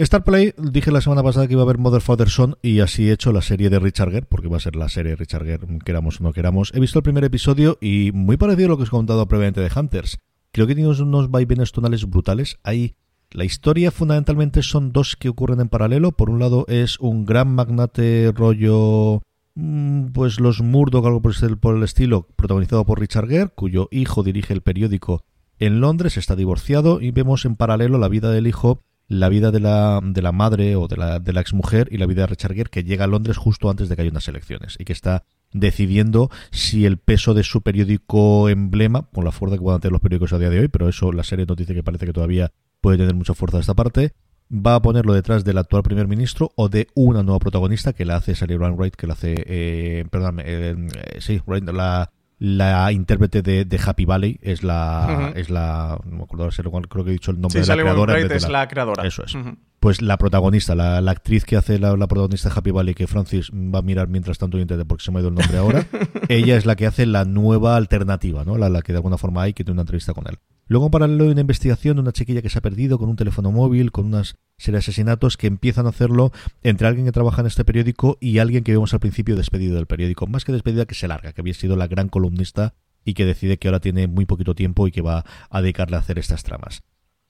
Star 0.03 0.25
Play, 0.25 0.55
dije 0.59 0.91
la 0.91 1.01
semana 1.01 1.23
pasada 1.23 1.47
que 1.47 1.53
iba 1.53 1.63
a 1.63 1.65
haber 1.65 1.79
Mother 1.79 2.01
Father 2.01 2.29
Son 2.29 2.57
y 2.63 2.81
así 2.81 3.09
he 3.09 3.13
hecho 3.13 3.33
la 3.33 3.43
serie 3.43 3.71
de 3.71 3.79
Richard 3.79 4.11
Gere, 4.11 4.27
porque 4.27 4.49
va 4.49 4.57
a 4.57 4.61
ser 4.61 4.75
la 4.77 4.89
serie 4.89 5.11
de 5.11 5.17
Richard 5.17 5.45
Gere, 5.45 5.67
queramos 5.85 6.21
o 6.21 6.25
no 6.25 6.33
queramos. 6.33 6.73
He 6.75 6.81
visto 6.81 6.99
el 6.99 7.03
primer 7.03 7.25
episodio 7.25 7.79
y 7.81 8.11
muy 8.13 8.37
parecido 8.37 8.67
a 8.67 8.71
lo 8.71 8.77
que 8.77 8.83
os 8.85 8.89
he 8.89 8.91
contado 8.91 9.27
previamente 9.29 9.61
de 9.61 9.71
Hunters. 9.75 10.19
Creo 10.51 10.67
que 10.67 10.75
tiene 10.75 10.89
unos- 10.89 11.01
unos 11.01 11.31
vaivenes 11.31 11.73
tonales 11.73 12.09
brutales. 12.09 12.59
Hay 12.65 12.95
la 13.31 13.45
historia 13.45 13.91
fundamentalmente 13.91 14.63
son 14.63 14.93
dos 14.93 15.17
que 15.17 15.29
ocurren 15.29 15.61
en 15.61 15.69
paralelo. 15.69 16.13
Por 16.13 16.31
un 16.31 16.39
lado 16.41 16.65
es 16.69 16.99
un 17.01 17.25
gran 17.25 17.55
magnate 17.55 18.33
rollo 18.35 19.23
mm, 19.55 20.07
pues 20.09 20.41
los 20.41 20.61
Murdoch, 20.63 21.07
algo 21.07 21.23
por 21.23 21.33
el, 21.43 21.59
por 21.59 21.77
el 21.77 21.83
estilo, 21.85 22.27
protagonizado 22.37 22.85
por 22.85 22.99
Richard 23.01 23.29
Gere, 23.29 23.49
cuyo 23.55 23.89
hijo 23.91 24.23
dirige 24.23 24.53
el 24.53 24.63
periódico 24.63 25.25
en 25.59 25.81
Londres, 25.81 26.17
está 26.17 26.35
divorciado 26.35 27.01
y 27.01 27.11
vemos 27.13 27.45
en 27.45 27.55
paralelo 27.57 27.99
la 27.99 28.09
vida 28.09 28.31
del 28.31 28.47
hijo, 28.49 28.81
la 29.09 29.29
vida 29.29 29.51
de 29.51 29.61
la, 29.61 30.01
de 30.03 30.23
la 30.23 30.33
madre 30.33 30.77
o 30.77 30.89
de 30.89 30.97
la, 30.97 31.19
de 31.19 31.33
la 31.33 31.41
exmujer 31.41 31.89
y 31.91 31.99
la 31.99 32.07
vida 32.07 32.23
de 32.23 32.29
Richard 32.29 32.55
Gere 32.55 32.71
que 32.71 32.85
llega 32.85 33.05
a 33.05 33.09
Londres 33.09 33.37
justo 33.37 33.69
antes 33.69 33.89
de 33.89 33.97
que 33.97 34.03
haya 34.03 34.11
unas 34.11 34.29
elecciones 34.29 34.77
y 34.79 34.85
que 34.85 34.93
está 34.93 35.25
decidiendo 35.53 36.31
si 36.51 36.87
el 36.87 36.99
peso 36.99 37.35
de 37.35 37.43
su 37.43 37.63
periódico 37.63 38.49
emblema, 38.49 39.09
con 39.13 39.25
la 39.25 39.33
fuerza 39.33 39.57
que 39.57 39.63
puedan 39.63 39.81
tener 39.81 39.93
los 39.93 40.01
periódicos 40.01 40.33
a 40.33 40.39
día 40.39 40.51
de 40.51 40.61
hoy, 40.61 40.69
pero 40.69 40.89
eso 40.89 41.13
la 41.13 41.25
serie 41.25 41.47
nos 41.47 41.57
dice 41.57 41.75
que 41.75 41.83
parece 41.83 42.07
que 42.07 42.13
todavía 42.13 42.53
puede 42.81 42.99
tener 42.99 43.15
mucha 43.15 43.35
fuerza 43.35 43.59
esta 43.59 43.75
parte, 43.75 44.15
va 44.53 44.75
a 44.75 44.83
ponerlo 44.83 45.15
detrás 45.15 45.45
del 45.45 45.59
actual 45.59 45.83
primer 45.83 46.09
ministro 46.09 46.53
o 46.57 46.69
de 46.69 46.89
una 46.95 47.23
nueva 47.23 47.39
protagonista 47.39 47.93
que 47.93 48.05
la 48.05 48.17
hace 48.17 48.35
Sally 48.35 48.57
Wright, 48.57 48.95
que 48.95 49.07
la 49.07 49.15
hace, 49.15 49.35
eh, 49.47 50.05
perdón, 50.11 50.41
eh, 50.41 50.75
eh, 50.95 51.21
sí, 51.21 51.41
la, 51.47 52.11
la 52.45 52.91
intérprete 52.91 53.41
de, 53.41 53.65
de 53.65 53.81
Happy 53.87 54.05
Valley 54.05 54.37
es 54.43 54.65
la, 54.65 55.29
Ujú. 55.31 55.39
es 55.39 55.49
la, 55.49 56.01
no 56.05 56.17
me 56.17 56.23
acuerdo, 56.25 56.49
creo 56.89 57.05
que 57.05 57.11
he 57.11 57.13
dicho 57.13 57.31
el 57.31 57.41
nombre 57.41 57.53
Sí, 57.53 57.59
de 57.61 57.61
la 57.61 57.67
Sally 57.67 57.83
creadora. 57.83 58.15
de 58.15 58.35
es 58.37 58.49
la 58.49 58.67
creadora. 58.67 59.07
Eso 59.07 59.23
es. 59.25 59.35
Pues 59.79 60.03
la 60.03 60.17
protagonista, 60.19 60.75
la, 60.75 61.01
la 61.01 61.13
actriz 61.13 61.45
que 61.45 61.57
hace 61.57 61.79
la, 61.79 61.97
la 61.97 62.09
protagonista 62.09 62.49
de 62.49 62.55
Happy 62.59 62.73
Valley, 62.73 62.95
que 62.95 63.07
Francis 63.07 63.49
va 63.53 63.79
a 63.79 63.83
mirar 63.83 64.09
mientras 64.09 64.39
tanto 64.39 64.57
en 64.57 64.63
internet 64.63 64.89
porque 64.89 65.05
se 65.05 65.13
me 65.13 65.19
ha 65.19 65.21
ido 65.21 65.29
el 65.29 65.37
nombre 65.37 65.57
ahora, 65.57 65.87
ella 66.29 66.57
es 66.57 66.67
la 66.67 66.75
que 66.75 66.87
hace 66.87 67.07
la 67.07 67.25
nueva 67.25 67.77
alternativa, 67.77 68.45
¿no? 68.45 68.59
La, 68.59 68.69
la 68.69 68.83
que 68.83 68.93
de 68.93 68.99
alguna 68.99 69.19
forma 69.19 69.43
hay, 69.43 69.53
que 69.55 69.63
tiene 69.63 69.75
una 69.75 69.83
entrevista 69.83 70.13
con 70.13 70.27
él. 70.27 70.37
Luego, 70.67 70.87
en 70.87 70.91
paralelo, 70.91 71.25
hay 71.25 71.31
una 71.31 71.41
investigación 71.41 71.97
de 71.97 72.03
una 72.03 72.13
chiquilla 72.13 72.43
que 72.43 72.49
se 72.49 72.59
ha 72.59 72.63
perdido 72.63 72.99
con 72.99 73.09
un 73.09 73.17
teléfono 73.17 73.51
móvil, 73.51 73.93
con 73.93 74.07
unas 74.07 74.37
serie 74.59 74.77
de 74.77 74.79
asesinatos 74.79 75.37
que 75.37 75.49
empiezan 75.49 75.87
a 75.87 75.91
hacerlo 75.91 76.31
entre 76.63 76.87
alguien 76.87 77.07
que 77.07 77.13
trabaja 77.13 77.41
en 77.41 77.49
este 77.49 77.65
periódico 77.65 78.17
y 78.21 78.39
alguien 78.39 78.65
que 78.65 78.73
vemos 78.73 78.95
al 78.95 79.01
principio 79.01 79.37
despedido 79.37 79.75
del 79.75 79.87
periódico. 79.87 80.27
Más 80.27 80.45
que 80.45 80.53
despedida, 80.53 80.87
que 80.87 80.95
se 80.95 81.09
larga, 81.09 81.33
que 81.33 81.41
había 81.41 81.55
sido 81.55 81.77
la 81.77 81.89
gran 81.89 82.09
columnista 82.09 82.75
y 83.05 83.15
que 83.15 83.25
decide 83.25 83.59
que 83.59 83.69
ahora 83.69 83.81
tiene 83.81 84.07
muy 84.07 84.25
poquito 84.25 84.55
tiempo 84.55 84.87
y 84.87 84.93
que 84.93 85.03
va 85.03 85.25
a 85.51 85.61
dedicarle 85.61 85.97
a 85.97 86.01
hacer 86.01 86.19
estas 86.19 86.45
tramas. 86.45 86.83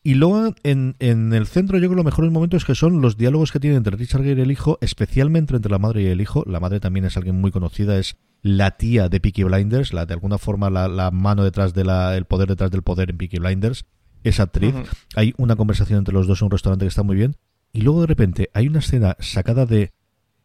Y 0.05 0.15
luego 0.15 0.55
en, 0.65 0.97
el 0.99 1.47
centro 1.47 1.79
yo 1.79 1.83
creo 1.83 1.91
que 1.91 1.97
los 1.97 2.05
mejores 2.05 2.33
momentos 2.33 2.65
que 2.65 2.75
son 2.75 3.01
los 3.01 3.17
diálogos 3.17 3.53
que 3.53 3.61
tiene 3.61 3.77
entre 3.77 3.97
Richard 3.97 4.25
Gere 4.25 4.41
y 4.41 4.45
el 4.45 4.51
hijo, 4.51 4.79
especialmente 4.81 5.55
entre 5.55 5.71
la 5.71 5.79
madre 5.79 6.03
y 6.03 6.07
el 6.07 6.21
hijo. 6.21 6.45
La 6.47 6.59
madre 6.59 6.81
también 6.81 7.05
es 7.07 7.17
alguien 7.17 7.41
muy 7.41 7.53
conocida, 7.53 7.99
es 7.99 8.17
la 8.43 8.73
tía 8.73 9.09
de 9.09 9.21
Peaky 9.21 9.45
Blinders, 9.45 9.93
la 9.93 10.05
de 10.05 10.15
alguna 10.15 10.39
forma 10.39 10.69
la, 10.69 10.89
la 10.89 11.11
mano 11.11 11.45
detrás 11.45 11.75
de 11.75 11.85
la, 11.85 12.17
el 12.17 12.25
poder 12.25 12.49
detrás 12.49 12.71
del 12.71 12.83
poder 12.83 13.11
en 13.11 13.19
Peaky 13.19 13.39
Blinders. 13.39 13.87
Es 14.25 14.41
actriz. 14.41 14.75
Hay 15.17 15.35
una 15.37 15.57
conversación 15.57 15.99
entre 15.99 16.15
los 16.15 16.27
dos 16.27 16.43
en 16.43 16.47
un 16.47 16.51
restaurante 16.53 16.85
que 16.85 16.89
está 16.91 17.03
muy 17.03 17.17
bien. 17.17 17.37
Y 17.73 17.81
luego 17.81 18.03
de 18.03 18.07
repente 18.07 18.51
hay 18.53 18.69
una 18.69 18.81
escena 18.81 19.17
sacada 19.21 19.67
de 19.67 19.93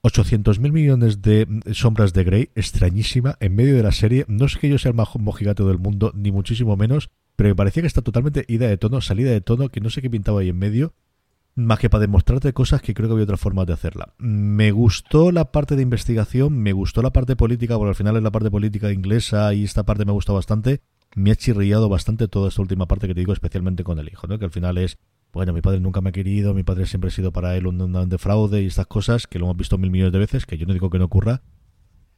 800 0.01 0.59
mil 0.59 0.71
millones 0.71 1.21
de 1.21 1.45
mm, 1.45 1.73
sombras 1.73 2.13
de 2.13 2.23
Grey, 2.23 2.49
extrañísima, 2.55 3.35
en 3.39 3.55
medio 3.55 3.75
de 3.75 3.83
la 3.83 3.91
serie. 3.91 4.25
No 4.27 4.45
es 4.45 4.55
que 4.57 4.69
yo 4.69 4.77
sea 4.77 4.89
el 4.89 4.95
más 4.95 5.09
mojigato 5.15 5.67
del 5.67 5.79
mundo, 5.79 6.11
ni 6.15 6.31
muchísimo 6.31 6.77
menos, 6.77 7.09
pero 7.35 7.49
me 7.49 7.55
parecía 7.55 7.81
que 7.81 7.87
está 7.87 8.01
totalmente 8.01 8.45
ida 8.47 8.67
de 8.67 8.77
tono, 8.77 9.01
salida 9.01 9.31
de 9.31 9.41
tono, 9.41 9.69
que 9.69 9.81
no 9.81 9.89
sé 9.89 10.01
qué 10.01 10.09
pintaba 10.09 10.41
ahí 10.41 10.49
en 10.49 10.57
medio, 10.57 10.93
más 11.57 11.79
que 11.79 11.89
para 11.89 12.01
demostrarte 12.01 12.53
cosas 12.53 12.83
que 12.83 12.93
creo 12.93 13.09
que 13.09 13.13
había 13.13 13.23
otra 13.23 13.35
forma 13.35 13.65
de 13.65 13.73
hacerla. 13.73 14.13
Me 14.19 14.71
gustó 14.71 15.31
la 15.31 15.51
parte 15.51 15.75
de 15.75 15.81
investigación, 15.81 16.57
me 16.59 16.71
gustó 16.71 17.01
la 17.01 17.11
parte 17.11 17.35
política, 17.35 17.75
porque 17.77 17.89
al 17.89 17.95
final 17.95 18.15
es 18.15 18.21
la 18.21 18.31
parte 18.31 18.51
política 18.51 18.91
inglesa 18.91 19.53
y 19.55 19.63
esta 19.63 19.83
parte 19.83 20.05
me 20.05 20.11
gustó 20.11 20.35
bastante. 20.35 20.81
Me 21.15 21.31
ha 21.31 21.35
chirriado 21.35 21.89
bastante 21.89 22.27
toda 22.27 22.49
esta 22.49 22.61
última 22.61 22.87
parte 22.87 23.07
que 23.07 23.15
te 23.15 23.21
digo, 23.21 23.33
especialmente 23.33 23.83
con 23.83 23.97
el 23.97 24.07
hijo, 24.07 24.27
¿no? 24.27 24.37
que 24.37 24.45
al 24.45 24.51
final 24.51 24.77
es 24.77 24.99
bueno, 25.33 25.51
mi 25.51 25.61
padre 25.61 25.79
nunca 25.79 25.99
me 25.99 26.09
ha 26.09 26.13
querido, 26.13 26.53
mi 26.53 26.63
padre 26.63 26.85
siempre 26.85 27.09
ha 27.09 27.11
sido 27.11 27.31
para 27.31 27.55
él 27.57 27.67
un, 27.67 27.81
un 27.81 28.09
defraude 28.09 28.61
y 28.61 28.67
estas 28.67 28.87
cosas, 28.87 29.27
que 29.27 29.39
lo 29.39 29.45
hemos 29.45 29.57
visto 29.57 29.77
mil 29.77 29.91
millones 29.91 30.13
de 30.13 30.19
veces, 30.19 30.45
que 30.45 30.57
yo 30.57 30.65
no 30.65 30.73
digo 30.73 30.89
que 30.89 30.99
no 30.99 31.05
ocurra, 31.05 31.41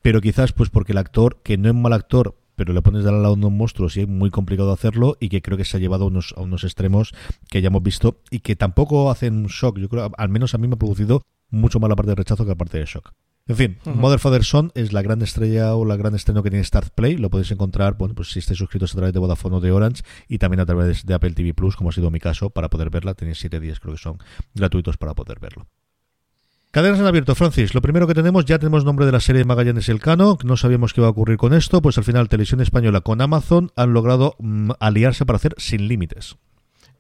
pero 0.02 0.22
quizás 0.22 0.54
pues 0.54 0.70
porque 0.70 0.92
el 0.92 1.00
actor, 1.00 1.42
que 1.44 1.58
no 1.58 1.70
es 1.70 1.76
mal 1.76 1.94
actor, 1.94 2.38
pero 2.60 2.74
le 2.74 2.82
pones 2.82 3.06
de 3.06 3.10
al 3.10 3.24
lado 3.24 3.36
a 3.36 3.38
unos 3.38 3.54
monstruos 3.54 3.96
y 3.96 4.02
es 4.02 4.08
muy 4.10 4.32
complicado 4.32 4.74
hacerlo 4.74 5.16
y 5.22 5.30
que 5.30 5.42
creo 5.42 5.58
que 5.58 5.64
se 5.64 5.78
ha 5.78 5.80
llevado 5.80 6.04
a 6.04 6.08
unos, 6.08 6.34
a 6.36 6.42
unos 6.42 6.66
extremos 6.66 7.14
que 7.50 7.62
ya 7.62 7.68
hemos 7.68 7.82
visto 7.82 8.20
y 8.30 8.40
que 8.40 8.58
tampoco 8.58 9.10
hacen 9.10 9.38
un 9.38 9.48
shock. 9.48 9.80
Yo 9.80 9.88
creo, 9.88 10.12
al 10.18 10.28
menos 10.28 10.54
a 10.54 10.58
mí 10.58 10.68
me 10.68 10.74
ha 10.74 10.78
producido 10.78 11.24
mucho 11.50 11.80
más 11.80 11.90
la 11.90 11.96
parte 11.96 12.10
de 12.12 12.16
rechazo 12.16 12.44
que 12.44 12.50
la 12.50 12.58
parte 12.58 12.78
de 12.78 12.86
shock. 12.86 13.14
En 13.48 13.56
fin, 13.56 13.78
Ujú. 13.86 13.96
Mother 13.96 14.20
Father 14.20 14.44
Son 14.44 14.74
es 14.76 14.92
la 14.92 15.02
gran 15.02 15.22
estrella 15.22 15.74
o 15.74 15.86
la 15.86 15.96
gran 15.96 16.16
estreno 16.16 16.44
que 16.44 16.50
tiene 16.50 16.66
Start 16.66 16.90
Play. 16.94 17.16
Lo 17.16 17.30
podéis 17.30 17.50
encontrar, 17.52 17.98
bueno, 17.98 18.14
pues 18.14 18.30
si 18.34 18.40
estáis 18.40 18.60
suscritos 18.60 18.92
a 18.92 18.98
través 18.98 19.14
de 19.14 19.20
Vodafone 19.20 19.56
o 19.56 19.60
de 19.62 19.72
Orange 19.72 20.04
y 20.28 20.38
también 20.38 20.60
a 20.60 20.66
través 20.66 21.06
de 21.06 21.14
Apple 21.14 21.32
TV 21.32 21.54
Plus, 21.54 21.78
como 21.78 21.92
ha 21.92 21.94
sido 21.94 22.12
mi 22.12 22.20
caso, 22.20 22.50
para 22.50 22.70
poder 22.70 22.90
verla. 22.90 23.14
Tenéis 23.14 23.40
siete 23.40 23.62
días, 23.62 23.80
creo 23.80 23.94
que 23.94 24.02
son 24.02 24.18
gratuitos 24.54 24.98
para 24.98 25.14
poder 25.14 25.40
verlo. 25.40 25.66
Cadenas 26.72 27.00
en 27.00 27.08
abierto, 27.08 27.34
Francis. 27.34 27.74
Lo 27.74 27.82
primero 27.82 28.06
que 28.06 28.14
tenemos, 28.14 28.46
ya 28.46 28.60
tenemos 28.60 28.86
nombre 28.86 29.08
de 29.08 29.12
la 29.12 29.20
serie 29.20 29.44
Magallanes 29.44 29.90
Elcano. 29.90 30.38
No 30.44 30.56
sabíamos 30.56 30.94
qué 30.94 31.02
iba 31.02 31.08
a 31.08 31.12
ocurrir 31.12 31.38
con 31.38 31.56
esto. 31.56 31.82
Pues 31.82 31.98
al 31.98 32.04
final, 32.04 32.30
Televisión 32.30 32.62
Española 32.62 33.02
con 33.02 33.22
Amazon 33.22 33.72
han 33.76 33.92
logrado 33.92 34.36
mm, 34.38 34.74
aliarse 34.80 35.26
para 35.26 35.38
hacer 35.38 35.56
Sin 35.58 35.88
Límites. 35.88 36.38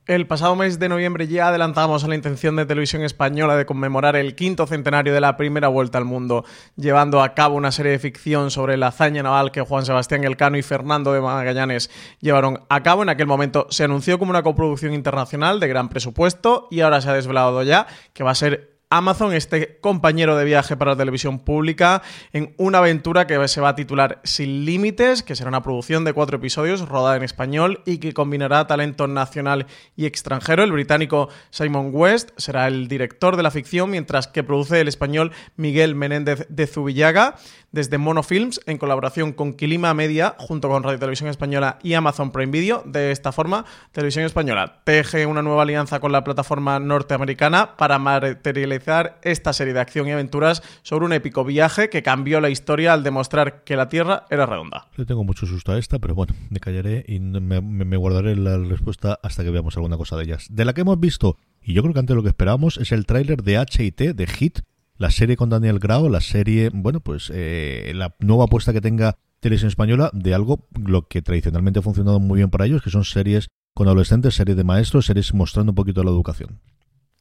El 0.08 0.26
pasado 0.26 0.56
mes 0.56 0.80
de 0.80 0.90
noviembre 0.90 1.28
ya 1.28 1.50
adelantamos 1.50 2.04
a 2.04 2.08
la 2.08 2.16
intención 2.16 2.56
de 2.56 2.66
Televisión 2.66 3.04
Española 3.04 3.56
de 3.56 3.68
conmemorar 3.68 4.16
el 4.16 4.34
quinto 4.34 4.66
centenario 4.66 5.14
de 5.14 5.22
la 5.22 5.38
primera 5.38 5.68
vuelta 5.68 6.00
al 6.00 6.06
mundo, 6.06 6.46
llevando 6.76 7.22
a 7.22 7.36
cabo 7.36 7.56
una 7.56 7.72
serie 7.72 7.92
de 7.92 8.00
ficción 8.00 8.50
sobre 8.50 8.76
la 8.76 8.88
hazaña 8.88 9.22
naval 9.22 9.52
que 9.52 9.62
Juan 9.62 9.86
Sebastián 9.86 10.24
Elcano 10.24 10.58
y 10.58 10.64
Fernando 10.64 11.14
de 11.14 11.22
Magallanes 11.22 11.92
llevaron 12.22 12.62
a 12.70 12.82
cabo. 12.82 13.04
En 13.04 13.10
aquel 13.10 13.28
momento 13.28 13.68
se 13.70 13.84
anunció 13.84 14.18
como 14.18 14.32
una 14.32 14.42
coproducción 14.42 14.96
internacional 14.96 15.60
de 15.60 15.68
gran 15.68 15.90
presupuesto 15.90 16.68
y 16.72 16.80
ahora 16.80 17.02
se 17.02 17.12
ha 17.12 17.14
desvelado 17.14 17.62
ya 17.62 17.86
que 18.14 18.24
va 18.24 18.32
a 18.32 18.36
ser 18.36 18.79
Amazon, 18.92 19.34
este 19.34 19.78
compañero 19.82 20.36
de 20.36 20.46
viaje 20.46 20.76
para 20.76 20.94
la 20.94 20.98
televisión 20.98 21.38
pública, 21.38 22.02
en 22.34 22.56
una 22.58 22.80
aventura 22.80 23.28
que 23.28 23.48
se 23.48 23.62
va 23.62 23.70
a 23.70 23.76
titular 23.76 24.20
Sin 24.24 24.66
Límites, 24.66 25.22
que 25.22 25.36
será 25.36 25.50
una 25.50 25.62
producción 25.62 26.04
de 26.06 26.14
cuatro 26.14 26.38
episodios 26.38 26.90
rodada 26.90 27.16
en 27.16 27.22
español 27.22 27.84
y 27.86 28.00
que 28.00 28.16
combinará 28.16 28.66
talento 28.66 29.06
nacional 29.06 29.68
y 29.96 30.08
extranjero. 30.08 30.64
El 30.64 30.72
británico 30.72 31.30
Simon 31.52 31.92
West 31.94 32.32
será 32.38 32.68
el 32.68 32.88
director 32.88 33.38
de 33.38 33.44
la 33.44 33.52
ficción, 33.52 33.92
mientras 33.92 34.26
que 34.26 34.44
produce 34.44 34.82
el 34.82 34.88
español 34.88 35.34
Miguel 35.56 35.94
Menéndez 35.94 36.48
de 36.50 36.66
Zubillaga 36.66 37.36
desde 37.72 38.00
Monofilms 38.00 38.62
en 38.66 38.80
colaboración 38.80 39.34
con 39.34 39.54
Quilima 39.54 39.94
Media 39.94 40.34
junto 40.40 40.68
con 40.68 40.82
Radio 40.82 40.98
Televisión 40.98 41.30
Española 41.30 41.78
y 41.84 41.94
Amazon 41.94 42.32
Prime 42.32 42.52
Video. 42.52 42.82
De 42.88 43.12
esta 43.12 43.32
forma, 43.32 43.66
Televisión 43.92 44.26
Española 44.26 44.82
teje 44.84 45.28
una 45.28 45.44
nueva 45.44 45.62
alianza 45.62 46.00
con 46.00 46.12
la 46.12 46.24
plataforma 46.24 46.80
norteamericana 46.80 47.78
para 47.78 48.00
materializar 48.00 48.79
esta 49.24 49.54
serie 49.54 49.74
de 49.74 49.80
acción 49.80 50.08
y 50.08 50.12
aventuras 50.12 50.64
sobre 50.82 51.06
un 51.06 51.14
épico 51.14 51.44
viaje 51.44 51.90
que 51.90 52.04
cambió 52.04 52.42
la 52.42 52.50
historia 52.50 52.94
al 52.94 53.04
demostrar 53.04 53.64
que 53.64 53.76
la 53.76 53.90
Tierra 53.90 54.26
era 54.30 54.46
redonda. 54.46 54.88
Le 54.96 55.06
tengo 55.06 55.24
mucho 55.24 55.46
susto 55.46 55.72
a 55.72 55.78
esta, 55.78 56.00
pero 56.00 56.16
bueno, 56.16 56.34
me 56.50 56.60
callaré 56.60 57.06
y 57.08 57.20
me, 57.20 57.98
guardaré 57.98 58.36
la 58.36 58.58
respuesta 58.58 59.20
hasta 59.22 59.44
que 59.44 59.52
veamos 59.52 59.76
alguna 59.78 59.98
cosa 59.98 60.16
de 60.18 60.24
ellas. 60.24 60.48
De 60.50 60.66
la 60.66 60.74
que 60.74 60.82
hemos 60.82 61.00
visto, 61.00 61.38
y 61.62 61.74
yo 61.74 61.82
creo 61.82 61.94
que 61.94 62.00
antes 62.00 62.16
lo 62.16 62.24
que 62.24 62.30
esperábamos, 62.30 62.78
es 62.78 62.92
el 62.92 63.06
tráiler 63.06 63.44
de 63.44 63.64
HIT, 63.64 64.00
de 64.16 64.28
Hit, 64.28 64.60
la 64.98 65.12
serie 65.12 65.38
con 65.38 65.50
Daniel 65.50 65.80
Grau, 65.80 66.10
la 66.10 66.22
serie, 66.22 66.70
bueno, 66.74 67.00
pues 67.00 67.32
eh, 67.34 67.94
la 67.96 68.16
nueva 68.20 68.46
apuesta 68.46 68.74
que 68.74 68.82
tenga 68.82 69.16
Televisión 69.40 69.70
Española 69.70 70.12
de 70.14 70.34
algo 70.34 70.68
lo 70.76 71.08
que 71.08 71.22
tradicionalmente 71.22 71.80
ha 71.80 71.82
funcionado 71.82 72.20
muy 72.20 72.38
bien 72.38 72.50
para 72.50 72.66
ellos, 72.66 72.82
que 72.82 72.90
son 72.90 73.06
series 73.06 73.48
con 73.74 73.88
adolescentes, 73.88 74.36
series 74.36 74.58
de 74.58 74.66
maestros, 74.66 75.06
series 75.06 75.34
mostrando 75.34 75.72
un 75.72 75.76
poquito 75.76 76.04
la 76.04 76.12
educación. 76.12 76.60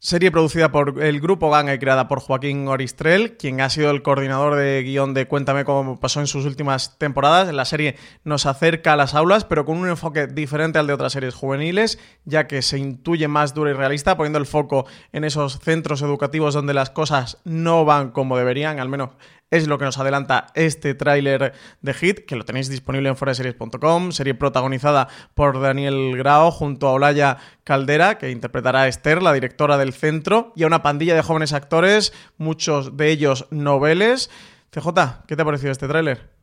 Serie 0.00 0.30
producida 0.30 0.70
por 0.70 1.02
el 1.02 1.20
grupo 1.20 1.50
Ganga 1.50 1.74
y 1.74 1.78
creada 1.80 2.06
por 2.06 2.20
Joaquín 2.20 2.68
Oristrel, 2.68 3.36
quien 3.36 3.60
ha 3.60 3.68
sido 3.68 3.90
el 3.90 4.02
coordinador 4.02 4.54
de 4.54 4.80
guion 4.84 5.12
de 5.12 5.26
Cuéntame 5.26 5.64
cómo 5.64 5.98
pasó 5.98 6.20
en 6.20 6.28
sus 6.28 6.44
últimas 6.44 6.96
temporadas. 6.98 7.52
La 7.52 7.64
serie 7.64 7.96
nos 8.22 8.46
acerca 8.46 8.92
a 8.92 8.96
las 8.96 9.16
aulas, 9.16 9.44
pero 9.44 9.64
con 9.64 9.76
un 9.76 9.88
enfoque 9.88 10.28
diferente 10.28 10.78
al 10.78 10.86
de 10.86 10.92
otras 10.92 11.14
series 11.14 11.34
juveniles, 11.34 11.98
ya 12.24 12.46
que 12.46 12.62
se 12.62 12.78
intuye 12.78 13.26
más 13.26 13.54
dura 13.54 13.72
y 13.72 13.74
realista, 13.74 14.16
poniendo 14.16 14.38
el 14.38 14.46
foco 14.46 14.86
en 15.10 15.24
esos 15.24 15.58
centros 15.58 16.00
educativos 16.00 16.54
donde 16.54 16.74
las 16.74 16.90
cosas 16.90 17.38
no 17.42 17.84
van 17.84 18.12
como 18.12 18.38
deberían, 18.38 18.78
al 18.78 18.88
menos 18.88 19.10
es 19.50 19.66
lo 19.66 19.78
que 19.78 19.84
nos 19.84 19.98
adelanta 19.98 20.48
este 20.54 20.94
tráiler 20.94 21.52
de 21.80 21.94
Hit, 21.94 22.26
que 22.26 22.36
lo 22.36 22.44
tenéis 22.44 22.68
disponible 22.68 23.08
en 23.08 23.16
foreseries.com, 23.16 24.12
serie 24.12 24.34
protagonizada 24.34 25.08
por 25.34 25.60
Daniel 25.60 26.16
Grao 26.16 26.50
junto 26.50 26.88
a 26.88 26.92
Olaya 26.92 27.38
Caldera, 27.64 28.18
que 28.18 28.30
interpretará 28.30 28.82
a 28.82 28.88
Esther, 28.88 29.22
la 29.22 29.32
directora 29.32 29.78
del 29.78 29.92
centro, 29.92 30.52
y 30.54 30.64
a 30.64 30.66
una 30.66 30.82
pandilla 30.82 31.14
de 31.14 31.22
jóvenes 31.22 31.52
actores, 31.52 32.12
muchos 32.36 32.96
de 32.96 33.10
ellos 33.10 33.46
noveles. 33.50 34.30
CJ, 34.70 35.24
¿qué 35.26 35.36
te 35.36 35.42
ha 35.42 35.44
parecido 35.44 35.72
este 35.72 35.88
tráiler? 35.88 36.37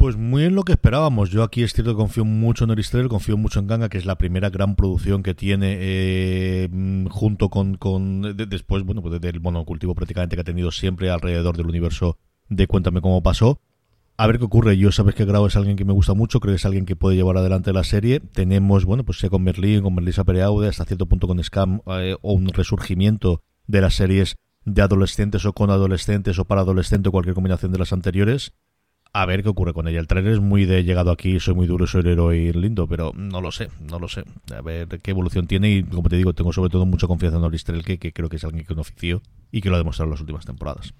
Pues 0.00 0.16
muy 0.16 0.44
en 0.44 0.54
lo 0.54 0.62
que 0.62 0.72
esperábamos. 0.72 1.28
Yo 1.28 1.42
aquí 1.42 1.62
es 1.62 1.74
cierto 1.74 1.92
que 1.92 1.98
confío 1.98 2.24
mucho 2.24 2.64
en 2.64 2.70
Oristrel, 2.70 3.08
confío 3.08 3.36
mucho 3.36 3.60
en 3.60 3.66
Ganga, 3.66 3.90
que 3.90 3.98
es 3.98 4.06
la 4.06 4.16
primera 4.16 4.48
gran 4.48 4.74
producción 4.74 5.22
que 5.22 5.34
tiene 5.34 5.76
eh, 5.78 6.70
junto 7.10 7.50
con, 7.50 7.76
después, 8.34 8.82
bueno, 8.82 9.02
pues 9.02 9.20
del 9.20 9.42
monocultivo 9.42 9.94
prácticamente 9.94 10.36
que 10.36 10.40
ha 10.40 10.44
tenido 10.44 10.70
siempre 10.70 11.10
alrededor 11.10 11.54
del 11.58 11.66
universo 11.66 12.16
de 12.48 12.66
Cuéntame 12.66 13.02
cómo 13.02 13.22
pasó. 13.22 13.60
A 14.16 14.26
ver 14.26 14.38
qué 14.38 14.46
ocurre. 14.46 14.78
Yo 14.78 14.90
sabes 14.90 15.14
que 15.14 15.26
Grau 15.26 15.44
es 15.44 15.56
alguien 15.56 15.76
que 15.76 15.84
me 15.84 15.92
gusta 15.92 16.14
mucho, 16.14 16.40
creo 16.40 16.52
que 16.52 16.56
es 16.56 16.64
alguien 16.64 16.86
que 16.86 16.96
puede 16.96 17.16
llevar 17.16 17.36
adelante 17.36 17.70
la 17.74 17.84
serie. 17.84 18.20
Tenemos, 18.20 18.86
bueno, 18.86 19.04
pues 19.04 19.18
sea 19.18 19.28
con 19.28 19.44
Berlín, 19.44 19.82
con 19.82 19.94
Melissa 19.94 20.24
Pereaude, 20.24 20.68
hasta 20.68 20.86
cierto 20.86 21.04
punto 21.04 21.26
con 21.26 21.44
Scam, 21.44 21.82
eh, 21.98 22.16
o 22.22 22.32
un 22.32 22.48
resurgimiento 22.48 23.42
de 23.66 23.82
las 23.82 23.96
series 23.96 24.36
de 24.64 24.80
adolescentes 24.80 25.44
o 25.44 25.52
con 25.52 25.68
adolescentes 25.68 26.38
o 26.38 26.46
para 26.46 26.62
adolescentes 26.62 27.10
o 27.10 27.12
cualquier 27.12 27.34
combinación 27.34 27.70
de 27.70 27.78
las 27.78 27.92
anteriores 27.92 28.54
a 29.12 29.26
ver 29.26 29.42
qué 29.42 29.48
ocurre 29.48 29.72
con 29.72 29.88
ella. 29.88 30.00
El 30.00 30.06
trailer 30.06 30.34
es 30.34 30.40
muy 30.40 30.64
de 30.64 30.84
llegado 30.84 31.10
aquí, 31.10 31.40
soy 31.40 31.54
muy 31.54 31.66
duro, 31.66 31.86
soy 31.86 32.02
el 32.02 32.08
héroe 32.08 32.52
lindo, 32.54 32.86
pero 32.86 33.12
no 33.14 33.40
lo 33.40 33.50
sé, 33.50 33.68
no 33.80 33.98
lo 33.98 34.08
sé. 34.08 34.24
A 34.56 34.60
ver 34.60 34.88
qué 35.02 35.10
evolución 35.10 35.46
tiene 35.46 35.70
y 35.70 35.82
como 35.82 36.08
te 36.08 36.16
digo, 36.16 36.32
tengo 36.32 36.52
sobre 36.52 36.70
todo 36.70 36.86
mucha 36.86 37.06
confianza 37.06 37.38
en 37.38 37.44
Oristrel, 37.44 37.84
que, 37.84 37.98
que 37.98 38.12
creo 38.12 38.28
que 38.28 38.36
es 38.36 38.44
alguien 38.44 38.64
que 38.64 38.72
un 38.72 38.80
oficio 38.80 39.22
y 39.50 39.60
que 39.60 39.68
lo 39.68 39.74
ha 39.76 39.78
demostrado 39.78 40.06
en 40.06 40.12
las 40.12 40.20
últimas 40.20 40.46
temporadas. 40.46 40.94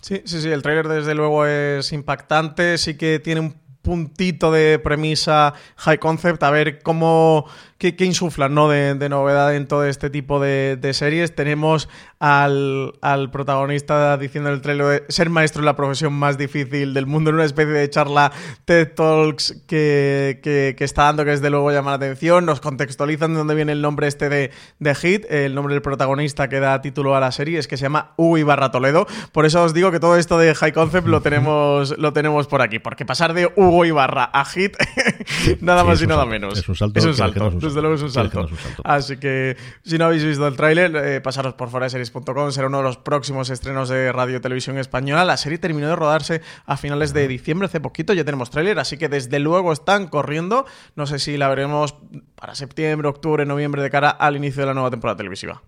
Sí, 0.00 0.22
sí, 0.24 0.40
sí, 0.40 0.48
el 0.48 0.62
trailer 0.62 0.88
desde 0.88 1.14
luego 1.14 1.46
es 1.46 1.92
impactante, 1.92 2.78
sí 2.78 2.96
que 2.96 3.18
tiene 3.18 3.40
un 3.40 3.54
puntito 3.82 4.52
de 4.52 4.78
premisa 4.78 5.54
high 5.76 5.98
concept, 5.98 6.42
a 6.42 6.50
ver 6.50 6.82
cómo 6.82 7.46
qué, 7.78 7.94
insuflan 8.04 8.54
¿no? 8.54 8.68
De, 8.68 9.08
novedad 9.08 9.54
en 9.54 9.66
todo 9.66 9.84
este 9.84 10.10
tipo 10.10 10.40
de, 10.40 10.90
series. 10.92 11.34
Tenemos 11.34 11.88
al, 12.18 12.92
protagonista 13.32 14.16
diciendo 14.16 14.50
en 14.50 14.56
el 14.56 14.62
trailer 14.62 14.86
de 14.86 15.12
ser 15.12 15.30
maestro 15.30 15.62
es 15.62 15.66
la 15.66 15.76
profesión 15.76 16.12
más 16.12 16.36
difícil 16.36 16.92
del 16.92 17.06
mundo 17.06 17.30
en 17.30 17.36
una 17.36 17.44
especie 17.44 17.72
de 17.72 17.88
charla 17.88 18.32
TED 18.64 18.94
Talks 18.94 19.62
que, 19.66 20.76
está 20.78 21.04
dando 21.04 21.24
que 21.24 21.30
desde 21.30 21.50
luego 21.50 21.70
llama 21.70 21.92
la 21.92 21.96
atención. 21.96 22.44
Nos 22.44 22.60
contextualizan 22.60 23.32
de 23.32 23.38
dónde 23.38 23.54
viene 23.54 23.72
el 23.72 23.82
nombre 23.82 24.08
este 24.08 24.28
de, 24.28 24.50
de 24.80 24.94
Hit, 24.94 25.24
el 25.30 25.54
nombre 25.54 25.74
del 25.74 25.82
protagonista 25.82 26.48
que 26.48 26.58
da 26.60 26.80
título 26.82 27.14
a 27.14 27.20
la 27.20 27.30
serie 27.30 27.58
es 27.58 27.68
que 27.68 27.76
se 27.76 27.84
llama 27.84 28.12
Hugo 28.16 28.38
Ibarra 28.38 28.70
Toledo. 28.70 29.06
Por 29.32 29.46
eso 29.46 29.62
os 29.62 29.72
digo 29.72 29.92
que 29.92 30.00
todo 30.00 30.16
esto 30.16 30.38
de 30.38 30.54
high 30.54 30.72
concept 30.72 31.06
lo 31.06 31.22
tenemos, 31.22 31.96
lo 31.96 32.12
tenemos 32.12 32.48
por 32.48 32.60
aquí, 32.60 32.80
porque 32.80 33.04
pasar 33.04 33.34
de 33.34 33.46
Hugo 33.54 33.84
Ibarra 33.84 34.24
a 34.24 34.44
Hit, 34.44 34.76
nada 35.60 35.84
más 35.84 36.02
y 36.02 36.06
nada 36.06 36.26
menos. 36.26 36.58
Es 36.58 36.68
un 36.68 36.74
salto. 36.74 36.98
Es 36.98 37.04
un 37.04 37.14
salto 37.14 37.67
desde 37.68 37.80
luego 37.80 37.96
es 37.96 38.02
un 38.02 38.10
salto. 38.10 38.48
Así 38.84 39.16
que 39.16 39.56
si 39.84 39.98
no 39.98 40.06
habéis 40.06 40.24
visto 40.24 40.46
el 40.46 40.56
tráiler, 40.56 40.94
eh, 40.96 41.20
pasaros 41.20 41.54
por 41.54 41.70
foraseries.com, 41.70 42.50
será 42.50 42.66
uno 42.66 42.78
de 42.78 42.84
los 42.84 42.96
próximos 42.96 43.50
estrenos 43.50 43.88
de 43.88 44.12
Radio 44.12 44.40
Televisión 44.40 44.78
Española. 44.78 45.24
La 45.24 45.36
serie 45.36 45.58
terminó 45.58 45.88
de 45.88 45.96
rodarse 45.96 46.42
a 46.66 46.76
finales 46.76 47.12
de 47.12 47.28
diciembre, 47.28 47.66
hace 47.66 47.80
poquito, 47.80 48.12
ya 48.12 48.24
tenemos 48.24 48.50
tráiler, 48.50 48.78
así 48.78 48.96
que 48.96 49.08
desde 49.08 49.38
luego 49.38 49.72
están 49.72 50.08
corriendo. 50.08 50.66
No 50.96 51.06
sé 51.06 51.18
si 51.18 51.36
la 51.36 51.48
veremos 51.48 51.94
para 52.34 52.54
septiembre, 52.54 53.08
octubre, 53.08 53.44
noviembre, 53.46 53.82
de 53.82 53.90
cara 53.90 54.10
al 54.10 54.36
inicio 54.36 54.62
de 54.62 54.66
la 54.66 54.74
nueva 54.74 54.90
temporada 54.90 55.16
televisiva. 55.16 55.62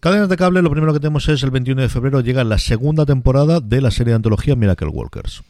Cadenas 0.00 0.30
de 0.30 0.36
cable, 0.36 0.62
lo 0.62 0.70
primero 0.70 0.94
que 0.94 1.00
tenemos 1.00 1.28
es 1.28 1.42
el 1.42 1.50
21 1.50 1.82
de 1.82 1.88
febrero 1.90 2.20
llega 2.20 2.42
la 2.42 2.58
segunda 2.58 3.04
temporada 3.04 3.60
de 3.60 3.82
la 3.82 3.90
serie 3.90 4.12
de 4.12 4.16
antología 4.16 4.56
Miracle 4.56 4.88
Walkers. 4.88 5.42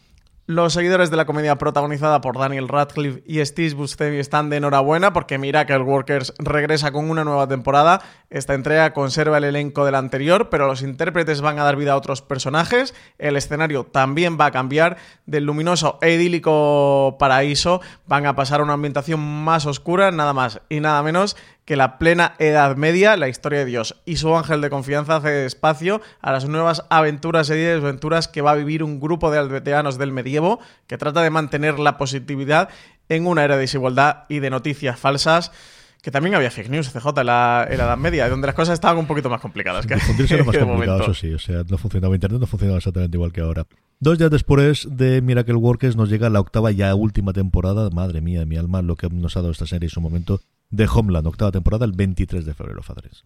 Los 0.50 0.72
seguidores 0.72 1.12
de 1.12 1.16
la 1.16 1.26
comedia 1.26 1.58
protagonizada 1.58 2.20
por 2.20 2.36
Daniel 2.36 2.66
Radcliffe 2.66 3.22
y 3.24 3.38
Steve 3.46 3.72
Buscemi 3.72 4.16
están 4.16 4.50
de 4.50 4.56
enhorabuena 4.56 5.12
porque 5.12 5.38
Miracle 5.38 5.78
Workers 5.78 6.34
regresa 6.40 6.90
con 6.90 7.08
una 7.08 7.22
nueva 7.22 7.46
temporada. 7.46 8.02
Esta 8.30 8.54
entrega 8.54 8.92
conserva 8.92 9.38
el 9.38 9.44
elenco 9.44 9.84
de 9.84 9.92
la 9.92 9.98
anterior, 9.98 10.50
pero 10.50 10.66
los 10.66 10.82
intérpretes 10.82 11.40
van 11.40 11.60
a 11.60 11.62
dar 11.62 11.76
vida 11.76 11.92
a 11.92 11.96
otros 11.96 12.20
personajes. 12.20 12.96
El 13.18 13.36
escenario 13.36 13.84
también 13.84 14.38
va 14.40 14.46
a 14.46 14.50
cambiar. 14.50 14.96
Del 15.24 15.44
luminoso 15.44 16.00
e 16.02 16.14
idílico 16.14 17.14
paraíso 17.20 17.80
van 18.08 18.26
a 18.26 18.34
pasar 18.34 18.58
a 18.58 18.64
una 18.64 18.72
ambientación 18.72 19.20
más 19.20 19.66
oscura, 19.66 20.10
nada 20.10 20.32
más 20.32 20.62
y 20.68 20.80
nada 20.80 21.00
menos 21.04 21.36
que 21.70 21.76
la 21.76 21.98
plena 21.98 22.34
Edad 22.40 22.74
Media, 22.74 23.16
la 23.16 23.28
historia 23.28 23.60
de 23.60 23.64
Dios 23.64 24.02
y 24.04 24.16
su 24.16 24.34
ángel 24.34 24.60
de 24.60 24.70
confianza 24.70 25.14
hace 25.14 25.46
espacio 25.46 26.00
a 26.20 26.32
las 26.32 26.48
nuevas 26.48 26.84
aventuras 26.90 27.48
y 27.48 27.52
desventuras 27.52 28.26
que 28.26 28.42
va 28.42 28.50
a 28.50 28.54
vivir 28.56 28.82
un 28.82 28.98
grupo 28.98 29.30
de 29.30 29.38
alveteranos 29.38 29.96
del 29.96 30.10
medievo 30.10 30.58
que 30.88 30.98
trata 30.98 31.22
de 31.22 31.30
mantener 31.30 31.78
la 31.78 31.96
positividad 31.96 32.70
en 33.08 33.24
una 33.24 33.44
era 33.44 33.54
de 33.54 33.60
desigualdad 33.60 34.24
y 34.28 34.40
de 34.40 34.50
noticias 34.50 34.98
falsas 34.98 35.52
que 36.02 36.10
también 36.10 36.34
había 36.34 36.50
fake 36.50 36.70
news, 36.70 36.90
CJ, 36.90 37.06
en 37.20 37.26
la, 37.26 37.68
Edad 37.70 37.96
Media, 37.96 38.28
donde 38.28 38.48
las 38.48 38.56
cosas 38.56 38.74
estaban 38.74 38.98
un 38.98 39.06
poquito 39.06 39.30
más 39.30 39.40
complicadas. 39.40 39.86
Que, 39.86 39.94
era 40.28 40.42
más 40.42 40.56
complicado, 40.56 41.02
eso 41.02 41.14
sí. 41.14 41.32
O 41.32 41.38
sea, 41.38 41.62
no 41.68 41.78
funcionaba 41.78 42.16
Internet, 42.16 42.40
no 42.40 42.46
funcionaba 42.48 42.78
exactamente 42.78 43.16
igual 43.16 43.32
que 43.32 43.42
ahora. 43.42 43.64
Dos 44.00 44.18
días 44.18 44.30
después 44.32 44.88
de 44.90 45.22
Miracle 45.22 45.54
Workers 45.54 45.94
nos 45.94 46.10
llega 46.10 46.30
la 46.30 46.40
octava 46.40 46.72
y 46.72 46.76
ya 46.76 46.92
última 46.96 47.32
temporada, 47.32 47.90
madre 47.90 48.22
mía 48.22 48.44
mi 48.44 48.56
alma, 48.56 48.82
lo 48.82 48.96
que 48.96 49.08
nos 49.08 49.36
ha 49.36 49.40
dado 49.40 49.52
esta 49.52 49.66
serie 49.66 49.86
en 49.86 49.90
su 49.90 50.00
momento, 50.00 50.40
de 50.70 50.88
Homeland, 50.92 51.26
octava 51.26 51.52
temporada, 51.52 51.84
el 51.84 51.92
23 51.92 52.44
de 52.44 52.54
febrero, 52.54 52.82
Fadres. 52.82 53.24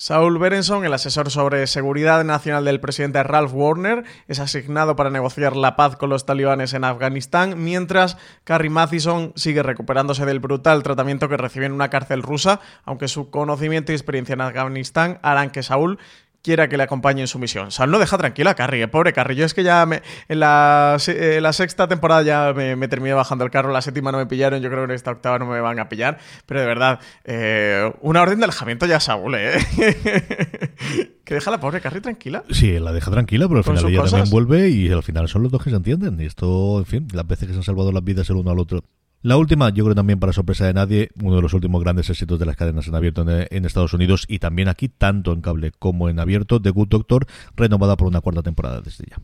Saul 0.00 0.38
Berenson, 0.38 0.84
el 0.84 0.94
asesor 0.94 1.28
sobre 1.28 1.66
seguridad 1.66 2.22
nacional 2.22 2.64
del 2.64 2.78
presidente 2.78 3.20
Ralph 3.24 3.52
Warner, 3.52 4.04
es 4.28 4.38
asignado 4.38 4.94
para 4.94 5.10
negociar 5.10 5.56
la 5.56 5.74
paz 5.74 5.96
con 5.96 6.08
los 6.08 6.24
talibanes 6.24 6.72
en 6.72 6.84
Afganistán, 6.84 7.64
mientras 7.64 8.16
Carrie 8.44 8.70
Mathison 8.70 9.32
sigue 9.34 9.64
recuperándose 9.64 10.24
del 10.24 10.38
brutal 10.38 10.84
tratamiento 10.84 11.28
que 11.28 11.36
recibió 11.36 11.66
en 11.66 11.72
una 11.72 11.90
cárcel 11.90 12.22
rusa, 12.22 12.60
aunque 12.84 13.08
su 13.08 13.30
conocimiento 13.30 13.90
y 13.90 13.96
experiencia 13.96 14.34
en 14.34 14.42
Afganistán 14.42 15.18
harán 15.22 15.50
que 15.50 15.64
Saul 15.64 15.98
quiera 16.42 16.68
que 16.68 16.76
le 16.76 16.82
acompañe 16.84 17.20
en 17.20 17.28
su 17.28 17.38
misión. 17.38 17.70
Sal 17.70 17.90
no 17.90 17.98
deja 17.98 18.16
tranquila 18.18 18.50
a 18.50 18.54
Carrie, 18.54 18.82
eh, 18.82 18.88
pobre 18.88 19.12
Carrie. 19.12 19.36
Yo 19.36 19.44
es 19.44 19.54
que 19.54 19.62
ya 19.62 19.84
me, 19.86 20.02
en 20.28 20.40
la, 20.40 20.96
eh, 21.06 21.40
la 21.40 21.52
sexta 21.52 21.88
temporada 21.88 22.22
ya 22.22 22.52
me, 22.54 22.76
me 22.76 22.88
terminé 22.88 23.14
bajando 23.14 23.44
el 23.44 23.50
carro, 23.50 23.72
la 23.72 23.82
séptima 23.82 24.12
no 24.12 24.18
me 24.18 24.26
pillaron, 24.26 24.60
yo 24.60 24.68
creo 24.70 24.82
que 24.82 24.92
en 24.92 24.96
esta 24.96 25.10
octava 25.10 25.38
no 25.38 25.46
me 25.46 25.60
van 25.60 25.78
a 25.78 25.88
pillar, 25.88 26.18
pero 26.46 26.60
de 26.60 26.66
verdad, 26.66 27.00
eh, 27.24 27.92
una 28.00 28.22
orden 28.22 28.38
de 28.38 28.44
alejamiento 28.44 28.86
ya 28.86 29.00
Saúl, 29.00 29.34
¿eh? 29.36 29.58
que 31.24 31.34
deja 31.34 31.50
a 31.50 31.52
la 31.52 31.60
pobre 31.60 31.80
Carrie 31.80 32.00
tranquila. 32.00 32.44
Sí, 32.50 32.78
la 32.78 32.92
deja 32.92 33.10
tranquila, 33.10 33.46
pero 33.48 33.58
al 33.58 33.64
final 33.64 33.84
ella 33.86 34.00
cosas. 34.00 34.12
también 34.12 34.30
vuelve 34.30 34.68
y 34.70 34.90
al 34.90 35.02
final 35.02 35.28
son 35.28 35.42
los 35.42 35.52
dos 35.52 35.62
que 35.62 35.70
se 35.70 35.76
entienden. 35.76 36.18
Y 36.20 36.24
esto, 36.26 36.78
en 36.78 36.86
fin, 36.86 37.08
las 37.12 37.26
veces 37.26 37.48
que 37.48 37.52
se 37.52 37.58
han 37.58 37.64
salvado 37.64 37.92
las 37.92 38.02
vidas 38.02 38.30
el 38.30 38.36
uno 38.36 38.50
al 38.50 38.58
otro. 38.58 38.82
La 39.22 39.36
última, 39.36 39.70
yo 39.70 39.82
creo 39.82 39.96
también 39.96 40.20
para 40.20 40.32
sorpresa 40.32 40.66
de 40.66 40.74
nadie, 40.74 41.08
uno 41.20 41.34
de 41.36 41.42
los 41.42 41.52
últimos 41.52 41.82
grandes 41.82 42.08
éxitos 42.08 42.38
de 42.38 42.46
las 42.46 42.54
cadenas 42.54 42.86
en 42.86 42.94
abierto 42.94 43.24
en, 43.28 43.64
Estados 43.64 43.92
Unidos 43.92 44.24
y 44.28 44.38
también 44.38 44.68
aquí, 44.68 44.88
tanto 44.88 45.32
en 45.32 45.40
cable 45.40 45.72
como 45.76 46.08
en 46.08 46.20
abierto, 46.20 46.62
The 46.62 46.70
Good 46.70 46.88
Doctor, 46.88 47.26
renovada 47.56 47.96
por 47.96 48.06
una 48.06 48.20
cuarta 48.20 48.42
temporada 48.42 48.80
desde 48.80 49.06
ya. 49.10 49.16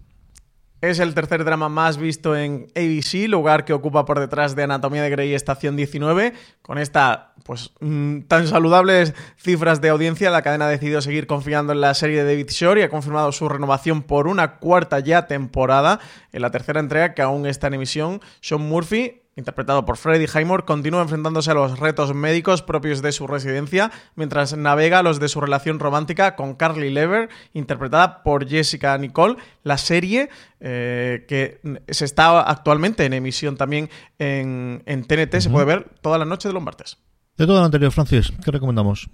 Es 0.81 0.99
el 0.99 1.15
tercer 1.15 1.45
drama 1.45 1.69
más 1.71 1.97
visto 1.97 2.37
en 2.37 2.67
ABC, 2.77 3.29
lugar 3.29 3.65
que 3.65 3.73
ocupa 3.73 4.05
por 4.05 4.19
detrás 4.19 4.55
de 4.55 4.65
Anatomía 4.65 5.03
de 5.03 5.09
Grey 5.09 5.33
Estación 5.33 5.77
19. 5.77 6.35
Con 6.61 6.77
esta, 6.77 7.33
pues, 7.45 7.71
mm, 7.81 8.23
tan 8.23 8.49
saludables 8.49 9.15
cifras 9.39 9.81
de 9.81 9.89
audiencia, 9.89 10.29
la 10.31 10.43
cadena 10.43 10.67
ha 10.67 10.71
decidido 10.71 11.01
seguir 11.01 11.27
confiando 11.27 11.73
en 11.73 11.81
la 11.81 11.95
serie 11.95 12.23
de 12.23 12.33
David 12.33 12.51
Shore 12.51 12.81
y 12.81 12.85
ha 12.85 12.91
confirmado 12.91 13.33
su 13.33 13.49
renovación 13.49 14.03
por 14.03 14.27
una 14.27 14.57
cuarta 14.57 14.99
ya 14.99 15.27
temporada. 15.27 16.01
En 16.33 16.43
la 16.43 16.51
tercera 16.51 16.81
entrega, 16.81 17.15
que 17.15 17.23
aún 17.23 17.47
está 17.47 17.69
en 17.69 17.75
emisión, 17.75 18.21
Sean 18.43 18.61
Murphy 18.61 19.24
interpretado 19.37 19.85
por 19.85 19.97
Freddie 19.97 20.29
Highmore, 20.29 20.65
continúa 20.65 21.03
enfrentándose 21.03 21.51
a 21.51 21.55
los 21.55 21.79
retos 21.79 22.15
médicos 22.15 22.63
propios 22.63 23.03
de 23.03 23.13
su 23.13 23.27
residencia, 23.27 23.91
mientras 24.15 24.57
navega 24.57 25.03
los 25.03 25.21
de 25.21 25.29
su 25.29 25.41
relación 25.41 25.79
romántica 25.79 26.37
con 26.37 26.55
Carly 26.55 26.91
Lever, 26.91 27.29
interpretada 27.53 28.23
por 28.23 28.49
Jessica 28.49 28.97
Nicole. 28.99 29.37
La 29.63 29.79
serie 29.79 30.29
eh, 30.61 31.25
que 31.29 31.61
se 31.89 32.05
está 32.05 32.41
actualmente 32.41 33.05
en 33.05 33.13
emisión 33.13 33.57
también 33.57 33.91
en, 34.19 34.83
en 34.87 35.05
TNT, 35.05 35.41
se 35.41 35.51
puede 35.51 35.67
ver 35.67 35.91
toda 36.01 36.19
la 36.19 36.25
noche 36.25 36.49
de 36.49 36.55
los 36.55 36.63
martes. 36.63 36.99
De 37.37 37.47
todo 37.47 37.59
lo 37.59 37.65
anterior, 37.65 37.91
Francis, 37.91 38.33
¿qué 38.45 38.51
recomendamos? 38.51 39.11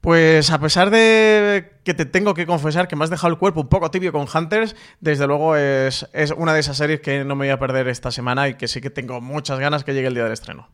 Pues 0.00 0.50
a 0.50 0.60
pesar 0.60 0.90
de 0.90 1.80
que 1.82 1.94
te 1.94 2.04
tengo 2.04 2.34
que 2.34 2.46
confesar 2.46 2.86
que 2.86 2.96
me 2.96 3.04
has 3.04 3.10
dejado 3.10 3.32
el 3.32 3.38
cuerpo 3.38 3.62
un 3.62 3.68
poco 3.68 3.90
tibio 3.90 4.12
con 4.12 4.26
Hunters, 4.32 4.76
desde 5.00 5.26
luego 5.26 5.56
es, 5.56 6.08
es 6.12 6.30
una 6.30 6.54
de 6.54 6.60
esas 6.60 6.76
series 6.76 7.00
que 7.00 7.24
no 7.24 7.34
me 7.34 7.46
voy 7.46 7.52
a 7.52 7.58
perder 7.58 7.88
esta 7.88 8.10
semana 8.10 8.48
y 8.48 8.54
que 8.54 8.68
sí 8.68 8.80
que 8.80 8.90
tengo 8.90 9.20
muchas 9.20 9.58
ganas 9.58 9.84
que 9.84 9.94
llegue 9.94 10.08
el 10.08 10.14
día 10.14 10.24
del 10.24 10.32
estreno. 10.32 10.68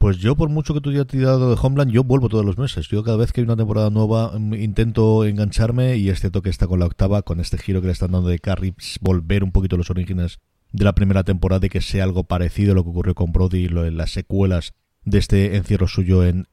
Pues 0.00 0.16
yo, 0.16 0.34
por 0.34 0.48
mucho 0.48 0.72
que 0.72 0.80
tú 0.80 0.88
hayas 0.88 1.06
tirado 1.06 1.54
de 1.54 1.60
Homeland, 1.60 1.92
yo 1.92 2.04
vuelvo 2.04 2.30
todos 2.30 2.42
los 2.42 2.56
meses. 2.56 2.88
Yo 2.88 3.04
cada 3.04 3.18
vez 3.18 3.32
que 3.32 3.42
hay 3.42 3.44
una 3.44 3.56
temporada 3.56 3.90
nueva 3.90 4.32
mm, 4.32 4.54
intento 4.54 5.26
engancharme 5.26 5.98
y 5.98 6.08
es 6.08 6.20
cierto 6.20 6.40
que 6.40 6.48
está 6.48 6.66
con 6.66 6.80
la 6.80 6.86
octava, 6.86 7.20
con 7.20 7.38
este 7.38 7.58
giro 7.58 7.82
que 7.82 7.88
le 7.88 7.92
están 7.92 8.12
dando 8.12 8.30
de 8.30 8.38
Carrie, 8.38 8.74
volver 9.02 9.44
un 9.44 9.52
poquito 9.52 9.76
los 9.76 9.90
orígenes 9.90 10.38
de 10.72 10.84
la 10.86 10.94
primera 10.94 11.22
temporada 11.22 11.66
y 11.66 11.68
que 11.68 11.82
sea 11.82 12.04
algo 12.04 12.24
parecido 12.24 12.72
a 12.72 12.74
lo 12.76 12.82
que 12.82 12.88
ocurrió 12.88 13.14
con 13.14 13.32
Brody 13.32 13.66
en 13.66 13.98
las 13.98 14.12
secuelas 14.12 14.72
de 15.04 15.18
este 15.18 15.56
encierro 15.56 15.86
suyo 15.86 16.24
en 16.24 16.46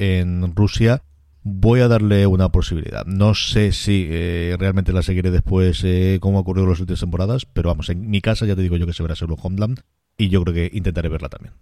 Rusia. 0.54 1.04
Voy 1.50 1.80
a 1.80 1.88
darle 1.88 2.28
una 2.28 2.50
posibilidad. 2.50 3.06
No 3.06 3.34
sé 3.34 3.72
si 3.72 4.06
eh, 4.10 4.58
realmente 4.60 4.92
la 4.92 5.02
seguiré 5.02 5.32
después 5.32 5.82
eh, 5.86 6.18
como 6.20 6.40
ha 6.40 6.42
ocurrido 6.42 6.66
en 6.66 6.72
las 6.72 6.80
últimas 6.82 7.00
temporadas, 7.00 7.46
pero 7.46 7.70
vamos, 7.70 7.88
en 7.88 8.10
mi 8.10 8.20
casa 8.20 8.46
ya 8.46 8.54
te 8.54 8.62
digo 8.62 8.76
yo 8.76 8.86
que 8.86 8.92
se 8.92 9.02
verá 9.02 9.16
solo 9.16 9.38
Homeland 9.42 9.80
y 10.18 10.28
yo 10.28 10.44
creo 10.44 10.54
que 10.54 10.78
intentaré 10.78 11.08
verla 11.08 11.30
también. 11.30 11.54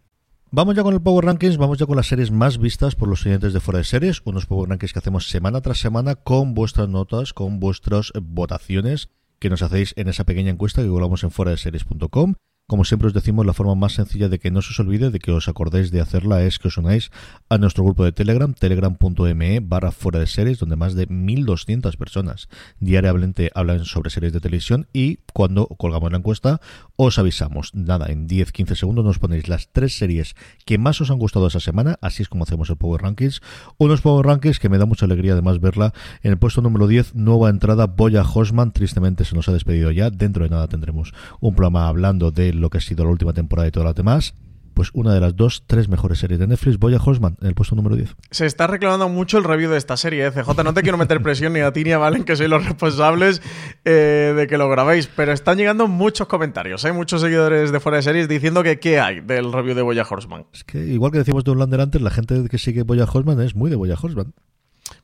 Vamos 0.49 0.75
ya 0.75 0.81
con 0.81 0.95
el 0.95 1.01
Power 1.01 1.25
Rankings, 1.25 1.57
vamos 1.57 1.77
ya 1.77 1.85
con 1.85 1.97
las 1.97 2.07
series 2.07 2.31
más 2.31 2.57
vistas 2.57 2.95
por 2.95 3.07
los 3.07 3.23
oyentes 3.27 3.53
de 3.53 3.59
fuera 3.59 3.77
de 3.77 3.83
series, 3.83 4.23
unos 4.25 4.47
Power 4.47 4.69
Rankings 4.71 4.91
que 4.91 4.99
hacemos 4.99 5.29
semana 5.29 5.61
tras 5.61 5.77
semana 5.77 6.15
con 6.15 6.55
vuestras 6.55 6.89
notas, 6.89 7.33
con 7.33 7.59
vuestras 7.59 8.11
votaciones 8.19 9.09
que 9.37 9.51
nos 9.51 9.61
hacéis 9.61 9.93
en 9.97 10.07
esa 10.07 10.23
pequeña 10.23 10.49
encuesta 10.49 10.81
que 10.81 10.89
colgamos 10.89 11.23
en 11.23 11.29
fuera 11.29 11.51
de 11.51 11.57
series.com. 11.57 12.33
Como 12.67 12.83
siempre 12.83 13.05
os 13.05 13.13
decimos, 13.13 13.45
la 13.45 13.53
forma 13.53 13.75
más 13.75 13.93
sencilla 13.93 14.27
de 14.27 14.39
que 14.39 14.49
no 14.49 14.63
se 14.63 14.71
os 14.71 14.79
olvide, 14.79 15.11
de 15.11 15.19
que 15.19 15.31
os 15.31 15.47
acordéis 15.47 15.91
de 15.91 16.01
hacerla, 16.01 16.41
es 16.41 16.57
que 16.57 16.69
os 16.69 16.79
unáis 16.79 17.11
a 17.47 17.59
nuestro 17.59 17.83
grupo 17.83 18.03
de 18.03 18.11
Telegram, 18.11 18.55
telegram.me 18.55 19.59
barra 19.59 19.91
fuera 19.91 20.17
de 20.17 20.25
series, 20.25 20.57
donde 20.57 20.75
más 20.75 20.95
de 20.95 21.07
1.200 21.07 21.95
personas 21.95 22.49
diariamente 22.79 23.51
hablan 23.53 23.85
sobre 23.85 24.09
series 24.09 24.33
de 24.33 24.39
televisión 24.39 24.87
y 24.93 25.19
cuando 25.31 25.67
colgamos 25.67 26.11
la 26.11 26.17
encuesta 26.17 26.59
os 26.95 27.19
avisamos. 27.19 27.69
Nada, 27.75 28.07
en 28.07 28.27
10-15 28.27 28.73
segundos 28.73 29.05
nos 29.05 29.19
ponéis 29.19 29.47
las 29.47 29.71
tres 29.71 29.95
series 29.95 30.33
que 30.65 30.79
más 30.79 30.99
os 31.01 31.11
han 31.11 31.19
gustado 31.19 31.45
esa 31.45 31.59
semana, 31.59 31.99
así 32.01 32.23
es 32.23 32.29
como 32.29 32.45
hacemos 32.45 32.71
el 32.71 32.77
Power 32.77 33.03
Rankings. 33.03 33.41
Unos 33.77 34.01
Power 34.01 34.25
Rankings 34.25 34.57
que 34.57 34.69
me 34.69 34.79
da 34.79 34.87
mucha 34.87 35.05
alegría 35.05 35.33
además 35.33 35.59
verla. 35.59 35.93
En 36.23 36.31
el 36.31 36.39
puesto 36.39 36.63
número 36.63 36.87
10, 36.87 37.13
nueva 37.13 37.51
entrada, 37.51 37.85
Boya 37.85 38.23
Horseman, 38.23 38.71
tristemente 38.71 39.23
se 39.23 39.35
nos 39.35 39.47
ha 39.49 39.53
despedido 39.53 39.91
ya. 39.91 40.09
Dentro 40.09 40.45
de 40.45 40.49
nada 40.49 40.67
tendremos 40.67 41.13
un 41.39 41.53
programa 41.53 41.87
hablando 41.87 42.31
de 42.31 42.54
lo 42.55 42.69
que 42.69 42.79
ha 42.79 42.81
sido 42.81 43.03
la 43.05 43.11
última 43.11 43.33
temporada 43.33 43.67
y 43.67 43.71
todas 43.71 43.85
las 43.87 43.95
demás. 43.95 44.33
Pues 44.73 44.89
una 44.93 45.13
de 45.13 45.21
las 45.21 45.37
dos, 45.37 45.63
tres 45.67 45.87
mejores 45.87 46.19
series 46.19 46.37
de 46.37 46.47
Netflix, 46.47 46.77
Boya 46.77 46.99
Horseman, 47.01 47.37
en 47.39 47.47
el 47.47 47.55
puesto 47.55 47.77
número 47.77 47.95
10. 47.95 48.13
Se 48.29 48.45
está 48.45 48.67
reclamando 48.67 49.07
mucho 49.07 49.37
el 49.37 49.45
review 49.45 49.71
de 49.71 49.77
esta 49.77 49.95
serie, 49.95 50.25
¿eh? 50.25 50.31
CJ. 50.31 50.63
No 50.65 50.73
te 50.73 50.81
quiero 50.81 50.97
meter 50.97 51.21
presión 51.21 51.53
ni 51.53 51.61
a 51.61 51.71
ti 51.71 51.85
ni 51.85 51.93
a 51.93 51.97
Valen, 51.97 52.25
que 52.25 52.35
sois 52.35 52.49
los 52.49 52.65
responsables 52.65 53.41
eh, 53.85 54.33
de 54.35 54.47
que 54.47 54.57
lo 54.57 54.67
grabéis, 54.67 55.07
pero 55.07 55.31
están 55.31 55.57
llegando 55.57 55.87
muchos 55.87 56.27
comentarios. 56.27 56.83
Hay 56.83 56.91
muchos 56.91 57.21
seguidores 57.21 57.71
de 57.71 57.79
fuera 57.79 57.97
de 57.97 58.03
series 58.03 58.27
diciendo 58.27 58.63
que 58.63 58.77
qué 58.77 58.99
hay 58.99 59.21
del 59.21 59.53
review 59.53 59.75
de 59.75 59.81
Boya 59.81 60.05
Horseman. 60.09 60.45
Es 60.53 60.65
que 60.65 60.79
igual 60.79 61.13
que 61.13 61.19
decíamos 61.19 61.45
de 61.45 61.51
Outlander 61.51 61.79
antes, 61.79 62.01
la 62.01 62.11
gente 62.11 62.43
que 62.49 62.57
sigue 62.57 62.83
Boya 62.83 63.05
Horseman 63.05 63.39
es 63.39 63.55
muy 63.55 63.69
de 63.69 63.77
Boya 63.77 63.95
Horseman. 64.01 64.33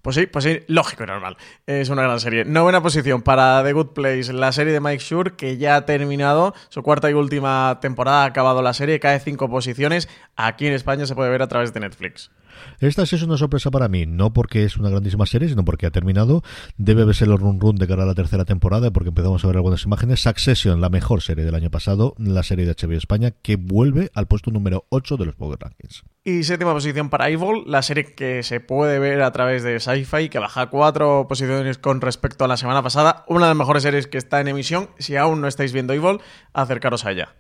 Pues 0.02 0.16
sí, 0.16 0.26
pues 0.26 0.46
sí, 0.46 0.60
lógico 0.68 1.04
y 1.04 1.08
normal. 1.08 1.38
Es 1.66 1.90
una 1.90 2.04
gran 2.04 2.20
serie. 2.20 2.46
Novena 2.46 2.82
posición 2.82 3.22
para 3.22 3.64
The 3.64 3.74
Good 3.74 3.90
Place, 3.94 4.34
la 4.34 4.52
serie 4.52 4.74
de 4.74 4.80
Mike 4.80 5.04
Shure, 5.04 5.36
que 5.36 5.58
ya 5.58 5.76
ha 5.76 5.86
terminado 5.86 6.54
su 6.70 6.84
cuarta 6.84 7.10
y 7.10 7.14
última 7.14 7.80
temporada, 7.82 8.24
ha 8.24 8.26
acabado 8.26 8.62
la 8.62 8.74
serie, 8.74 9.00
cae 9.00 9.20
cinco 9.20 9.50
posiciones. 9.50 10.10
Aquí 10.36 10.68
en 10.68 10.74
España 10.74 11.06
se 11.06 11.16
puede 11.16 11.30
ver 11.30 11.42
a 11.42 11.48
través 11.48 11.74
de 11.74 11.80
Netflix. 11.80 12.32
Esta 12.82 13.06
sí 13.06 13.16
es 13.16 13.22
una 13.22 13.38
sorpresa 13.38 13.70
para 13.70 13.88
mí, 13.88 14.08
no 14.08 14.34
porque 14.34 14.64
es 14.64 14.76
una 14.76 14.90
grandísima 14.90 15.28
serie, 15.28 15.48
sino 15.48 15.64
porque 15.64 15.86
ha 15.86 15.92
terminado. 15.92 16.42
Debe 16.78 17.06
verse 17.06 17.26
el 17.26 17.38
run 17.38 17.60
run 17.62 17.76
de 17.76 17.88
cara 17.88 18.02
a 18.02 18.06
la 18.08 18.16
tercera 18.16 18.44
temporada, 18.44 18.90
porque 18.90 19.10
empezamos 19.10 19.44
a 19.44 19.48
ver 19.48 19.58
algunas 19.58 19.84
imágenes. 19.84 20.22
Succession, 20.22 20.82
la 20.82 20.90
mejor 20.90 21.22
serie 21.22 21.46
del 21.46 21.54
año 21.54 21.70
pasado, 21.70 22.16
la 22.18 22.42
serie 22.42 22.66
de 22.66 22.74
HBO 22.74 22.98
España, 22.98 23.36
que 23.44 23.56
vuelve 23.56 24.10
al 24.16 24.26
puesto 24.26 24.50
número 24.50 24.88
8 24.90 25.18
de 25.18 25.26
los 25.28 25.36
Power 25.36 25.60
Rankings. 25.60 26.04
Y 26.24 26.44
séptima 26.44 26.74
posición 26.74 27.12
para 27.12 27.30
Evil, 27.30 27.66
la 27.68 27.84
serie 27.84 28.16
que 28.16 28.42
se 28.42 28.60
puede 28.60 28.98
ver 28.98 29.22
a 29.22 29.32
través 29.32 29.62
de 29.62 29.80
Sci-Fi, 29.80 30.30
que 30.30 30.40
baja 30.40 30.72
cuatro 30.72 31.28
posiciones 31.30 31.78
con 31.78 32.02
respecto 32.02 32.46
a 32.46 32.48
la 32.48 32.58
semana 32.58 32.82
pasada. 32.82 33.26
Una 33.28 33.46
de 33.46 33.52
las 33.52 33.58
mejores 33.58 33.84
series 33.84 34.08
que 34.08 34.18
está 34.18 34.42
en 34.42 34.48
emisión. 34.48 34.90
Si 34.98 35.16
aún 35.18 35.40
no 35.40 35.48
estáis 35.48 35.72
viendo 35.72 35.94
Evil, 35.94 36.18
acercaros 36.52 37.06
a 37.06 37.12
ella. 37.12 37.36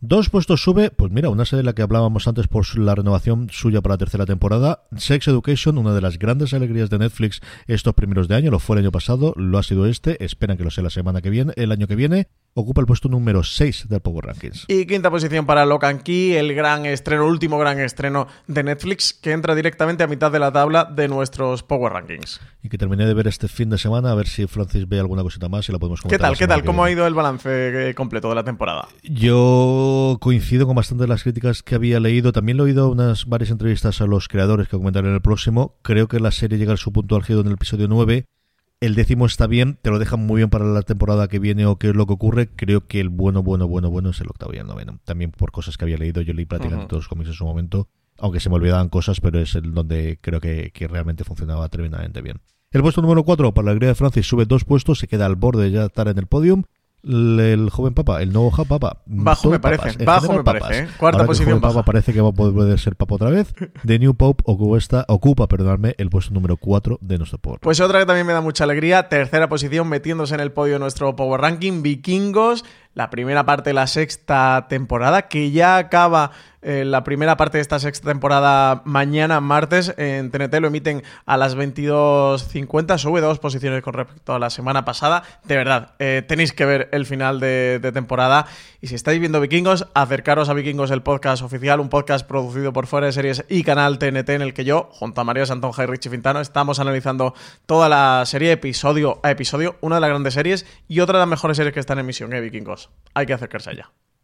Dos 0.00 0.28
puestos 0.28 0.62
sube, 0.62 0.90
pues 0.90 1.10
mira, 1.10 1.30
una 1.30 1.46
serie 1.46 1.62
de 1.62 1.64
la 1.64 1.72
que 1.74 1.80
hablábamos 1.80 2.28
antes 2.28 2.48
por 2.48 2.78
la 2.78 2.94
renovación 2.94 3.48
suya 3.50 3.80
para 3.80 3.94
la 3.94 3.98
tercera 3.98 4.26
temporada, 4.26 4.82
Sex 4.94 5.26
Education, 5.28 5.78
una 5.78 5.94
de 5.94 6.02
las 6.02 6.18
grandes 6.18 6.52
alegrías 6.52 6.90
de 6.90 6.98
Netflix 6.98 7.40
estos 7.66 7.94
primeros 7.94 8.28
de 8.28 8.34
año, 8.34 8.50
lo 8.50 8.58
fue 8.58 8.76
el 8.76 8.82
año 8.82 8.92
pasado, 8.92 9.32
lo 9.36 9.56
ha 9.56 9.62
sido 9.62 9.86
este, 9.86 10.22
esperan 10.22 10.58
que 10.58 10.64
lo 10.64 10.70
sea 10.70 10.84
la 10.84 10.90
semana 10.90 11.22
que 11.22 11.30
viene, 11.30 11.54
el 11.56 11.72
año 11.72 11.86
que 11.86 11.96
viene, 11.96 12.28
ocupa 12.52 12.80
el 12.82 12.86
puesto 12.86 13.08
número 13.08 13.42
6 13.42 13.88
del 13.88 14.00
Power 14.00 14.26
Rankings. 14.26 14.66
Y 14.68 14.86
quinta 14.86 15.10
posición 15.10 15.46
para 15.46 15.64
Lock 15.64 15.84
and 15.84 16.02
Key, 16.02 16.34
el 16.34 16.54
gran 16.54 16.84
estreno, 16.84 17.26
último 17.26 17.58
gran 17.58 17.80
estreno 17.80 18.26
de 18.46 18.62
Netflix, 18.64 19.14
que 19.14 19.32
entra 19.32 19.54
directamente 19.54 20.04
a 20.04 20.06
mitad 20.06 20.30
de 20.30 20.38
la 20.38 20.52
tabla 20.52 20.84
de 20.84 21.08
nuestros 21.08 21.62
Power 21.62 21.92
Rankings. 21.94 22.40
Y 22.62 22.68
que 22.68 22.78
terminé 22.78 23.06
de 23.06 23.14
ver 23.14 23.28
este 23.28 23.48
fin 23.48 23.70
de 23.70 23.78
semana, 23.78 24.10
a 24.10 24.14
ver 24.14 24.26
si 24.26 24.46
Francis 24.46 24.88
ve 24.88 24.98
alguna 24.98 25.22
cosita 25.22 25.48
más 25.48 25.68
y 25.68 25.72
la 25.72 25.78
podemos 25.78 26.00
¿Qué 26.00 26.08
comentar. 26.08 26.20
tal? 26.20 26.32
la 26.32 26.38
¿Qué 26.38 26.46
tal? 26.46 26.64
¿Cómo 26.64 26.84
ha 26.84 26.90
ido 26.90 27.06
el 27.06 27.14
balance 27.14 27.90
eh, 27.90 27.94
completo 27.94 28.28
de 28.28 28.34
la 28.34 28.44
temporada? 28.44 28.88
Yo 29.02 29.85
coincido 30.20 30.66
con 30.66 30.76
bastante 30.76 31.04
de 31.04 31.08
las 31.08 31.22
críticas 31.22 31.62
que 31.62 31.74
había 31.74 32.00
leído. 32.00 32.32
También 32.32 32.56
lo 32.56 32.64
he 32.64 32.66
oído 32.66 32.90
unas 32.90 33.26
varias 33.26 33.50
entrevistas 33.50 34.00
a 34.00 34.06
los 34.06 34.28
creadores 34.28 34.68
que 34.68 34.76
comentaré 34.76 35.08
en 35.08 35.14
el 35.14 35.20
próximo. 35.20 35.76
Creo 35.82 36.08
que 36.08 36.20
la 36.20 36.30
serie 36.30 36.58
llega 36.58 36.74
a 36.74 36.76
su 36.76 36.92
punto 36.92 37.16
álgido 37.16 37.40
en 37.40 37.48
el 37.48 37.54
episodio 37.54 37.88
9. 37.88 38.26
El 38.80 38.94
décimo 38.94 39.24
está 39.24 39.46
bien, 39.46 39.78
te 39.80 39.90
lo 39.90 39.98
dejan 39.98 40.20
muy 40.26 40.38
bien 40.38 40.50
para 40.50 40.66
la 40.66 40.82
temporada 40.82 41.28
que 41.28 41.38
viene 41.38 41.64
o 41.64 41.76
qué 41.76 41.88
es 41.88 41.96
lo 41.96 42.06
que 42.06 42.12
ocurre. 42.12 42.48
Creo 42.48 42.86
que 42.86 43.00
el 43.00 43.08
bueno, 43.08 43.42
bueno, 43.42 43.66
bueno, 43.66 43.90
bueno 43.90 44.10
es 44.10 44.20
el 44.20 44.28
octavo 44.28 44.52
y 44.54 44.58
el 44.58 44.66
noveno. 44.66 45.00
También 45.04 45.30
por 45.30 45.50
cosas 45.50 45.76
que 45.76 45.84
había 45.84 45.96
leído, 45.96 46.20
yo 46.20 46.34
leí 46.34 46.44
prácticamente 46.44 46.88
todos 46.88 47.04
los 47.04 47.08
cómics 47.08 47.30
en 47.30 47.34
su 47.34 47.46
momento, 47.46 47.88
aunque 48.18 48.40
se 48.40 48.50
me 48.50 48.56
olvidaban 48.56 48.90
cosas, 48.90 49.20
pero 49.20 49.40
es 49.40 49.54
el 49.54 49.72
donde 49.72 50.18
creo 50.20 50.40
que, 50.40 50.72
que 50.74 50.88
realmente 50.88 51.24
funcionaba 51.24 51.68
tremendamente 51.68 52.20
bien. 52.20 52.40
El 52.70 52.82
puesto 52.82 53.00
número 53.00 53.24
4 53.24 53.54
para 53.54 53.64
la 53.64 53.70
alegría 53.70 53.88
de 53.88 53.94
Francis 53.94 54.26
sube 54.26 54.44
dos 54.44 54.64
puestos, 54.64 54.98
se 54.98 55.08
queda 55.08 55.24
al 55.24 55.36
borde 55.36 55.64
de 55.64 55.70
ya 55.70 55.86
estar 55.86 56.08
en 56.08 56.18
el 56.18 56.26
podium. 56.26 56.64
El, 57.06 57.70
joven 57.70 57.94
papa, 57.94 58.20
el 58.20 58.32
nuevo 58.32 58.50
papa. 58.64 58.98
Bajo 59.06 59.42
todo 59.42 59.52
me 59.52 59.60
parece, 59.60 59.92
papas, 60.04 60.22
bajo 60.22 60.32
me 60.32 60.42
parece. 60.42 60.78
¿eh? 60.80 60.88
Cuarta 60.98 61.18
Ahora 61.18 61.18
que 61.18 61.22
el 61.22 61.26
posición 61.26 61.60
joven 61.60 61.74
papa 61.74 61.84
parece 61.84 62.12
que 62.12 62.20
va 62.20 62.30
a 62.30 62.32
poder 62.32 62.78
ser 62.80 62.96
papa 62.96 63.14
otra 63.14 63.30
vez. 63.30 63.54
The 63.86 63.98
New 63.98 64.14
Pope 64.14 64.42
ocupa, 64.46 65.04
ocupa 65.08 65.46
perdonadme, 65.46 65.94
el 65.98 66.10
puesto 66.10 66.34
número 66.34 66.56
4 66.56 66.98
de 67.00 67.18
nuestro 67.18 67.38
Power. 67.38 67.60
Pues 67.60 67.80
otra 67.80 68.00
que 68.00 68.06
también 68.06 68.26
me 68.26 68.32
da 68.32 68.40
mucha 68.40 68.64
alegría, 68.64 69.08
tercera 69.08 69.48
posición 69.48 69.88
metiéndose 69.88 70.34
en 70.34 70.40
el 70.40 70.50
podio 70.50 70.74
de 70.74 70.78
nuestro 70.80 71.14
Power 71.14 71.40
Ranking, 71.40 71.82
Vikingos, 71.82 72.64
la 72.94 73.10
primera 73.10 73.46
parte 73.46 73.70
de 73.70 73.74
la 73.74 73.86
sexta 73.86 74.66
temporada, 74.68 75.28
que 75.28 75.52
ya 75.52 75.76
acaba 75.76 76.32
eh, 76.68 76.84
la 76.84 77.04
primera 77.04 77.36
parte 77.36 77.58
de 77.58 77.62
esta 77.62 77.78
sexta 77.78 78.08
temporada 78.08 78.82
mañana, 78.84 79.40
martes, 79.40 79.94
en 79.98 80.32
TNT 80.32 80.54
lo 80.58 80.66
emiten 80.66 81.04
a 81.24 81.36
las 81.36 81.56
22.50, 81.56 82.98
sube 82.98 83.20
dos 83.20 83.38
posiciones 83.38 83.84
con 83.84 83.94
respecto 83.94 84.34
a 84.34 84.40
la 84.40 84.50
semana 84.50 84.84
pasada. 84.84 85.22
De 85.44 85.54
verdad, 85.54 85.92
eh, 86.00 86.24
tenéis 86.26 86.52
que 86.52 86.64
ver 86.64 86.88
el 86.90 87.06
final 87.06 87.38
de, 87.38 87.78
temporada. 87.94 88.48
Y 88.80 88.88
si 88.88 88.96
estáis 88.96 89.20
viendo 89.20 89.40
Vikingos, 89.40 89.86
acercaros 89.94 90.48
a 90.48 90.54
Vikingos, 90.54 90.90
el 90.90 91.02
podcast 91.02 91.44
oficial, 91.44 91.78
un 91.78 91.88
podcast 91.88 92.26
producido 92.26 92.72
por 92.72 92.88
Fuera 92.88 93.06
de 93.06 93.12
Series 93.12 93.44
y 93.48 93.62
canal 93.62 94.00
TNT, 94.00 94.30
en 94.30 94.42
el 94.42 94.52
que 94.52 94.64
yo, 94.64 94.88
junto 94.90 95.20
a 95.20 95.24
María 95.24 95.46
Santonja 95.46 95.84
y 95.84 95.86
Richie 95.86 96.10
Fintano, 96.10 96.40
estamos 96.40 96.80
analizando 96.80 97.34
toda 97.66 97.88
la 97.88 98.24
serie 98.26 98.50
episodio 98.50 99.20
a 99.22 99.30
episodio, 99.30 99.76
una 99.82 99.94
de 99.94 100.00
las 100.00 100.10
grandes 100.10 100.34
series 100.34 100.66
y 100.88 100.98
otra 100.98 101.18
de 101.18 101.22
las 101.22 101.28
mejores 101.28 101.58
series 101.58 101.72
que 101.72 101.78
están 101.78 101.98
en 101.98 102.06
emisión, 102.06 102.32
¿eh, 102.32 102.40
Vikingos? 102.40 102.90
Hay 103.14 103.26
que 103.26 103.34
acercarse 103.34 103.70
allá. 103.70 103.92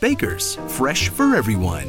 Bakers, 0.00 0.58
fresh 0.68 1.08
for 1.08 1.36
everyone. 1.36 1.86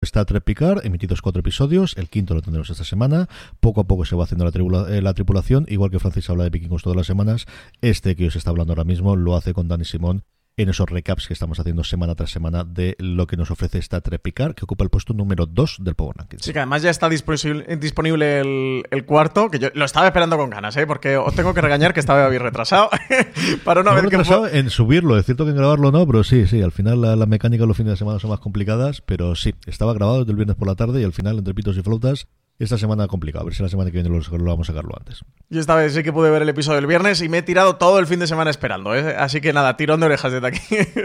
Está 0.00 0.24
Trek 0.24 0.42
Picard, 0.42 0.86
emitidos 0.86 1.20
cuatro 1.20 1.40
episodios, 1.40 1.94
el 1.98 2.08
quinto 2.08 2.34
lo 2.34 2.40
tendremos 2.40 2.70
esta 2.70 2.84
semana, 2.84 3.28
poco 3.60 3.82
a 3.82 3.84
poco 3.84 4.06
se 4.06 4.16
va 4.16 4.24
haciendo 4.24 4.46
la, 4.46 4.88
eh, 4.88 5.02
la 5.02 5.12
tripulación, 5.12 5.66
igual 5.68 5.90
que 5.90 5.98
Francis 5.98 6.30
habla 6.30 6.44
de 6.44 6.50
Vikingos 6.50 6.82
todas 6.82 6.96
las 6.96 7.06
semanas, 7.06 7.44
este 7.82 8.16
que 8.16 8.28
os 8.28 8.36
está 8.36 8.48
hablando 8.48 8.72
ahora 8.72 8.84
mismo 8.84 9.16
lo 9.16 9.36
hace 9.36 9.52
con 9.52 9.68
Danny 9.68 9.84
Simón 9.84 10.24
en 10.62 10.68
esos 10.68 10.88
recaps 10.88 11.26
que 11.26 11.32
estamos 11.32 11.58
haciendo 11.58 11.84
semana 11.84 12.14
tras 12.14 12.30
semana 12.30 12.64
de 12.64 12.96
lo 12.98 13.26
que 13.26 13.36
nos 13.36 13.50
ofrece 13.50 13.78
esta 13.78 14.00
Trepicar, 14.00 14.54
que 14.54 14.64
ocupa 14.64 14.84
el 14.84 14.90
puesto 14.90 15.14
número 15.14 15.46
2 15.46 15.78
del 15.80 15.94
Power 15.94 16.16
Rankings. 16.18 16.44
Sí, 16.44 16.52
que 16.52 16.58
además 16.58 16.82
ya 16.82 16.90
está 16.90 17.08
disponible, 17.08 17.76
disponible 17.76 18.40
el, 18.40 18.84
el, 18.90 19.04
cuarto, 19.04 19.50
que 19.50 19.58
yo 19.58 19.68
lo 19.74 19.84
estaba 19.84 20.06
esperando 20.06 20.36
con 20.36 20.50
ganas, 20.50 20.76
¿eh? 20.76 20.86
porque 20.86 21.16
os 21.16 21.34
tengo 21.34 21.54
que 21.54 21.60
regañar 21.60 21.94
que 21.94 22.00
estaba 22.00 22.28
bien 22.28 22.42
retrasado. 22.42 22.90
para 23.64 23.80
una 23.80 23.90
no 23.90 23.96
vez 23.96 24.04
retrasado 24.04 24.50
que... 24.50 24.58
en 24.58 24.70
subirlo, 24.70 25.18
es 25.18 25.24
cierto 25.24 25.44
que 25.44 25.50
en 25.50 25.56
grabarlo 25.56 25.90
no, 25.92 26.06
pero 26.06 26.24
sí, 26.24 26.46
sí, 26.46 26.62
al 26.62 26.72
final 26.72 27.00
la, 27.00 27.16
la 27.16 27.26
mecánica 27.26 27.66
los 27.66 27.76
fines 27.76 27.92
de 27.92 27.96
semana 27.96 28.18
son 28.18 28.30
más 28.30 28.40
complicadas, 28.40 29.00
pero 29.00 29.34
sí, 29.34 29.54
estaba 29.66 29.94
grabado 29.94 30.20
desde 30.20 30.32
el 30.32 30.36
viernes 30.36 30.56
por 30.56 30.68
la 30.68 30.74
tarde 30.74 31.00
y 31.00 31.04
al 31.04 31.12
final, 31.12 31.38
entre 31.38 31.54
pitos 31.54 31.76
y 31.76 31.82
flautas, 31.82 32.26
esta 32.64 32.76
semana 32.76 33.08
complicado. 33.08 33.42
A 33.42 33.44
ver 33.46 33.54
si 33.54 33.62
la 33.62 33.70
semana 33.70 33.90
que 33.90 34.00
viene 34.02 34.10
lo, 34.10 34.44
vamos 34.44 34.68
a 34.68 34.72
sacarlo 34.72 34.94
antes. 34.96 35.24
Yo 35.48 35.60
esta 35.60 35.74
vez 35.74 35.94
sí 35.94 36.02
que 36.02 36.12
pude 36.12 36.30
ver 36.30 36.42
el 36.42 36.48
episodio 36.50 36.76
del 36.76 36.86
viernes 36.86 37.22
y 37.22 37.28
me 37.28 37.38
he 37.38 37.42
tirado 37.42 37.76
todo 37.76 37.98
el 37.98 38.06
fin 38.06 38.20
de 38.20 38.26
semana 38.26 38.50
esperando. 38.50 38.94
¿eh? 38.94 39.16
Así 39.18 39.40
que 39.40 39.54
nada, 39.54 39.78
tirón 39.78 40.00
de 40.00 40.06
orejas 40.06 40.30
desde 40.30 40.46
aquí. 40.46 40.60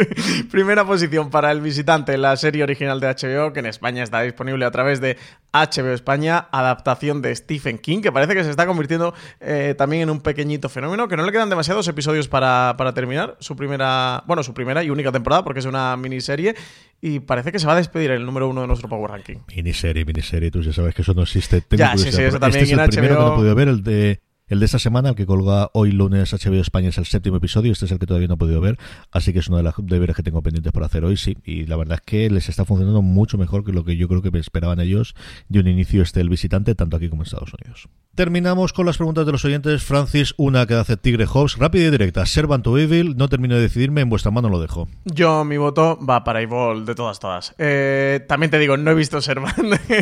Primera 0.52 0.86
posición 0.86 1.30
para 1.30 1.52
el 1.52 1.62
visitante, 1.62 2.18
la 2.18 2.36
serie 2.36 2.64
original 2.64 3.00
de 3.00 3.08
HBO, 3.08 3.54
que 3.54 3.62
en 3.62 3.68
España 3.68 4.04
está 4.04 4.22
disponible 4.22 4.66
a 4.66 4.72
través 4.72 5.00
de 5.00 5.18
HBO 5.54 5.94
España, 5.94 6.50
adaptación 6.52 7.22
de 7.22 7.34
Stephen 7.34 7.78
King, 7.78 8.02
que 8.02 8.12
parece 8.12 8.34
que 8.34 8.44
se 8.44 8.50
está 8.50 8.68
convirtiendo 8.68 9.14
eh, 9.40 9.76
también 9.78 10.04
en 10.04 10.10
un 10.10 10.20
pequeñito 10.20 10.68
fenómeno, 10.68 11.08
que 11.08 11.16
no 11.16 11.26
le 11.26 11.32
quedan 11.32 11.50
demasiados 11.50 11.88
episodios 11.88 12.28
para, 12.28 12.76
para 12.78 12.94
terminar 12.94 13.38
su 13.40 13.56
primera, 13.56 14.24
bueno, 14.28 14.44
su 14.44 14.54
primera 14.54 14.84
y 14.84 14.90
única 14.90 15.14
temporada, 15.14 15.46
porque 15.46 15.60
es 15.60 15.66
una 15.66 15.96
miniserie 15.96 16.56
y 17.02 17.20
parece 17.20 17.52
que 17.52 17.60
se 17.60 17.68
va 17.68 17.74
a 17.74 17.78
despedir 17.78 18.12
el 18.12 18.26
número 18.26 18.50
uno 18.50 18.62
de 18.62 18.68
nuestro 18.68 18.90
Power 18.90 19.12
Ranking. 19.12 19.38
Miniserie, 19.56 20.06
miniserie, 20.06 20.52
tú 20.52 20.62
ya 20.62 20.74
sabes 20.74 20.96
que 20.96 21.02
eso 21.02 21.14
no 21.14 21.24
existe. 21.24 21.62
Tengo 21.62 21.80
ya, 21.80 21.98
sí, 21.98 22.12
sí, 22.12 22.22
eso 22.22 22.40
también 22.40 22.64
este 22.64 22.76
es 22.76 22.80
el 22.80 22.90
primero 22.90 23.16
que 23.16 23.22
no 23.22 23.34
he 23.34 23.36
podido 23.36 23.56
ver, 23.56 23.68
el 23.68 23.84
de, 23.84 24.22
el 24.48 24.60
de 24.60 24.66
esta 24.66 24.80
semana, 24.80 25.10
el 25.10 25.16
que 25.16 25.26
colga 25.26 25.70
hoy 25.74 25.92
lunes 25.92 26.34
HBO 26.34 26.62
España, 26.62 26.90
es 26.90 26.98
el 26.98 27.06
séptimo 27.06 27.38
episodio, 27.38 27.72
este 27.72 27.86
es 27.86 27.92
el 27.92 28.00
que 28.00 28.06
todavía 28.06 28.28
no 28.28 28.36
he 28.36 28.38
podido 28.38 28.62
ver, 28.62 28.78
así 29.12 29.34
que 29.34 29.40
es 29.40 29.48
uno 29.48 29.58
de 29.58 29.64
los 29.64 29.74
deberes 29.78 30.16
que 30.16 30.24
tengo 30.24 30.42
pendientes 30.42 30.72
para 30.72 30.86
hacer 30.86 31.04
hoy, 31.06 31.18
sí, 31.18 31.38
y 31.44 31.66
la 31.66 31.76
verdad 31.78 32.00
es 32.00 32.06
que 32.06 32.30
les 32.30 32.50
está 32.50 32.66
funcionando 32.66 33.02
mucho 33.02 33.38
mejor 33.38 33.64
que 33.64 33.72
lo 33.72 33.84
que 33.84 33.98
yo 33.98 34.08
creo 34.08 34.22
que 34.22 34.38
esperaban 34.38 34.80
ellos 34.80 35.16
de 35.50 35.60
un 35.60 35.68
inicio 35.68 36.02
este 36.02 36.22
el 36.22 36.30
visitante, 36.30 36.76
tanto 36.76 36.98
aquí 36.98 37.10
como 37.10 37.24
en 37.24 37.26
Estados 37.26 37.54
Unidos. 37.62 37.90
Terminamos 38.16 38.72
con 38.72 38.86
las 38.86 38.96
preguntas 38.96 39.26
de 39.26 39.34
los 39.34 39.44
oyentes. 39.44 39.84
Francis, 39.84 40.36
una 40.38 40.66
que 40.66 40.74
hace 40.74 40.96
Tigre 40.96 41.26
Hobbs, 41.26 41.58
rápida 41.58 41.88
y 41.88 41.92
directa. 41.92 42.26
Servant 42.26 42.64
to 42.64 42.78
Evil, 42.78 43.18
no 43.18 43.28
termino 43.28 43.56
de 43.56 43.62
decidirme, 43.62 44.00
en 44.00 44.10
vuestra 44.10 44.32
mano 44.32 44.48
lo 44.48 44.62
dejo. 44.62 44.88
Yo, 45.04 45.44
mi 45.44 45.58
voto 45.58 46.00
va 46.00 46.24
para 46.24 46.42
Evil 46.42 46.86
de 46.86 46.96
todas, 46.96 47.20
todas. 47.20 47.54
Eh, 47.58 48.24
también 48.26 48.52
te 48.52 48.58
digo, 48.58 48.78
no 48.78 48.92
he 48.92 48.94
visto 48.94 49.20
Servant, 49.20 49.58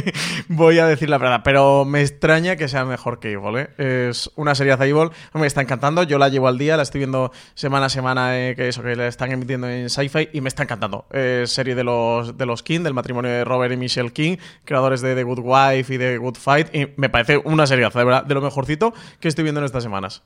voy 0.48 0.78
a 0.78 0.86
decir 0.86 1.10
la 1.10 1.18
verdad, 1.18 1.42
pero 1.44 1.86
me 1.86 2.02
extraña 2.02 2.56
que 2.56 2.68
sea 2.68 2.86
mejor 2.86 3.20
que 3.20 3.32
Evil. 3.32 3.58
¿eh? 3.58 4.10
Es 4.10 4.30
una 4.36 4.54
serie 4.54 4.78
de 4.78 4.90
Evil, 4.90 5.10
me 5.34 5.48
está 5.48 5.62
encantando, 5.62 6.04
yo 6.04 6.20
la 6.20 6.30
llevo 6.30 6.48
al 6.48 6.60
día, 6.60 6.78
la 6.78 6.84
estoy 6.84 7.00
viendo 7.00 7.32
semana 7.56 7.88
a 7.88 7.90
semana, 7.90 8.40
eh, 8.40 8.56
que 8.56 8.68
eso 8.68 8.84
que 8.84 8.96
la 8.96 9.08
están 9.08 9.32
emitiendo 9.32 9.68
en 9.68 9.90
Sci-Fi 9.90 10.30
y 10.34 10.42
me 10.42 10.50
está 10.50 10.62
encantando. 10.62 11.08
Es 11.12 11.50
serie 11.50 11.74
de 11.74 11.84
los, 11.84 12.38
de 12.38 12.46
los 12.46 12.62
King, 12.62 12.82
del 12.82 12.94
matrimonio 12.94 13.32
de 13.32 13.44
Robert 13.44 13.74
y 13.74 13.78
Michelle 13.78 14.12
King, 14.12 14.38
creadores 14.66 15.02
de 15.02 15.16
The 15.16 15.24
Good 15.24 15.40
Wife 15.40 15.92
y 15.92 15.98
de 15.98 16.20
Good 16.20 16.36
Fight, 16.36 16.76
y 16.76 16.90
me 16.96 17.10
parece 17.10 17.38
una 17.38 17.66
serie 17.66 17.86
de 17.86 18.03
verdad, 18.06 18.26
de 18.26 18.34
lo 18.34 18.42
mejorcito 18.42 18.94
que 19.20 19.28
estoy 19.28 19.44
viendo 19.44 19.60
en 19.60 19.66
estas 19.66 19.84
semanas. 19.84 20.24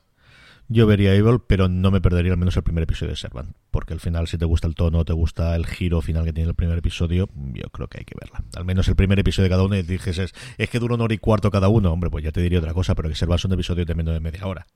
Yo 0.70 0.86
vería 0.86 1.14
Evil, 1.14 1.40
pero 1.46 1.68
no 1.68 1.90
me 1.90 2.02
perdería 2.02 2.32
al 2.32 2.38
menos 2.38 2.54
el 2.58 2.62
primer 2.62 2.82
episodio 2.82 3.12
de 3.12 3.16
Servant. 3.16 3.56
Porque 3.70 3.94
al 3.94 4.00
final, 4.00 4.28
si 4.28 4.36
te 4.36 4.44
gusta 4.44 4.68
el 4.68 4.74
tono, 4.74 5.02
te 5.06 5.14
gusta 5.14 5.56
el 5.56 5.64
giro 5.64 6.02
final 6.02 6.26
que 6.26 6.34
tiene 6.34 6.50
el 6.50 6.54
primer 6.54 6.76
episodio, 6.76 7.30
yo 7.54 7.70
creo 7.70 7.88
que 7.88 8.00
hay 8.00 8.04
que 8.04 8.14
verla. 8.20 8.44
Al 8.54 8.66
menos 8.66 8.86
el 8.88 8.94
primer 8.94 9.18
episodio 9.18 9.44
de 9.44 9.50
cada 9.50 9.62
uno, 9.62 9.76
y 9.76 9.82
dices, 9.82 10.18
es, 10.18 10.34
es 10.58 10.68
que 10.68 10.78
dura 10.78 10.94
una 10.94 11.04
hora 11.04 11.14
y 11.14 11.18
cuarto 11.18 11.50
cada 11.50 11.68
uno. 11.68 11.90
Hombre, 11.90 12.10
pues 12.10 12.22
ya 12.22 12.32
te 12.32 12.42
diría 12.42 12.58
otra 12.58 12.74
cosa, 12.74 12.94
pero 12.94 13.08
que 13.08 13.14
Servant 13.14 13.40
son 13.40 13.52
episodios 13.52 13.86
de 13.86 13.94
menos 13.94 14.12
de 14.12 14.20
media 14.20 14.46
hora. 14.46 14.66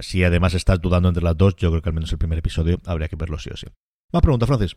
Si 0.00 0.22
además 0.22 0.52
estás 0.52 0.82
dudando 0.82 1.08
entre 1.08 1.24
las 1.24 1.36
dos, 1.36 1.56
yo 1.56 1.70
creo 1.70 1.80
que 1.80 1.88
al 1.88 1.94
menos 1.94 2.12
el 2.12 2.18
primer 2.18 2.38
episodio 2.38 2.78
habría 2.84 3.08
que 3.08 3.16
verlo 3.16 3.38
sí 3.38 3.48
o 3.50 3.56
sí. 3.56 3.66
Más 4.12 4.20
pregunta, 4.20 4.46
Francis. 4.46 4.76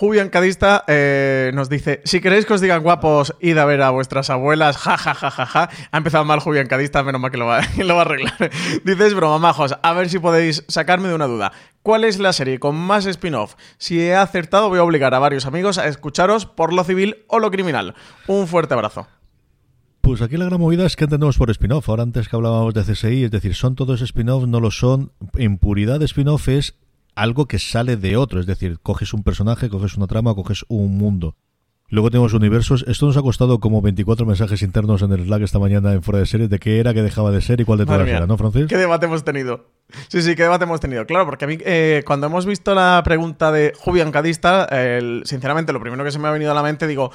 Julian 0.00 0.30
Cadista 0.30 0.84
eh, 0.86 1.50
nos 1.52 1.68
dice: 1.68 2.00
Si 2.04 2.20
queréis 2.20 2.46
que 2.46 2.54
os 2.54 2.62
digan 2.62 2.82
guapos, 2.82 3.34
id 3.40 3.58
a 3.58 3.66
ver 3.66 3.82
a 3.82 3.90
vuestras 3.90 4.30
abuelas. 4.30 4.78
Ja, 4.78 4.96
ja, 4.96 5.14
ja, 5.14 5.30
ja, 5.30 5.44
ja. 5.44 5.70
Ha 5.90 5.96
empezado 5.98 6.24
mal 6.24 6.40
Julian 6.40 6.68
Cadista, 6.68 7.02
menos 7.02 7.20
mal 7.20 7.30
que 7.30 7.36
lo 7.36 7.44
va, 7.44 7.60
lo 7.76 7.94
va 7.94 8.02
a 8.02 8.04
arreglar. 8.06 8.50
Dices, 8.84 9.12
broma, 9.12 9.38
majos. 9.38 9.76
A 9.82 9.92
ver 9.92 10.08
si 10.08 10.18
podéis 10.18 10.64
sacarme 10.68 11.08
de 11.08 11.14
una 11.14 11.26
duda. 11.26 11.52
¿Cuál 11.82 12.04
es 12.04 12.18
la 12.18 12.32
serie 12.32 12.58
con 12.58 12.76
más 12.76 13.04
spin-off? 13.04 13.56
Si 13.76 14.00
he 14.00 14.14
acertado, 14.14 14.70
voy 14.70 14.78
a 14.78 14.84
obligar 14.84 15.12
a 15.14 15.18
varios 15.18 15.44
amigos 15.44 15.76
a 15.76 15.86
escucharos 15.86 16.46
por 16.46 16.72
lo 16.72 16.82
civil 16.84 17.24
o 17.26 17.38
lo 17.38 17.50
criminal. 17.50 17.94
Un 18.26 18.46
fuerte 18.46 18.72
abrazo. 18.72 19.06
Pues 20.00 20.22
aquí 20.22 20.38
la 20.38 20.46
gran 20.46 20.60
movida 20.60 20.86
es 20.86 20.96
que 20.96 21.04
entendemos 21.04 21.36
por 21.36 21.50
spin-off. 21.50 21.88
Ahora 21.88 22.04
antes 22.04 22.28
que 22.28 22.36
hablábamos 22.36 22.72
de 22.72 22.84
CSI, 22.84 23.24
es 23.24 23.30
decir, 23.30 23.54
son 23.54 23.74
todos 23.74 24.00
spin-off, 24.00 24.46
no 24.46 24.60
lo 24.60 24.70
son. 24.70 25.12
En 25.34 25.58
puridad 25.58 26.00
spin-off 26.02 26.48
es 26.48 26.74
algo 27.20 27.46
que 27.46 27.58
sale 27.58 27.96
de 27.96 28.16
otro, 28.16 28.40
es 28.40 28.46
decir, 28.46 28.78
coges 28.82 29.12
un 29.12 29.22
personaje, 29.22 29.68
coges 29.68 29.96
una 29.96 30.06
trama, 30.06 30.34
coges 30.34 30.64
un 30.68 30.96
mundo. 30.96 31.36
Luego 31.90 32.08
tenemos 32.10 32.32
universos. 32.34 32.84
Esto 32.86 33.06
nos 33.06 33.16
ha 33.16 33.22
costado 33.22 33.58
como 33.58 33.82
24 33.82 34.24
mensajes 34.24 34.62
internos 34.62 35.02
en 35.02 35.12
el 35.12 35.24
Slack 35.24 35.42
esta 35.42 35.58
mañana 35.58 35.92
en 35.92 36.02
fuera 36.02 36.20
de 36.20 36.26
series 36.26 36.48
de 36.48 36.58
qué 36.58 36.78
era, 36.78 36.94
qué 36.94 37.02
dejaba 37.02 37.32
de 37.32 37.42
ser 37.42 37.60
y 37.60 37.64
cuál 37.64 37.80
de 37.80 37.86
todas 37.86 38.08
era, 38.08 38.26
¿no, 38.26 38.38
Francis? 38.38 38.68
¿Qué 38.68 38.76
debate 38.76 39.06
hemos 39.06 39.24
tenido? 39.24 39.66
Sí, 40.08 40.22
sí, 40.22 40.36
qué 40.36 40.44
debate 40.44 40.64
hemos 40.64 40.80
tenido. 40.80 41.04
Claro, 41.04 41.26
porque 41.26 41.44
a 41.44 41.48
mí, 41.48 41.58
eh, 41.60 42.04
cuando 42.06 42.28
hemos 42.28 42.46
visto 42.46 42.74
la 42.74 43.02
pregunta 43.04 43.50
de 43.50 43.72
Julian 43.76 44.12
Cadista, 44.12 44.68
eh, 44.70 45.20
sinceramente, 45.24 45.72
lo 45.72 45.80
primero 45.80 46.04
que 46.04 46.12
se 46.12 46.20
me 46.20 46.28
ha 46.28 46.30
venido 46.30 46.52
a 46.52 46.54
la 46.54 46.62
mente, 46.62 46.86
digo, 46.86 47.10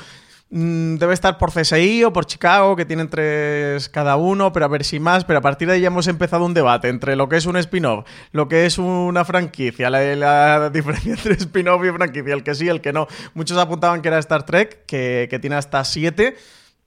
debe 0.50 1.14
estar 1.14 1.38
por 1.38 1.52
CSI 1.52 2.04
o 2.04 2.14
por 2.14 2.26
Chicago, 2.26 2.76
que 2.76 2.86
tienen 2.86 3.10
tres 3.10 3.90
cada 3.90 4.16
uno, 4.16 4.54
pero 4.54 4.66
a 4.66 4.70
ver 4.70 4.84
si 4.84 5.00
más. 5.00 5.26
Pero 5.26 5.40
a 5.40 5.42
partir 5.42 5.68
de 5.68 5.76
ahí 5.76 5.82
ya 5.82 5.88
hemos 5.88 6.08
empezado 6.08 6.46
un 6.46 6.54
debate 6.54 6.90
entre 6.90 7.16
lo 7.16 7.28
que 7.28 7.38
es 7.38 7.46
un 7.46 7.58
spin-off, 7.58 8.06
lo 8.32 8.48
que 8.48 8.66
es 8.66 8.78
una 8.78 9.26
franquicia, 9.26 9.90
la, 9.90 10.16
la 10.16 10.70
diferencia 10.70 11.14
entre 11.16 11.34
spin-off 11.34 11.84
y 11.86 11.92
franquicia, 11.92 12.34
el 12.34 12.44
que 12.44 12.56
sí, 12.56 12.68
el 12.68 12.82
que 12.82 12.94
no. 12.94 13.08
Muchos 13.34 13.58
apuntaban 13.58 14.02
que 14.02 14.10
era 14.10 14.20
Star 14.20 14.46
Trek, 14.46 14.86
que, 14.86 15.28
que 15.30 15.40
tiene 15.40 15.56
hasta 15.56 15.84
siete. 15.84 16.36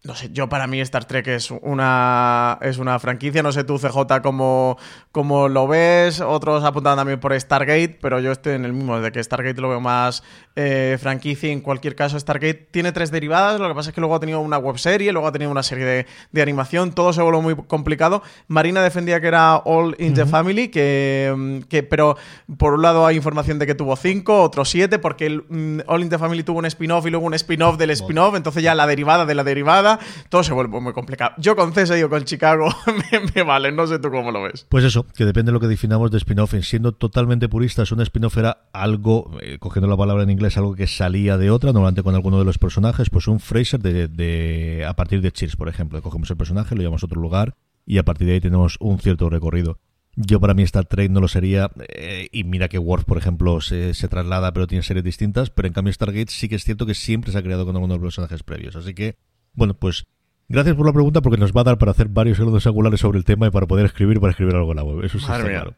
No 0.04 0.14
sé, 0.14 0.30
yo 0.32 0.48
para 0.48 0.68
mí 0.68 0.80
Star 0.80 1.06
Trek 1.06 1.26
es 1.26 1.50
una, 1.50 2.56
es 2.62 2.78
una 2.78 3.00
franquicia. 3.00 3.42
No 3.42 3.50
sé 3.50 3.64
tú, 3.64 3.78
CJ, 3.78 4.22
cómo, 4.22 4.78
cómo 5.10 5.48
lo 5.48 5.66
ves. 5.66 6.20
Otros 6.20 6.62
apuntaban 6.62 6.98
también 6.98 7.18
por 7.18 7.38
Stargate, 7.38 7.98
pero 8.00 8.20
yo 8.20 8.30
estoy 8.30 8.54
en 8.54 8.64
el 8.64 8.72
mismo, 8.72 9.00
de 9.00 9.10
que 9.10 9.22
Stargate 9.22 9.60
lo 9.60 9.68
veo 9.68 9.80
más 9.80 10.22
eh, 10.54 10.98
franquicia. 11.00 11.50
En 11.50 11.60
cualquier 11.60 11.96
caso, 11.96 12.18
Stargate 12.18 12.68
tiene 12.70 12.92
tres 12.92 13.10
derivadas. 13.10 13.60
Lo 13.60 13.66
que 13.66 13.74
pasa 13.74 13.90
es 13.90 13.94
que 13.94 14.00
luego 14.00 14.14
ha 14.14 14.20
tenido 14.20 14.38
una 14.38 14.58
webserie, 14.58 15.10
luego 15.10 15.26
ha 15.26 15.32
tenido 15.32 15.50
una 15.50 15.64
serie 15.64 15.84
de, 15.84 16.06
de 16.30 16.42
animación. 16.42 16.92
Todo 16.92 17.12
se 17.12 17.20
volvió 17.20 17.42
muy 17.42 17.56
complicado. 17.56 18.22
Marina 18.46 18.80
defendía 18.82 19.20
que 19.20 19.26
era 19.26 19.56
All 19.56 19.96
in 19.98 20.14
the 20.14 20.26
Family, 20.26 20.68
que, 20.68 21.64
que, 21.68 21.82
pero 21.82 22.16
por 22.56 22.74
un 22.74 22.82
lado 22.82 23.04
hay 23.04 23.16
información 23.16 23.58
de 23.58 23.66
que 23.66 23.74
tuvo 23.74 23.96
cinco, 23.96 24.42
otros 24.42 24.70
siete, 24.70 25.00
porque 25.00 25.26
el, 25.26 25.44
mm, 25.48 25.80
All 25.88 26.02
in 26.02 26.08
the 26.08 26.18
Family 26.18 26.44
tuvo 26.44 26.60
un 26.60 26.66
spin-off 26.66 27.04
y 27.04 27.10
luego 27.10 27.26
un 27.26 27.34
spin-off 27.34 27.76
del 27.76 27.90
spin-off. 27.90 28.36
Entonces 28.36 28.62
ya 28.62 28.76
la 28.76 28.86
derivada 28.86 29.26
de 29.26 29.34
la 29.34 29.42
derivada. 29.42 29.97
Todo 30.28 30.42
se 30.42 30.52
vuelve 30.52 30.80
muy 30.80 30.92
complicado. 30.92 31.32
Yo 31.38 31.56
con 31.56 31.72
CSI 31.72 32.02
o 32.02 32.10
con 32.10 32.24
Chicago 32.24 32.68
me, 33.34 33.42
vale, 33.42 33.72
no 33.72 33.86
sé 33.86 33.98
tú 33.98 34.10
cómo 34.10 34.30
lo 34.30 34.42
ves. 34.42 34.66
Pues 34.68 34.84
eso, 34.84 35.06
que 35.06 35.24
depende 35.24 35.50
de 35.50 35.54
lo 35.54 35.60
que 35.60 35.66
definamos 35.66 36.10
de 36.10 36.18
spin-off. 36.18 36.54
Siendo 36.62 36.92
totalmente 36.92 37.48
puristas, 37.48 37.92
un 37.92 38.00
spin-off 38.00 38.36
era 38.38 38.68
algo, 38.72 39.38
eh, 39.40 39.58
cogiendo 39.58 39.88
la 39.88 39.96
palabra 39.96 40.22
en 40.22 40.30
inglés, 40.30 40.56
algo 40.56 40.74
que 40.74 40.86
salía 40.86 41.36
de 41.36 41.50
otra, 41.50 41.72
normalmente 41.72 42.02
con 42.02 42.14
alguno 42.14 42.38
de 42.38 42.44
los 42.44 42.58
personajes, 42.58 43.10
pues 43.10 43.28
un 43.28 43.40
Fraser 43.40 43.80
de, 43.80 44.08
de 44.08 44.84
a 44.86 44.94
partir 44.94 45.20
de 45.20 45.32
Cheers, 45.32 45.56
por 45.56 45.68
ejemplo. 45.68 46.00
Cogemos 46.02 46.30
el 46.30 46.36
personaje, 46.36 46.74
lo 46.74 46.80
llevamos 46.80 47.02
a 47.02 47.06
otro 47.06 47.20
lugar 47.20 47.54
y 47.86 47.98
a 47.98 48.04
partir 48.04 48.26
de 48.26 48.34
ahí 48.34 48.40
tenemos 48.40 48.76
un 48.80 48.98
cierto 48.98 49.30
recorrido. 49.30 49.78
Yo 50.20 50.40
para 50.40 50.52
mí 50.52 50.64
Star 50.64 50.84
Trek 50.84 51.12
no 51.12 51.20
lo 51.20 51.28
sería, 51.28 51.70
eh, 51.90 52.28
y 52.32 52.42
mira 52.42 52.68
que 52.68 52.78
Worf, 52.78 53.04
por 53.04 53.18
ejemplo, 53.18 53.60
se, 53.60 53.94
se, 53.94 54.08
traslada, 54.08 54.52
pero 54.52 54.66
tiene 54.66 54.82
series 54.82 55.04
distintas, 55.04 55.50
pero 55.50 55.68
en 55.68 55.74
cambio 55.74 55.92
Stargate 55.92 56.26
sí 56.32 56.48
que 56.48 56.56
es 56.56 56.64
cierto 56.64 56.86
que 56.86 56.94
siempre 56.94 57.30
se 57.30 57.38
ha 57.38 57.42
creado 57.42 57.64
con 57.64 57.76
algunos 57.76 58.00
personajes 58.00 58.42
previos. 58.42 58.74
Así 58.74 58.94
que, 58.94 59.16
bueno, 59.58 59.74
pues 59.74 60.06
gracias 60.48 60.76
por 60.76 60.86
la 60.86 60.92
pregunta 60.92 61.20
porque 61.20 61.38
nos 61.38 61.52
va 61.52 61.60
a 61.60 61.64
dar 61.64 61.78
para 61.78 61.90
hacer 61.90 62.08
varios 62.08 62.38
saludos 62.38 62.66
angulares 62.66 63.00
sobre 63.00 63.18
el 63.18 63.24
tema 63.24 63.48
y 63.48 63.50
para 63.50 63.66
poder 63.66 63.84
escribir, 63.84 64.20
para 64.20 64.30
escribir 64.30 64.54
algo 64.54 64.70
en 64.70 64.76
la 64.76 64.84
web. 64.84 65.04
Eso 65.04 65.18
sí 65.18 65.26
Madre 65.26 65.52
está 65.52 65.62
claro. 65.62 65.76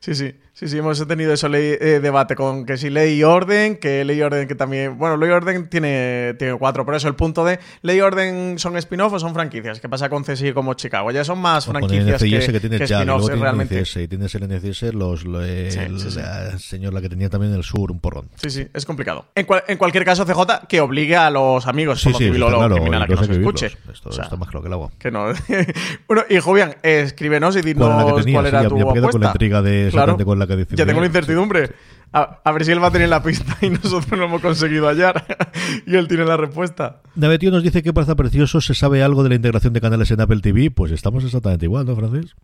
Sí, 0.00 0.14
sí, 0.14 0.34
sí, 0.58 0.68
sí, 0.68 0.78
hemos 0.78 1.06
tenido 1.06 1.32
ese 1.34 1.46
eh, 1.52 2.00
debate 2.00 2.34
con 2.34 2.64
que 2.64 2.76
si 2.78 2.88
ley 2.90 3.18
y 3.18 3.22
orden, 3.22 3.76
que 3.76 4.04
ley 4.04 4.18
y 4.18 4.22
orden 4.22 4.48
que 4.48 4.54
también, 4.54 4.96
bueno, 4.98 5.16
ley 5.18 5.28
y 5.28 5.32
orden 5.32 5.68
tiene, 5.68 6.34
tiene 6.38 6.56
cuatro, 6.58 6.84
por 6.86 6.94
eso 6.94 7.08
el 7.08 7.14
punto 7.14 7.44
de 7.44 7.58
ley 7.82 7.98
y 7.98 8.00
orden 8.00 8.58
son 8.58 8.76
spin-off 8.78 9.12
o 9.12 9.18
son 9.18 9.34
franquicias, 9.34 9.80
¿qué 9.80 9.88
pasa 9.88 10.08
con 10.08 10.24
CSI 10.24 10.52
como 10.54 10.72
Chicago? 10.74 11.10
Ya 11.10 11.24
son 11.24 11.38
más 11.38 11.68
O 11.68 11.72
con 11.72 11.80
franquicias 11.82 12.22
el 12.22 12.30
que, 12.30 12.36
NCIS 12.38 12.52
que, 12.52 12.60
tienes 12.60 12.80
que 12.80 12.86
ya, 12.86 13.02
y 13.02 13.04
luego 13.04 13.20
spin-offs 13.20 13.26
tienes 13.26 13.42
realmente. 13.42 13.80
NCIS, 13.80 13.96
y 13.96 14.08
tienes 14.08 14.34
el 14.34 14.48
NCIS, 14.48 14.94
los, 14.94 15.24
lo- 15.24 15.42
el, 15.44 15.70
Sí, 15.70 15.80
sí, 15.98 16.10
sí. 16.10 16.18
la 16.18 16.58
señor 16.58 16.94
la 16.94 17.02
que 17.02 17.10
tenía 17.10 17.28
también 17.28 17.52
en 17.52 17.58
el 17.58 17.64
sur, 17.64 17.90
un 17.92 18.00
porrón. 18.00 18.28
Sí, 18.36 18.48
sí, 18.50 18.66
es 18.72 18.84
complicado. 18.86 19.26
En, 19.34 19.44
cual- 19.46 19.64
en 19.68 19.76
cualquier 19.76 20.04
caso, 20.04 20.24
CJ, 20.24 20.66
que 20.68 20.80
obligue 20.80 21.16
a 21.16 21.28
los 21.30 21.66
amigos, 21.66 22.00
Sí, 22.00 22.12
sí, 22.12 22.24
civil 22.24 22.42
o 22.42 22.48
claro, 22.48 22.74
criminal, 22.76 23.02
a 23.02 23.06
que 23.06 23.14
nos 23.14 23.28
escuche. 23.28 23.66
Esto 23.92 24.08
O 24.08 24.12
sea, 24.12 24.24
está 24.24 24.36
más 24.36 24.48
claro 24.48 24.62
que 24.62 24.68
el 24.68 24.72
agua. 24.72 24.90
que 24.98 25.10
no. 25.10 25.26
bueno, 26.08 26.24
y 26.30 26.38
Julián, 26.38 26.76
escríbenos 26.82 27.56
y 27.56 27.60
¿Cuál 27.74 27.76
era 27.76 27.88
la 27.88 28.04
que 28.04 28.04
dinos 28.06 28.24
tenías? 28.24 28.34
cuál 28.34 28.46
era 28.46 28.58
Sí, 28.60 28.64
ya- 28.64 28.68
tu 28.70 28.76
ya 28.78 28.82
apuesta. 28.84 29.10
con 29.10 29.20
la 29.20 29.26
intriga 29.28 29.62
de 29.62 29.88
Claro. 29.90 30.16
cuál 30.24 30.42
es 30.42 30.45
la 30.48 30.56
que 30.56 30.64
dice 30.64 30.76
Ya 30.76 30.86
tengo 30.86 31.00
la 31.00 31.06
incertidumbre. 31.06 31.70
A, 32.16 32.40
a 32.44 32.52
ver 32.52 32.64
si 32.64 32.72
él 32.72 32.82
va 32.82 32.86
a 32.86 32.90
tener 32.90 33.10
la 33.10 33.22
pista 33.22 33.58
y 33.60 33.68
nosotros 33.68 34.18
no 34.18 34.24
hemos 34.24 34.40
conseguido 34.40 34.88
hallar. 34.88 35.26
y 35.86 35.96
él 35.96 36.08
tiene 36.08 36.24
la 36.24 36.38
respuesta. 36.38 37.02
David 37.14 37.38
Tío 37.38 37.50
nos 37.50 37.62
dice 37.62 37.82
que 37.82 37.92
parece 37.92 38.16
precioso, 38.16 38.62
¿se 38.62 38.72
sabe 38.72 39.02
algo 39.02 39.22
de 39.22 39.28
la 39.28 39.34
integración 39.34 39.74
de 39.74 39.82
canales 39.82 40.10
en 40.10 40.22
Apple 40.22 40.40
TV? 40.40 40.70
Pues 40.70 40.92
estamos 40.92 41.24
exactamente 41.24 41.66
igual, 41.66 41.84
¿no, 41.84 41.94
Francis? 41.94 42.34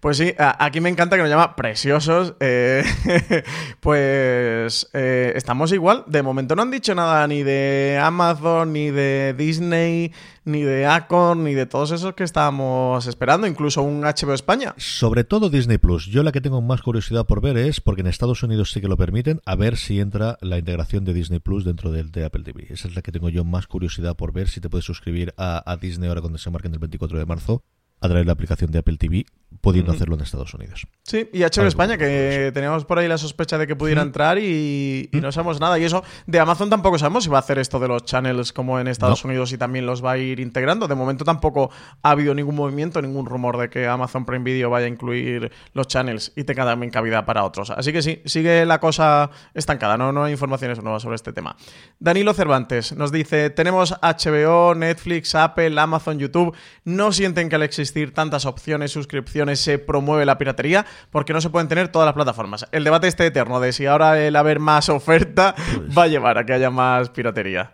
Pues 0.00 0.18
sí, 0.18 0.34
aquí 0.36 0.80
me 0.80 0.90
encanta 0.90 1.16
que 1.16 1.22
nos 1.22 1.30
llama 1.30 1.56
preciosos. 1.56 2.34
eh, 2.40 2.84
pues 3.80 4.90
eh, 4.92 5.32
estamos 5.34 5.72
igual. 5.72 6.04
De 6.06 6.22
momento 6.22 6.54
no 6.54 6.62
han 6.62 6.70
dicho 6.70 6.94
nada 6.94 7.26
ni 7.26 7.42
de 7.42 7.98
Amazon, 8.02 8.72
ni 8.72 8.90
de 8.90 9.34
Disney, 9.36 10.12
ni 10.44 10.62
de 10.62 10.86
Acorn, 10.86 11.44
ni 11.44 11.54
de 11.54 11.66
todos 11.66 11.90
esos 11.92 12.14
que 12.14 12.24
estábamos 12.24 13.06
esperando. 13.06 13.46
Incluso 13.46 13.82
un 13.82 14.02
HBO 14.02 14.34
España. 14.34 14.74
Sobre 14.76 15.24
todo 15.24 15.48
Disney 15.48 15.78
Plus. 15.78 16.06
Yo 16.06 16.22
la 16.22 16.32
que 16.32 16.40
tengo 16.42 16.60
más 16.60 16.82
curiosidad 16.82 17.24
por 17.24 17.40
ver 17.40 17.56
es, 17.56 17.80
porque 17.80 18.02
en 18.02 18.08
Estados 18.08 18.42
Unidos 18.42 18.72
sí 18.72 18.80
que 18.80 18.88
lo 18.88 18.98
permiten, 19.12 19.42
a 19.44 19.56
ver 19.56 19.76
si 19.76 20.00
entra 20.00 20.38
la 20.40 20.56
integración 20.56 21.04
de 21.04 21.12
Disney 21.12 21.38
Plus 21.38 21.66
dentro 21.66 21.92
del 21.92 22.10
de 22.10 22.24
Apple 22.24 22.44
TV. 22.44 22.68
Esa 22.70 22.88
es 22.88 22.96
la 22.96 23.02
que 23.02 23.12
tengo 23.12 23.28
yo 23.28 23.44
más 23.44 23.66
curiosidad 23.66 24.16
por 24.16 24.32
ver 24.32 24.48
si 24.48 24.58
te 24.58 24.70
puedes 24.70 24.86
suscribir 24.86 25.34
a, 25.36 25.70
a 25.70 25.76
Disney 25.76 26.08
ahora 26.08 26.22
cuando 26.22 26.38
se 26.38 26.48
marquen 26.50 26.72
el 26.72 26.78
24 26.78 27.18
de 27.18 27.26
marzo 27.26 27.62
a 28.00 28.08
través 28.08 28.22
de 28.22 28.26
la 28.26 28.32
aplicación 28.32 28.70
de 28.70 28.78
Apple 28.78 28.96
TV, 28.96 29.26
pudiendo 29.60 29.92
hacerlo 29.92 30.16
en 30.16 30.22
Estados 30.22 30.54
Unidos. 30.54 30.86
Sí, 31.02 31.28
y 31.32 31.40
HBO 31.42 31.66
España, 31.66 31.98
que 31.98 32.50
teníamos 32.54 32.84
por 32.84 32.98
ahí 32.98 33.08
la 33.08 33.18
sospecha 33.18 33.58
de 33.58 33.66
que 33.66 33.76
pudiera 33.76 34.02
entrar 34.02 34.38
y, 34.38 35.08
y 35.12 35.20
no 35.20 35.32
sabemos 35.32 35.60
nada. 35.60 35.78
Y 35.78 35.84
eso, 35.84 36.02
de 36.26 36.40
Amazon 36.40 36.70
tampoco 36.70 36.98
sabemos 36.98 37.24
si 37.24 37.30
va 37.30 37.38
a 37.38 37.40
hacer 37.40 37.58
esto 37.58 37.78
de 37.78 37.88
los 37.88 38.04
channels 38.04 38.52
como 38.52 38.80
en 38.80 38.88
Estados 38.88 39.24
No. 39.24 39.30
Unidos 39.30 39.52
y 39.52 39.58
también 39.58 39.86
los 39.86 40.04
va 40.04 40.12
a 40.12 40.18
ir 40.18 40.40
integrando. 40.40 40.88
De 40.88 40.94
momento 40.94 41.24
tampoco 41.24 41.70
ha 42.02 42.10
habido 42.10 42.34
ningún 42.34 42.54
movimiento, 42.54 43.02
ningún 43.02 43.26
rumor 43.26 43.58
de 43.58 43.68
que 43.68 43.86
Amazon 43.86 44.24
Prime 44.24 44.44
Video 44.44 44.70
vaya 44.70 44.86
a 44.86 44.88
incluir 44.88 45.52
los 45.74 45.86
channels 45.86 46.32
y 46.36 46.44
tenga 46.44 46.64
también 46.64 46.90
cabida 46.90 47.24
para 47.24 47.44
otros. 47.44 47.70
Así 47.70 47.92
que 47.92 48.02
sí, 48.02 48.22
sigue 48.24 48.64
la 48.64 48.80
cosa 48.80 49.30
estancada, 49.54 49.96
no, 49.96 50.12
no 50.12 50.24
hay 50.24 50.32
informaciones 50.32 50.82
nuevas 50.82 51.02
sobre 51.02 51.16
este 51.16 51.32
tema. 51.32 51.56
Danilo 51.98 52.34
Cervantes 52.34 52.96
nos 52.96 53.12
dice, 53.12 53.50
tenemos 53.50 53.94
HBO, 54.00 54.74
Netflix, 54.74 55.34
Apple, 55.34 55.78
Amazon, 55.78 56.18
YouTube. 56.18 56.54
¿No 56.84 57.12
sienten 57.12 57.48
que 57.48 57.56
al 57.56 57.62
existir 57.62 58.12
tantas 58.14 58.46
opciones, 58.46 58.92
suscripciones, 58.92 59.41
se 59.56 59.78
promueve 59.78 60.24
la 60.26 60.38
piratería? 60.38 60.86
Porque 61.10 61.32
no 61.32 61.40
se 61.40 61.50
pueden 61.50 61.68
tener 61.68 61.88
todas 61.88 62.06
las 62.06 62.14
plataformas. 62.14 62.66
El 62.72 62.84
debate 62.84 63.08
este 63.08 63.26
eterno 63.26 63.60
de 63.60 63.72
si 63.72 63.86
ahora 63.86 64.20
el 64.20 64.36
haber 64.36 64.60
más 64.60 64.88
oferta 64.88 65.54
va 65.96 66.04
a 66.04 66.08
llevar 66.08 66.38
a 66.38 66.46
que 66.46 66.52
haya 66.52 66.70
más 66.70 67.10
piratería. 67.10 67.72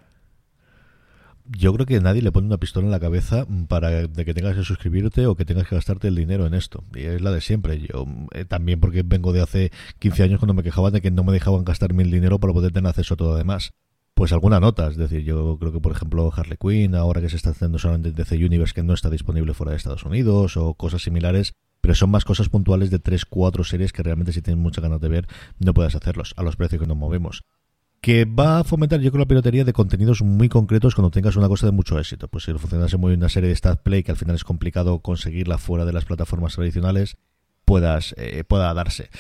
Yo 1.51 1.73
creo 1.73 1.87
que 1.87 1.99
nadie 2.01 2.21
le 2.21 2.31
pone 2.31 2.47
una 2.47 2.59
pistola 2.59 2.87
en 2.87 2.91
la 2.91 3.01
cabeza 3.01 3.47
para 3.69 3.89
de 3.91 4.25
que 4.25 4.35
tengas 4.35 4.55
que 4.55 4.65
suscribirte 4.65 5.27
o 5.27 5.35
que 5.35 5.47
tengas 5.47 5.67
que 5.67 5.77
gastarte 5.77 6.09
el 6.09 6.15
dinero 6.15 6.47
en 6.47 6.53
esto. 6.53 6.85
Y 6.95 7.05
es 7.05 7.23
la 7.23 7.31
de 7.31 7.41
siempre. 7.41 7.81
Yo 7.81 8.07
eh, 8.33 8.45
también 8.45 8.81
porque 8.81 9.03
vengo 9.03 9.33
de 9.33 9.41
hace 9.41 9.73
15 9.99 10.25
años 10.25 10.41
cuando 10.41 10.53
me 10.53 10.63
quejaban 10.63 10.93
de 10.93 11.01
que 11.01 11.11
no 11.11 11.25
me 11.25 11.33
dejaban 11.33 11.65
gastarme 11.65 12.03
el 12.03 12.11
dinero 12.11 12.39
para 12.39 12.53
poder 12.53 12.73
tener 12.73 12.91
acceso 12.91 13.15
a 13.15 13.17
todo 13.17 13.37
demás. 13.37 13.73
Pues 14.19 14.33
alguna 14.33 14.59
nota, 14.59 14.89
es 14.89 14.97
decir, 14.97 15.23
yo 15.23 15.57
creo 15.61 15.71
que 15.71 15.79
por 15.79 15.93
ejemplo 15.93 16.33
Harley 16.35 16.57
Quinn, 16.61 16.97
ahora 16.97 17.21
que 17.21 17.29
se 17.29 17.37
está 17.37 17.51
haciendo 17.51 17.79
solamente 17.79 18.09
en 18.09 18.17
DC 18.17 18.35
Universe 18.35 18.75
que 18.75 18.83
no 18.83 18.93
está 18.93 19.11
disponible 19.11 19.55
fuera 19.55 19.71
de 19.71 19.77
Estados 19.77 20.03
Unidos 20.03 20.57
o 20.57 20.75
cosas 20.75 21.03
similares, 21.03 21.53
pero 21.81 21.95
son 21.95 22.11
más 22.11 22.25
cosas 22.25 22.49
puntuales 22.49 22.91
de 22.91 22.99
3, 22.99 23.25
4 23.27 23.63
series 23.63 23.93
que 23.93 24.03
realmente 24.03 24.33
si 24.33 24.43
tienes 24.43 24.61
muchas 24.61 24.83
ganas 24.83 25.01
de 25.01 25.09
ver 25.09 25.29
no 25.61 25.73
puedes 25.73 25.95
hacerlos 25.95 26.35
a 26.37 26.43
los 26.43 26.57
precios 26.57 26.83
que 26.83 26.89
nos 26.89 26.97
movemos 26.97 27.45
que 28.01 28.25
va 28.25 28.59
a 28.59 28.65
fomentar, 28.65 28.99
yo 29.01 29.13
creo, 29.13 29.21
la 29.21 29.29
piratería 29.29 29.65
de 29.65 29.73
contenidos 29.73 30.21
muy 30.23 30.49
concretos 30.49 30.97
cuando 30.97 31.13
tengas 31.13 31.37
una 31.37 31.47
cosa 31.47 31.67
de 31.67 31.73
mucho 31.73 31.97
éxito. 31.99 32.27
Pues 32.27 32.43
si 32.43 32.53
funcionase 32.55 32.97
muy 32.97 33.11
bien 33.11 33.21
una 33.21 33.29
serie 33.29 33.49
de 33.49 33.57
Stat 33.57 33.83
Play, 33.83 34.03
que 34.03 34.11
al 34.13 34.17
final 34.17 34.35
es 34.37 34.45
complicado 34.45 35.01
conseguirla 35.01 35.59
fuera 35.59 35.85
de 35.85 35.93
las 35.93 36.05
plataformas 36.05 36.55
tradicionales, 36.55 37.19
puedas, 37.65 38.15
eh, 38.17 38.45
pueda 38.45 38.73
darse. 38.73 39.11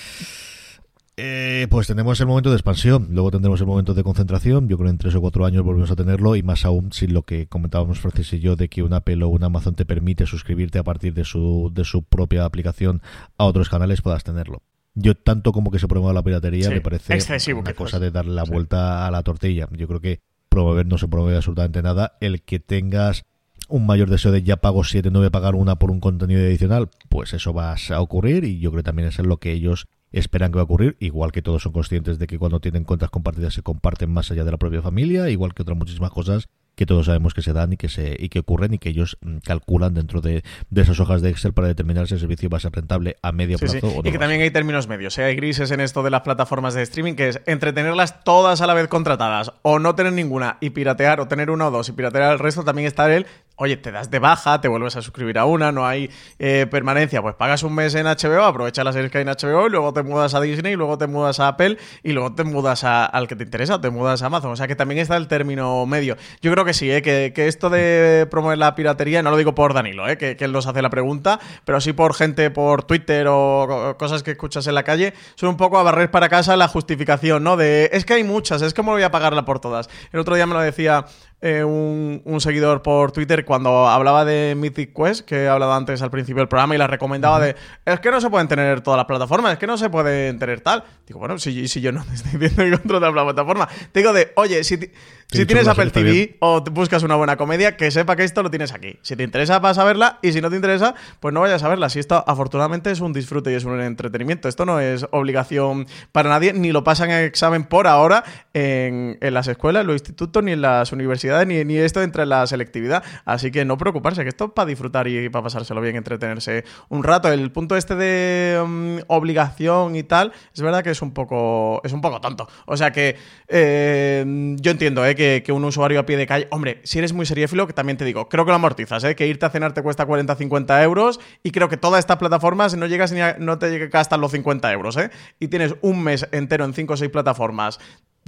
Eh, 1.20 1.66
pues 1.68 1.88
tenemos 1.88 2.20
el 2.20 2.28
momento 2.28 2.50
de 2.50 2.54
expansión, 2.54 3.08
luego 3.10 3.32
tendremos 3.32 3.60
el 3.60 3.66
momento 3.66 3.92
de 3.92 4.04
concentración. 4.04 4.68
Yo 4.68 4.76
creo 4.76 4.86
que 4.86 4.90
en 4.92 4.98
tres 4.98 5.16
o 5.16 5.20
cuatro 5.20 5.44
años 5.44 5.64
volvemos 5.64 5.90
a 5.90 5.96
tenerlo, 5.96 6.36
y 6.36 6.44
más 6.44 6.64
aún 6.64 6.92
si 6.92 7.08
lo 7.08 7.22
que 7.22 7.48
comentábamos 7.48 7.98
Francis 7.98 8.34
y 8.34 8.38
yo 8.38 8.54
de 8.54 8.68
que 8.68 8.84
un 8.84 8.92
Apple 8.92 9.24
o 9.24 9.28
un 9.28 9.42
Amazon 9.42 9.74
te 9.74 9.84
permite 9.84 10.26
suscribirte 10.26 10.78
a 10.78 10.84
partir 10.84 11.14
de 11.14 11.24
su, 11.24 11.72
de 11.74 11.84
su 11.84 12.04
propia 12.04 12.44
aplicación 12.44 13.02
a 13.36 13.46
otros 13.46 13.68
canales, 13.68 14.00
puedas 14.00 14.22
tenerlo. 14.22 14.62
Yo, 14.94 15.16
tanto 15.16 15.50
como 15.50 15.72
que 15.72 15.80
se 15.80 15.88
promueva 15.88 16.12
la 16.12 16.22
piratería, 16.22 16.68
Sí, 16.68 16.74
me 16.74 16.80
parece 16.80 17.12
excesivo, 17.14 17.60
una 17.60 17.74
cosa 17.74 17.98
de 17.98 18.12
darle 18.12 18.34
la 18.34 18.44
vuelta 18.44 19.04
a 19.04 19.10
la 19.10 19.24
tortilla. 19.24 19.66
Yo 19.72 19.88
creo 19.88 20.00
que 20.00 20.20
promover 20.48 20.86
no 20.86 20.98
se 20.98 21.08
promueve 21.08 21.34
absolutamente 21.34 21.82
nada. 21.82 22.16
El 22.20 22.42
que 22.42 22.60
tengas 22.60 23.24
un 23.68 23.86
mayor 23.86 24.08
deseo 24.08 24.30
de 24.30 24.44
ya 24.44 24.58
pago 24.58 24.84
7, 24.84 25.10
no 25.10 25.18
voy 25.18 25.26
a 25.26 25.30
pagar 25.30 25.56
una 25.56 25.80
por 25.80 25.90
un 25.90 25.98
contenido 25.98 26.42
adicional, 26.42 26.90
pues 27.08 27.32
eso 27.32 27.52
va 27.52 27.74
a 27.74 28.00
ocurrir 28.00 28.44
y 28.44 28.60
yo 28.60 28.70
creo 28.70 28.84
que 28.84 28.86
también 28.86 29.08
es 29.08 29.18
lo 29.18 29.38
que 29.38 29.50
ellos 29.50 29.88
esperan 30.12 30.50
que 30.52 30.56
va 30.56 30.62
a 30.62 30.64
ocurrir, 30.64 30.96
igual 31.00 31.32
que 31.32 31.42
todos 31.42 31.62
son 31.62 31.72
conscientes 31.72 32.18
de 32.18 32.26
que 32.26 32.38
cuando 32.38 32.61
tienen 32.61 32.84
cuentas 32.84 33.11
compartidas 33.11 33.54
se 33.54 33.62
comparten 33.62 34.11
más 34.11 34.30
allá 34.30 34.44
de 34.44 34.50
la 34.50 34.56
propia 34.59 34.82
familia, 34.82 35.28
igual 35.30 35.54
que 35.54 35.62
otras 35.62 35.76
muchísimas 35.78 36.11
cosas 36.11 36.48
que 36.74 36.86
todos 36.86 37.06
sabemos 37.06 37.34
que 37.34 37.42
se 37.42 37.52
dan 37.52 37.72
y 37.72 37.76
que 37.76 37.88
se 37.88 38.14
y 38.20 38.28
que 38.28 38.38
ocurren 38.38 38.72
y 38.72 38.78
que 38.78 38.90
ellos 38.90 39.18
mm, 39.20 39.38
calculan 39.38 39.94
dentro 39.94 40.20
de, 40.20 40.44
de 40.70 40.80
esas 40.82 41.00
hojas 41.00 41.22
de 41.22 41.30
Excel 41.30 41.52
para 41.52 41.66
determinar 41.66 42.06
si 42.06 42.14
el 42.14 42.20
servicio 42.20 42.48
va 42.48 42.59
a 42.59 42.61
ser 42.61 42.70
rentable 42.70 43.16
a 43.20 43.32
medio 43.32 43.59
Sí, 43.59 43.66
sí. 43.66 43.80
plazo 43.80 43.96
o 43.98 44.02
no. 44.04 44.09
Y 44.09 44.12
que 44.12 44.18
también 44.20 44.42
hay 44.42 44.52
términos 44.52 44.86
medios. 44.86 45.18
¿eh? 45.18 45.24
Hay 45.24 45.34
grises 45.34 45.72
en 45.72 45.80
esto 45.80 46.04
de 46.04 46.11
las 46.11 46.20
plataformas 46.20 46.74
de 46.74 46.82
streaming, 46.82 47.14
que 47.14 47.30
es 47.30 47.40
entretenerlas 47.46 48.22
todas 48.22 48.61
a 48.61 48.68
la 48.68 48.74
vez 48.74 48.86
contratadas, 48.86 49.52
o 49.62 49.80
no 49.80 49.96
tener 49.96 50.12
ninguna 50.12 50.56
y 50.61 50.70
piratear, 50.70 51.18
o 51.20 51.26
tener 51.26 51.50
una 51.50 51.66
o 51.66 51.72
dos 51.72 51.88
y 51.88 51.92
piratear 51.92 52.30
el 52.32 52.38
resto. 52.38 52.62
También 52.62 52.86
está 52.86 53.12
el, 53.12 53.26
oye, 53.59 53.76
te 53.76 53.92
das 53.92 54.11
de 54.11 54.18
baja, 54.18 54.61
te 54.61 54.68
vuelves 54.68 54.96
a 54.96 55.02
suscribir 55.02 55.38
a 55.38 55.44
una, 55.44 55.72
no 55.72 55.86
hay 55.86 56.11
eh, 56.38 56.66
permanencia. 56.70 57.20
Pues 57.20 57.34
pagas 57.34 57.62
un 57.62 57.74
mes 57.74 57.94
en 57.94 58.06
HBO, 58.06 58.44
aprovecha 58.44 58.84
las 58.84 58.94
series 58.94 59.11
que 59.12 59.18
hay 59.18 59.22
en 59.22 59.28
HBO, 59.28 59.66
y 59.66 59.70
luego 59.70 59.92
te 59.92 60.02
mudas 60.02 60.34
a 60.34 60.40
Disney, 60.40 60.76
luego 60.76 60.96
te 60.96 61.06
mudas 61.06 61.40
a 61.40 61.48
Apple, 61.48 61.76
y 62.02 62.12
luego 62.12 62.34
te 62.34 62.44
mudas 62.44 62.84
a- 62.84 63.04
al 63.04 63.26
que 63.28 63.36
te 63.36 63.44
interesa, 63.44 63.80
te 63.80 63.90
mudas 63.90 64.22
a 64.22 64.26
Amazon. 64.26 64.52
O 64.52 64.56
sea 64.56 64.66
que 64.68 64.76
también 64.76 65.00
está 65.00 65.16
el 65.16 65.28
término 65.28 65.84
medio. 65.86 66.16
Yo 66.40 66.52
creo 66.52 66.64
que 66.64 66.72
sí, 66.72 66.90
¿eh? 66.90 67.02
que, 67.02 67.32
que 67.34 67.48
esto 67.48 67.68
de 67.70 68.26
promover 68.30 68.59
la 68.59 68.74
piratería, 68.74 69.22
no 69.22 69.30
lo 69.30 69.36
digo 69.36 69.54
por 69.54 69.74
Danilo, 69.74 70.09
¿eh? 70.09 70.16
que, 70.16 70.36
él 70.38 70.52
nos 70.52 70.66
hace 70.66 70.80
la 70.80 70.90
pregunta, 70.90 71.40
pero 71.64 71.80
sí 71.80 71.92
por 71.92 72.14
gente 72.14 72.50
por 72.50 72.84
Twitter 72.84 73.26
o 73.28 73.66
co- 73.68 73.96
cosas 73.98 74.22
que 74.22 74.30
escuchas 74.30 74.66
en 74.68 74.74
la 74.74 74.82
calle, 74.84 75.14
son 75.34 75.50
un 75.50 75.56
poco 75.56 75.78
a 75.78 75.82
barrer 75.82 76.11
para 76.11 76.28
casa 76.28 76.56
la 76.56 76.68
justificación, 76.68 77.42
¿no? 77.44 77.56
De 77.56 77.90
es 77.92 78.04
que 78.04 78.14
hay 78.14 78.24
muchas, 78.24 78.62
es 78.62 78.72
que 78.72 78.82
voy 78.82 79.02
a 79.02 79.11
pagarla 79.11 79.44
por 79.44 79.59
todas. 79.61 79.90
El 80.12 80.20
otro 80.20 80.34
día 80.36 80.46
me 80.46 80.54
lo 80.54 80.61
decía 80.61 81.04
eh, 81.41 81.62
un, 81.62 82.20
un 82.24 82.41
seguidor 82.41 82.82
por 82.82 83.12
Twitter 83.12 83.45
cuando 83.45 83.86
hablaba 83.89 84.24
de 84.24 84.55
Mythic 84.57 84.93
Quest, 84.95 85.24
que 85.24 85.45
he 85.45 85.49
hablado 85.49 85.72
antes 85.72 86.03
al 86.03 86.11
principio 86.11 86.41
del 86.41 86.49
programa, 86.49 86.74
y 86.74 86.78
la 86.78 86.86
recomendaba 86.86 87.39
de 87.41 87.55
es 87.84 88.01
que 88.01 88.11
no 88.11 88.20
se 88.20 88.28
pueden 88.28 88.49
tener 88.49 88.80
todas 88.80 88.97
las 88.99 89.07
plataformas, 89.07 89.53
es 89.53 89.59
que 89.59 89.66
no 89.66 89.78
se 89.78 89.89
pueden 89.91 90.39
tener 90.39 90.61
tal. 90.61 90.82
Digo, 91.07 91.20
bueno, 91.20 91.39
si, 91.39 91.68
si 91.68 91.80
yo 91.80 91.93
no 91.93 92.05
te 92.05 92.14
estoy 92.14 92.32
diciendo 92.41 92.76
que 92.78 92.82
contra 92.89 93.11
la 93.11 93.24
plataforma, 93.24 93.68
te 93.93 94.01
digo 94.01 94.12
de, 94.12 94.32
oye, 94.36 94.64
si, 94.64 94.78
ti- 94.78 94.91
Si 95.30 95.44
tienes 95.44 95.68
Apple 95.68 95.90
TV 95.90 96.38
o 96.40 96.62
buscas 96.62 97.02
una 97.02 97.14
buena 97.14 97.36
comedia, 97.36 97.76
que 97.76 97.90
sepa 97.90 98.16
que 98.16 98.24
esto 98.24 98.42
lo 98.42 98.48
tienes 98.48 98.72
aquí. 98.72 98.98
Si 99.02 99.14
te 99.14 99.22
interesa, 99.22 99.58
vas 99.58 99.76
a 99.76 99.84
verla 99.84 100.18
y 100.22 100.32
si 100.32 100.40
no 100.40 100.48
te 100.48 100.56
interesa, 100.56 100.94
pues 101.20 101.34
no 101.34 101.40
vayas 101.40 101.62
a 101.62 101.68
verla. 101.68 101.90
Si 101.90 101.98
esto 101.98 102.24
afortunadamente 102.26 102.90
es 102.90 103.00
un 103.00 103.12
disfrute 103.12 103.52
y 103.52 103.54
es 103.54 103.64
un 103.64 103.78
entretenimiento. 103.78 104.48
Esto 104.48 104.64
no 104.64 104.80
es 104.80 105.06
obligación 105.10 105.86
para 106.12 106.30
nadie, 106.30 106.54
ni 106.54 106.72
lo 106.72 106.82
pasan 106.82 107.10
en 107.10 107.24
examen 107.24 107.64
por 107.64 107.86
ahora 107.86 108.24
en, 108.54 109.18
en 109.20 109.34
las 109.34 109.48
escuelas, 109.48 109.82
en 109.82 109.88
los 109.88 109.96
institutos, 109.96 110.42
ni 110.42 110.52
en 110.52 110.62
las 110.62 110.92
universidades, 110.92 111.46
ni, 111.46 111.62
ni 111.62 111.76
esto 111.76 112.00
entre 112.00 112.24
la 112.24 112.46
selectividad. 112.46 113.04
Así 113.26 113.50
que 113.50 113.66
no 113.66 113.76
preocuparse, 113.76 114.22
que 114.22 114.30
esto 114.30 114.46
es 114.46 114.52
para 114.52 114.64
disfrutar 114.64 115.08
y 115.08 115.28
para 115.28 115.42
pasárselo 115.42 115.82
bien, 115.82 115.96
entretenerse 115.96 116.64
un 116.88 117.04
rato. 117.04 117.30
El 117.30 117.52
punto 117.52 117.76
este 117.76 117.96
de 117.96 118.64
mm, 118.66 118.98
obligación 119.08 119.94
y 119.94 120.04
tal, 120.04 120.32
es 120.54 120.62
verdad 120.62 120.82
que 120.82 120.90
es 120.90 121.02
un 121.02 121.12
poco, 121.12 121.82
es 121.84 121.92
un 121.92 122.00
poco 122.00 122.18
tonto. 122.18 122.48
O 122.64 122.78
sea 122.78 122.92
que 122.92 123.16
eh, 123.46 124.24
yo 124.58 124.70
entiendo 124.70 125.04
eh, 125.04 125.17
que, 125.18 125.52
un 125.52 125.64
usuario 125.66 126.00
a 126.00 126.06
pie 126.06 126.16
de 126.16 126.26
calle, 126.26 126.48
hombre, 126.50 126.80
si 126.84 126.98
eres 126.98 127.12
muy 127.12 127.26
seriéfilo, 127.26 127.66
que 127.66 127.74
también 127.74 127.98
te 127.98 128.06
digo, 128.06 128.30
creo 128.30 128.46
que 128.46 128.50
lo 128.50 128.54
amortizas, 128.54 129.04
eh, 129.04 129.14
que 129.14 129.26
irte 129.26 129.44
a 129.44 129.50
cenar 129.50 129.74
te 129.74 129.82
cuesta 129.82 130.06
40-50 130.06 130.82
euros 130.82 131.20
y 131.42 131.50
creo 131.50 131.68
que 131.68 131.76
todas 131.76 131.98
estas 131.98 132.16
plataformas 132.16 132.74
no 132.76 132.86
llegas 132.86 133.12
ni 133.12 133.20
a- 133.20 133.36
no 133.38 133.58
te 133.58 133.68
llega 133.70 134.00
hasta 134.00 134.16
los 134.16 134.32
50 134.32 134.72
euros, 134.72 134.96
¿eh? 134.96 135.10
Y 135.38 135.48
tienes 135.48 135.74
un 135.82 136.02
mes 136.02 136.26
entero 136.32 136.64
en 136.64 136.72
5 136.72 136.94
o 136.94 136.96
6 136.96 137.10
plataformas 137.10 137.78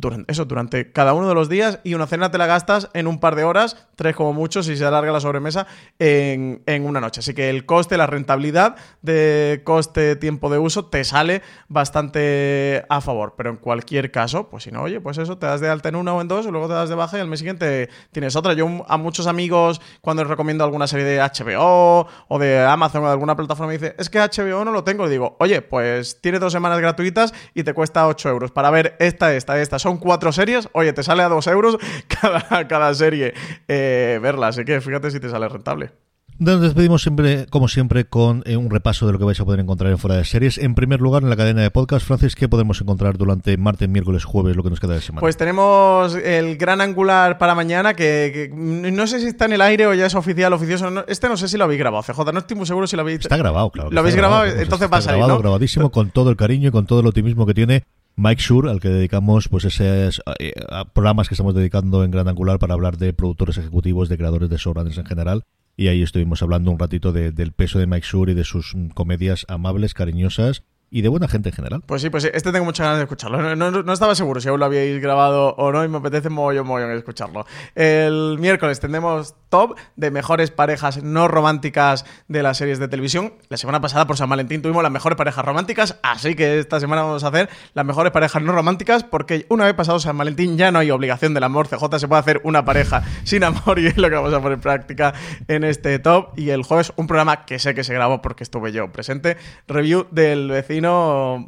durante, 0.00 0.32
eso, 0.32 0.44
durante 0.44 0.92
cada 0.92 1.12
uno 1.12 1.28
de 1.28 1.34
los 1.34 1.48
días 1.48 1.80
y 1.84 1.94
una 1.94 2.06
cena 2.06 2.30
te 2.30 2.38
la 2.38 2.46
gastas 2.46 2.88
en 2.94 3.06
un 3.06 3.20
par 3.20 3.36
de 3.36 3.44
horas, 3.44 3.88
tres 3.96 4.16
como 4.16 4.32
mucho, 4.32 4.62
si 4.62 4.76
se 4.76 4.84
alarga 4.84 5.12
la 5.12 5.20
sobremesa, 5.20 5.66
en, 5.98 6.62
en 6.66 6.84
una 6.84 7.00
noche. 7.00 7.20
Así 7.20 7.34
que 7.34 7.50
el 7.50 7.66
coste, 7.66 7.96
la 7.96 8.06
rentabilidad 8.06 8.76
de 9.02 9.62
coste, 9.64 10.16
tiempo 10.16 10.50
de 10.50 10.58
uso, 10.58 10.86
te 10.86 11.04
sale 11.04 11.42
bastante 11.68 12.84
a 12.88 13.00
favor. 13.00 13.34
Pero 13.36 13.50
en 13.50 13.56
cualquier 13.56 14.10
caso, 14.10 14.48
pues 14.48 14.64
si 14.64 14.70
no, 14.70 14.82
oye, 14.82 15.00
pues 15.00 15.18
eso, 15.18 15.38
te 15.38 15.46
das 15.46 15.60
de 15.60 15.68
alta 15.68 15.88
en 15.88 15.96
una 15.96 16.14
o 16.14 16.20
en 16.20 16.28
dos, 16.28 16.46
y 16.46 16.50
luego 16.50 16.68
te 16.68 16.74
das 16.74 16.88
de 16.88 16.94
baja 16.94 17.18
y 17.18 17.20
al 17.20 17.28
mes 17.28 17.40
siguiente 17.40 17.88
tienes 18.12 18.36
otra. 18.36 18.54
Yo 18.54 18.66
a 18.88 18.96
muchos 18.96 19.26
amigos, 19.26 19.80
cuando 20.00 20.22
les 20.22 20.30
recomiendo 20.30 20.64
alguna 20.64 20.86
serie 20.86 21.04
de 21.04 21.18
HBO 21.18 22.06
o 22.28 22.38
de 22.38 22.64
Amazon 22.64 23.02
o 23.04 23.06
de 23.06 23.12
alguna 23.12 23.36
plataforma, 23.36 23.68
me 23.68 23.78
dice, 23.78 23.94
es 23.98 24.08
que 24.08 24.18
HBO 24.18 24.64
no 24.64 24.72
lo 24.72 24.84
tengo. 24.84 25.06
Y 25.06 25.10
digo, 25.10 25.36
oye, 25.38 25.62
pues 25.62 26.20
tiene 26.20 26.38
dos 26.38 26.52
semanas 26.52 26.80
gratuitas 26.80 27.34
y 27.54 27.62
te 27.64 27.74
cuesta 27.74 28.06
8 28.06 28.28
euros 28.28 28.50
para 28.50 28.70
ver 28.70 28.96
esta, 28.98 29.34
esta, 29.34 29.60
esta. 29.60 29.78
Son 29.78 29.89
cuatro 29.98 30.32
series, 30.32 30.68
oye, 30.72 30.92
te 30.92 31.02
sale 31.02 31.22
a 31.22 31.28
2 31.28 31.46
euros 31.48 31.78
cada, 32.20 32.66
cada 32.68 32.94
serie 32.94 33.34
eh, 33.68 34.18
verla. 34.22 34.48
Así 34.48 34.64
que 34.64 34.80
fíjate 34.80 35.10
si 35.10 35.20
te 35.20 35.28
sale 35.28 35.48
rentable. 35.48 35.90
Nos 36.38 36.58
despedimos 36.62 37.02
siempre, 37.02 37.44
como 37.50 37.68
siempre, 37.68 38.06
con 38.06 38.42
eh, 38.46 38.56
un 38.56 38.70
repaso 38.70 39.06
de 39.06 39.12
lo 39.12 39.18
que 39.18 39.26
vais 39.26 39.38
a 39.38 39.44
poder 39.44 39.60
encontrar 39.60 39.90
en 39.92 39.98
Fuera 39.98 40.16
de 40.16 40.24
Series. 40.24 40.56
En 40.56 40.74
primer 40.74 40.98
lugar, 40.98 41.22
en 41.22 41.28
la 41.28 41.36
cadena 41.36 41.60
de 41.60 41.70
podcast, 41.70 42.06
Francis, 42.06 42.34
¿qué 42.34 42.48
podemos 42.48 42.80
encontrar 42.80 43.18
durante 43.18 43.58
martes, 43.58 43.90
miércoles, 43.90 44.24
jueves, 44.24 44.56
lo 44.56 44.62
que 44.62 44.70
nos 44.70 44.80
queda 44.80 44.94
de 44.94 45.02
semana? 45.02 45.20
Pues 45.20 45.36
tenemos 45.36 46.14
el 46.14 46.56
gran 46.56 46.80
angular 46.80 47.36
para 47.36 47.54
mañana, 47.54 47.92
que, 47.92 48.48
que 48.50 48.50
no 48.56 49.06
sé 49.06 49.20
si 49.20 49.26
está 49.26 49.44
en 49.44 49.52
el 49.52 49.60
aire 49.60 49.86
o 49.86 49.92
ya 49.92 50.06
es 50.06 50.14
oficial, 50.14 50.54
oficioso. 50.54 50.90
no- 50.90 51.04
este 51.08 51.28
no 51.28 51.36
sé 51.36 51.46
si 51.46 51.58
lo 51.58 51.64
habéis 51.64 51.78
grabado, 51.80 52.02
CJ. 52.04 52.32
No 52.32 52.38
estoy 52.38 52.56
muy 52.56 52.64
seguro 52.64 52.86
si 52.86 52.96
lo 52.96 53.02
habéis. 53.02 53.20
Está 53.20 53.36
grabado, 53.36 53.68
claro. 53.70 53.90
¿Lo 53.90 54.00
habéis 54.00 54.16
grabado? 54.16 54.46
Entonces 54.46 54.88
va 54.90 54.96
a 54.96 55.02
salir, 55.02 55.18
grabado, 55.18 55.36
¿no? 55.36 55.42
grabadísimo, 55.42 55.90
con 55.90 56.08
todo 56.08 56.30
el 56.30 56.36
cariño 56.36 56.68
y 56.68 56.72
con 56.72 56.86
todo 56.86 57.00
el 57.00 57.06
optimismo 57.06 57.44
que 57.44 57.52
tiene 57.52 57.84
Mike 58.22 58.42
Shure, 58.42 58.70
al 58.70 58.80
que 58.80 58.90
dedicamos 58.90 59.48
pues 59.48 59.64
esos 59.64 60.22
eh, 60.38 60.52
programas 60.92 61.26
que 61.28 61.32
estamos 61.34 61.54
dedicando 61.54 62.04
en 62.04 62.10
Gran 62.10 62.28
Angular 62.28 62.58
para 62.58 62.74
hablar 62.74 62.98
de 62.98 63.14
productores 63.14 63.56
ejecutivos, 63.56 64.10
de 64.10 64.18
creadores 64.18 64.50
de 64.50 64.58
showrunners 64.58 64.98
en 64.98 65.06
general. 65.06 65.44
Y 65.74 65.88
ahí 65.88 66.02
estuvimos 66.02 66.42
hablando 66.42 66.70
un 66.70 66.78
ratito 66.78 67.12
de- 67.12 67.32
del 67.32 67.52
peso 67.52 67.78
de 67.78 67.86
Mike 67.86 68.06
Shure 68.06 68.32
y 68.32 68.34
de 68.34 68.44
sus 68.44 68.74
mm, 68.74 68.88
comedias 68.88 69.46
amables, 69.48 69.94
cariñosas 69.94 70.64
y 70.90 71.02
de 71.02 71.08
buena 71.08 71.28
gente 71.28 71.50
en 71.50 71.54
general. 71.54 71.82
Pues 71.86 72.02
sí, 72.02 72.10
pues 72.10 72.24
sí, 72.24 72.30
este 72.32 72.50
tengo 72.50 72.64
muchas 72.64 72.84
ganas 72.84 72.98
de 72.98 73.04
escucharlo. 73.04 73.54
No, 73.54 73.70
no- 73.70 73.92
estaba 73.92 74.14
seguro 74.14 74.40
si 74.40 74.48
aún 74.48 74.58
lo 74.58 74.66
habíais 74.66 75.00
grabado 75.00 75.54
o 75.56 75.70
no 75.70 75.84
y 75.84 75.88
me 75.88 75.98
apetece 75.98 76.30
mogollón, 76.30 76.66
mogollón 76.66 76.90
escucharlo. 76.92 77.46
El 77.76 78.38
miércoles 78.40 78.80
tendremos 78.80 79.34
top 79.50 79.76
de 79.96 80.10
mejores 80.10 80.50
parejas 80.50 81.02
no 81.02 81.28
románticas 81.28 82.04
de 82.28 82.42
las 82.42 82.56
series 82.58 82.78
de 82.80 82.88
televisión. 82.88 83.34
La 83.48 83.56
semana 83.56 83.80
pasada 83.80 84.06
por 84.06 84.16
San 84.16 84.28
Valentín 84.28 84.62
tuvimos 84.62 84.82
las 84.82 84.90
mejores 84.92 85.16
parejas 85.16 85.44
románticas, 85.44 85.96
así 86.02 86.34
que 86.34 86.58
esta 86.58 86.80
semana 86.80 87.02
vamos 87.02 87.22
a 87.24 87.28
hacer 87.28 87.48
las 87.74 87.84
mejores 87.84 88.12
parejas 88.12 88.42
no 88.42 88.52
románticas 88.52 89.04
porque 89.04 89.46
una 89.48 89.66
vez 89.66 89.74
pasado 89.74 90.00
San 90.00 90.18
Valentín 90.18 90.56
ya 90.58 90.72
no 90.72 90.80
hay 90.80 90.90
obligación 90.90 91.34
del 91.34 91.44
amor. 91.44 91.68
CJ 91.68 91.98
se 92.00 92.08
puede 92.08 92.20
hacer 92.20 92.40
una 92.44 92.64
pareja 92.64 93.02
sin 93.24 93.44
amor 93.44 93.78
y 93.78 93.86
es 93.86 93.96
lo 93.96 94.08
que 94.08 94.16
vamos 94.16 94.32
a 94.34 94.38
poner 94.40 94.54
en 94.54 94.60
práctica 94.60 95.14
en 95.46 95.62
este 95.64 95.98
top. 96.00 96.30
Y 96.36 96.50
el 96.50 96.62
jueves 96.64 96.92
un 96.96 97.06
programa 97.06 97.44
que 97.44 97.58
sé 97.60 97.74
que 97.74 97.84
se 97.84 97.94
grabó 97.94 98.22
porque 98.22 98.42
estuve 98.42 98.72
yo 98.72 98.90
presente, 98.90 99.36
review 99.68 100.06
del 100.10 100.48
vecino 100.50 100.79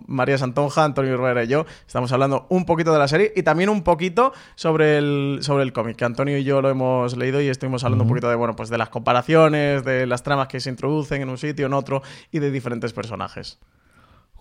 María 0.07 0.39
Santonja, 0.39 0.85
Antonio 0.85 1.17
Rivera 1.17 1.45
y 1.45 1.49
yo. 1.49 1.65
Estamos 1.87 2.13
hablando 2.13 2.47
un 2.51 2.65
poquito 2.65 2.93
de 2.93 2.99
la 2.99 3.09
serie 3.09 3.33
y 3.35 3.43
también 3.43 3.71
un 3.71 3.83
poquito 3.83 4.33
sobre 4.55 4.99
el, 4.99 5.39
sobre 5.43 5.63
el 5.63 5.73
cómic, 5.73 5.97
que 5.97 6.05
Antonio 6.05 6.37
y 6.37 6.45
yo 6.45 6.61
lo 6.61 6.69
hemos 6.69 7.17
leído 7.17 7.41
y 7.41 7.49
estuvimos 7.49 7.85
hablando 7.85 8.05
un 8.05 8.09
poquito 8.09 8.29
de, 8.29 8.37
bueno, 8.37 8.55
pues 8.57 8.69
de 8.69 8.79
las 8.79 8.91
comparaciones, 8.91 9.85
de 9.85 10.07
las 10.07 10.23
tramas 10.23 10.49
que 10.49 10.61
se 10.61 10.71
introducen 10.71 11.23
en 11.23 11.29
un 11.29 11.39
sitio, 11.39 11.67
en 11.67 11.73
otro 11.73 12.03
y 12.31 12.39
de 12.39 12.51
diferentes 12.51 12.93
personajes. 12.93 13.59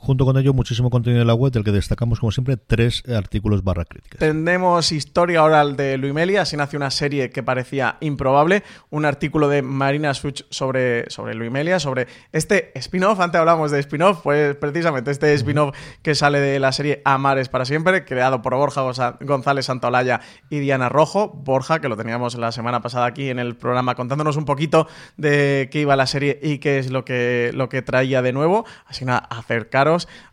Junto 0.04 0.26
con 0.26 0.36
ello, 0.36 0.52
muchísimo 0.56 0.90
contenido 0.90 1.22
en 1.22 1.28
la 1.28 1.36
web, 1.36 1.52
del 1.52 1.64
que 1.64 1.72
destacamos, 1.72 2.20
como 2.20 2.32
siempre, 2.32 2.58
tres 2.58 3.04
artículos 3.08 3.64
barra 3.64 3.86
críticas. 3.86 4.18
Tenemos 4.18 4.92
historia 4.92 5.44
oral 5.44 5.76
de 5.76 5.96
Luimelia, 6.00 6.42
así 6.42 6.58
nace 6.58 6.76
una 6.76 6.90
serie 6.90 7.30
que 7.30 7.44
parecía 7.44 7.98
improbable, 8.00 8.64
un 8.90 9.06
artículo 9.06 9.48
de 9.48 9.62
Marina 9.62 10.16
Such 10.16 10.42
sobre, 10.50 11.08
sobre 11.12 11.36
Luimelia, 11.36 11.80
sobre 11.80 12.08
este 12.32 12.72
spin-off, 12.80 13.20
antes 13.20 13.38
hablábamos 13.38 13.70
de 13.70 13.80
spin-off, 13.80 14.22
pues 14.24 14.56
precisamente 14.56 15.12
este 15.12 15.36
spin-off 15.36 15.78
que 16.02 16.16
sale 16.16 16.40
de 16.40 16.60
la 16.60 16.72
serie 16.72 17.04
Amares 17.06 17.48
para 17.48 17.66
siempre, 17.66 18.04
creado 18.04 18.42
por 18.42 18.56
Borja 18.56 18.82
González 19.22 19.68
Santolaya 19.68 20.22
y 20.50 20.58
Diana 20.62 20.90
Rojo, 20.90 21.30
Borja, 21.30 21.80
que 21.80 21.90
lo 21.90 21.96
teníamos 21.96 22.34
la 22.34 22.52
semana 22.52 22.82
pasada 22.82 23.06
aquí 23.06 23.30
en 23.30 23.38
el 23.38 23.56
programa 23.56 23.94
contándonos 23.94 24.36
un 24.36 24.46
poquito 24.46 24.88
de 25.18 25.70
qué 25.72 25.82
iba 25.82 25.96
la 25.96 26.08
serie 26.08 26.40
y 26.42 26.58
qué 26.58 26.80
es 26.80 26.90
lo 26.90 27.06
que, 27.06 27.52
lo 27.54 27.70
que 27.70 27.84
traía 27.84 28.24
de 28.24 28.34
nuevo, 28.34 28.66
así 28.88 29.06
nada, 29.06 29.20
acercaros 29.20 29.91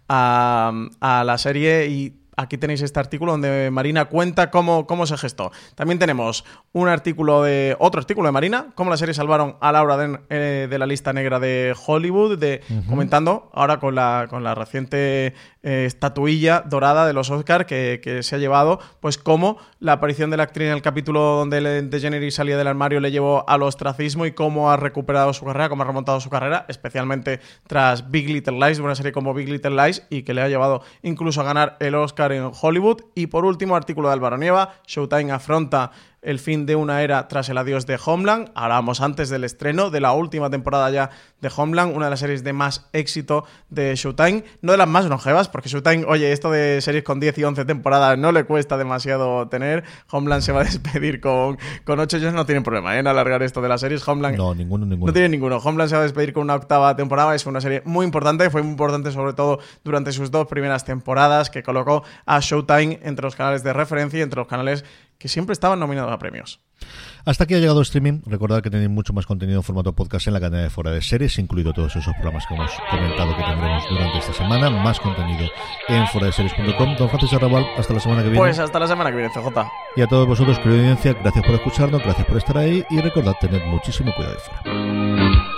a, 0.09 0.73
a 1.01 1.25
la 1.25 1.39
serie 1.39 1.87
y 1.87 2.15
Aquí 2.41 2.57
tenéis 2.57 2.83
este 2.83 3.01
artículo 3.01 3.33
donde 3.33 3.71
Marina 3.73 4.05
cuenta 4.05 4.51
cómo, 4.51 4.87
cómo 4.87 5.07
se 5.07 5.19
gestó. 5.19 5.51
También 5.75 5.99
tenemos 5.99 6.45
un 6.73 6.87
artículo 6.89 7.43
de. 7.43 7.77
otro 7.81 7.99
artículo 8.01 8.29
de 8.29 8.33
Marina, 8.33 8.67
cómo 8.77 8.91
la 8.91 8.97
serie 8.97 9.13
salvaron 9.13 9.57
a 9.61 9.73
Laura 9.73 10.21
eh, 10.31 10.69
de 10.71 10.79
la 10.79 10.87
lista 10.87 11.13
negra 11.13 11.41
de 11.41 11.75
Hollywood, 11.87 12.39
de, 12.39 12.61
comentando 12.89 13.51
ahora 13.53 13.81
con 13.81 13.95
la, 13.97 14.27
con 14.31 14.45
la 14.45 14.55
reciente 14.55 15.35
eh, 15.65 15.85
estatuilla 15.87 16.63
dorada 16.65 17.07
de 17.07 17.13
los 17.13 17.29
Oscar 17.31 17.67
que, 17.67 18.01
que 18.03 18.23
se 18.23 18.37
ha 18.37 18.39
llevado, 18.39 18.79
pues 19.01 19.19
cómo 19.19 19.59
la 19.81 19.95
aparición 19.95 20.31
de 20.31 20.37
la 20.37 20.45
actriz 20.45 20.69
en 20.69 20.75
el 20.75 20.83
capítulo 20.83 21.21
donde 21.21 21.61
le- 21.61 21.83
DeGeneres 21.83 22.37
salía 22.37 22.57
del 22.57 22.69
armario 22.69 23.01
le 23.01 23.11
llevó 23.11 23.45
al 23.49 23.63
ostracismo 23.65 24.27
y 24.27 24.33
cómo 24.33 24.71
ha 24.71 24.77
recuperado 24.77 25.33
su 25.33 25.45
carrera, 25.45 25.69
cómo 25.69 25.83
ha 25.83 25.87
remontado 25.87 26.21
su 26.21 26.31
carrera, 26.31 26.65
especialmente 26.69 27.41
tras 27.67 28.11
Big 28.11 28.29
Little 28.29 28.59
Lies, 28.65 28.79
una 28.79 28.95
serie 28.95 29.11
como 29.13 29.35
Big 29.35 29.49
Little 29.49 29.71
Lies 29.75 30.07
y 30.09 30.23
que 30.23 30.35
le 30.35 30.43
ha 30.43 30.49
llevado 30.49 30.83
incluso 31.03 31.41
a 31.41 31.45
ganar 31.45 31.77
el 31.81 31.95
Oscar 31.97 32.28
en 32.33 32.51
Hollywood. 32.61 33.03
Y 33.15 33.27
por 33.29 33.45
último, 33.45 33.77
artículo 33.77 34.09
de 34.09 34.15
Álvaro 34.15 34.39
Nieva, 34.39 34.75
Showtime 34.87 35.33
afronta 35.33 35.91
el 36.23 36.39
fin 36.39 36.67
de 36.67 36.77
una 36.77 37.03
era 37.03 37.29
tras 37.29 37.49
el 37.49 37.59
adiós 37.59 37.87
de 37.87 37.99
Homeland. 38.05 38.51
Hablábamos 38.55 39.01
antes 39.01 39.29
del 39.29 39.45
estreno 39.45 39.91
de 39.91 40.01
la 40.01 40.13
última 40.13 40.51
temporada 40.51 40.91
ya 40.91 41.11
de 41.41 41.51
Homeland, 41.55 41.95
una 41.95 42.07
de 42.07 42.11
las 42.11 42.21
series 42.21 42.43
de 42.43 42.53
más 42.53 42.89
éxito 42.93 43.45
de 43.71 43.95
Showtime, 43.95 44.45
no 44.61 44.73
de 44.73 44.79
las 44.79 44.89
más 44.89 45.05
longevas, 45.07 45.49
porque 45.49 45.69
Showtime, 45.69 46.05
oye, 46.07 46.33
esto 46.33 46.51
de 46.51 46.81
series 46.81 47.05
con 47.05 47.21
10 47.21 47.39
y 47.39 47.45
11 47.45 47.65
temporadas 47.65 48.19
no 48.19 48.33
le 48.33 48.45
cuesta 48.45 48.77
demasiado 48.77 49.49
tener. 49.49 49.85
Homeland 50.11 50.43
se 50.43 50.53
va 50.53 50.63
a 50.63 50.65
despedir 50.69 51.21
con, 51.21 51.59
con 51.85 52.01
8, 52.01 52.17
ellos 52.17 52.35
no 52.35 52.45
tienen 52.47 52.65
problema 52.65 52.97
¿eh? 52.97 52.99
en 52.99 53.07
alargar 53.07 53.43
esto 53.43 53.61
de 53.61 53.69
las 53.69 53.81
series. 53.81 54.07
Homeland 54.07 54.37
No, 54.37 54.55
ninguno, 54.55 54.87
ninguno. 54.87 55.07
no 55.07 55.13
tiene 55.13 55.29
ninguno. 55.29 55.59
Homeland 55.59 55.89
se 55.91 55.95
va 55.95 56.01
a 56.01 56.05
despedir 56.05 56.33
con 56.33 56.43
una 56.43 56.57
octava 56.57 56.97
temporada. 56.97 57.35
Es 57.35 57.47
una 57.47 57.61
serie 57.61 57.83
muy 57.85 58.05
importante. 58.05 58.51
Fue 58.51 58.63
muy 58.63 58.73
importante 58.73 59.13
sobre 59.13 59.35
todo 59.35 59.61
durante 59.85 60.13
sus 60.13 60.31
dos 60.31 60.49
primeras 60.49 60.85
temporadas 60.85 61.51
que 61.51 61.63
colocó 61.63 62.03
a 62.27 62.41
Showtime 62.41 63.01
entre 63.03 63.25
los 63.25 63.37
canales 63.37 63.63
de 63.63 63.73
referencia 63.73 64.19
y 64.19 64.23
entre 64.23 64.39
los 64.41 64.49
canales 64.49 64.85
que 65.19 65.29
siempre 65.29 65.53
estaban 65.53 65.81
nominados 65.81 66.13
a 66.13 66.19
premios. 66.19 66.61
Hasta 67.25 67.45
aquí 67.45 67.55
ha 67.55 67.59
llegado 67.59 67.81
el 67.81 67.83
streaming. 67.83 68.21
Recordad 68.25 68.63
que 68.63 68.71
tenéis 68.71 68.89
mucho 68.89 69.13
más 69.13 69.27
contenido 69.27 69.59
en 69.59 69.63
formato 69.65 69.93
podcast 69.93 70.29
en 70.29 70.35
la 70.35 70.41
cadena 70.41 70.63
de 70.63 70.71
Fuera 70.71 70.93
de 70.93 71.03
Series, 71.03 71.39
incluido 71.39 71.73
todos 71.73 71.97
esos 71.97 72.15
programas 72.15 72.47
que 72.47 72.55
hemos 72.55 72.71
comentado 72.89 73.37
que 73.37 73.43
tendremos 73.43 73.85
durante 73.91 74.19
esta 74.19 74.33
semana. 74.33 74.71
Más 74.71 75.01
contenido 75.01 75.51
en 75.89 76.07
fueradeseries.com. 76.07 76.97
Don 76.97 77.09
Francis 77.09 77.33
Arrabal, 77.33 77.67
hasta 77.77 77.95
la 77.95 78.01
semana 78.01 78.23
que 78.23 78.29
viene. 78.29 78.39
Pues 78.39 78.59
hasta 78.59 78.79
la 78.79 78.87
semana 78.87 79.11
que 79.11 79.17
viene, 79.17 79.33
CJ. 79.33 79.69
Y 79.97 80.03
a 80.03 80.07
todos 80.07 80.27
vosotros, 80.27 80.59
querida 80.61 80.79
audiencia, 80.79 81.13
gracias 81.15 81.45
por 81.45 81.55
escucharnos, 81.57 82.03
gracias 82.03 82.27
por 82.27 82.37
estar 82.37 82.57
ahí 82.57 82.85
y 82.89 83.01
recordad 83.01 83.35
tener 83.41 83.65
muchísimo 83.67 84.15
cuidado 84.15 84.37
de 84.37 84.41
fuera. 84.41 85.58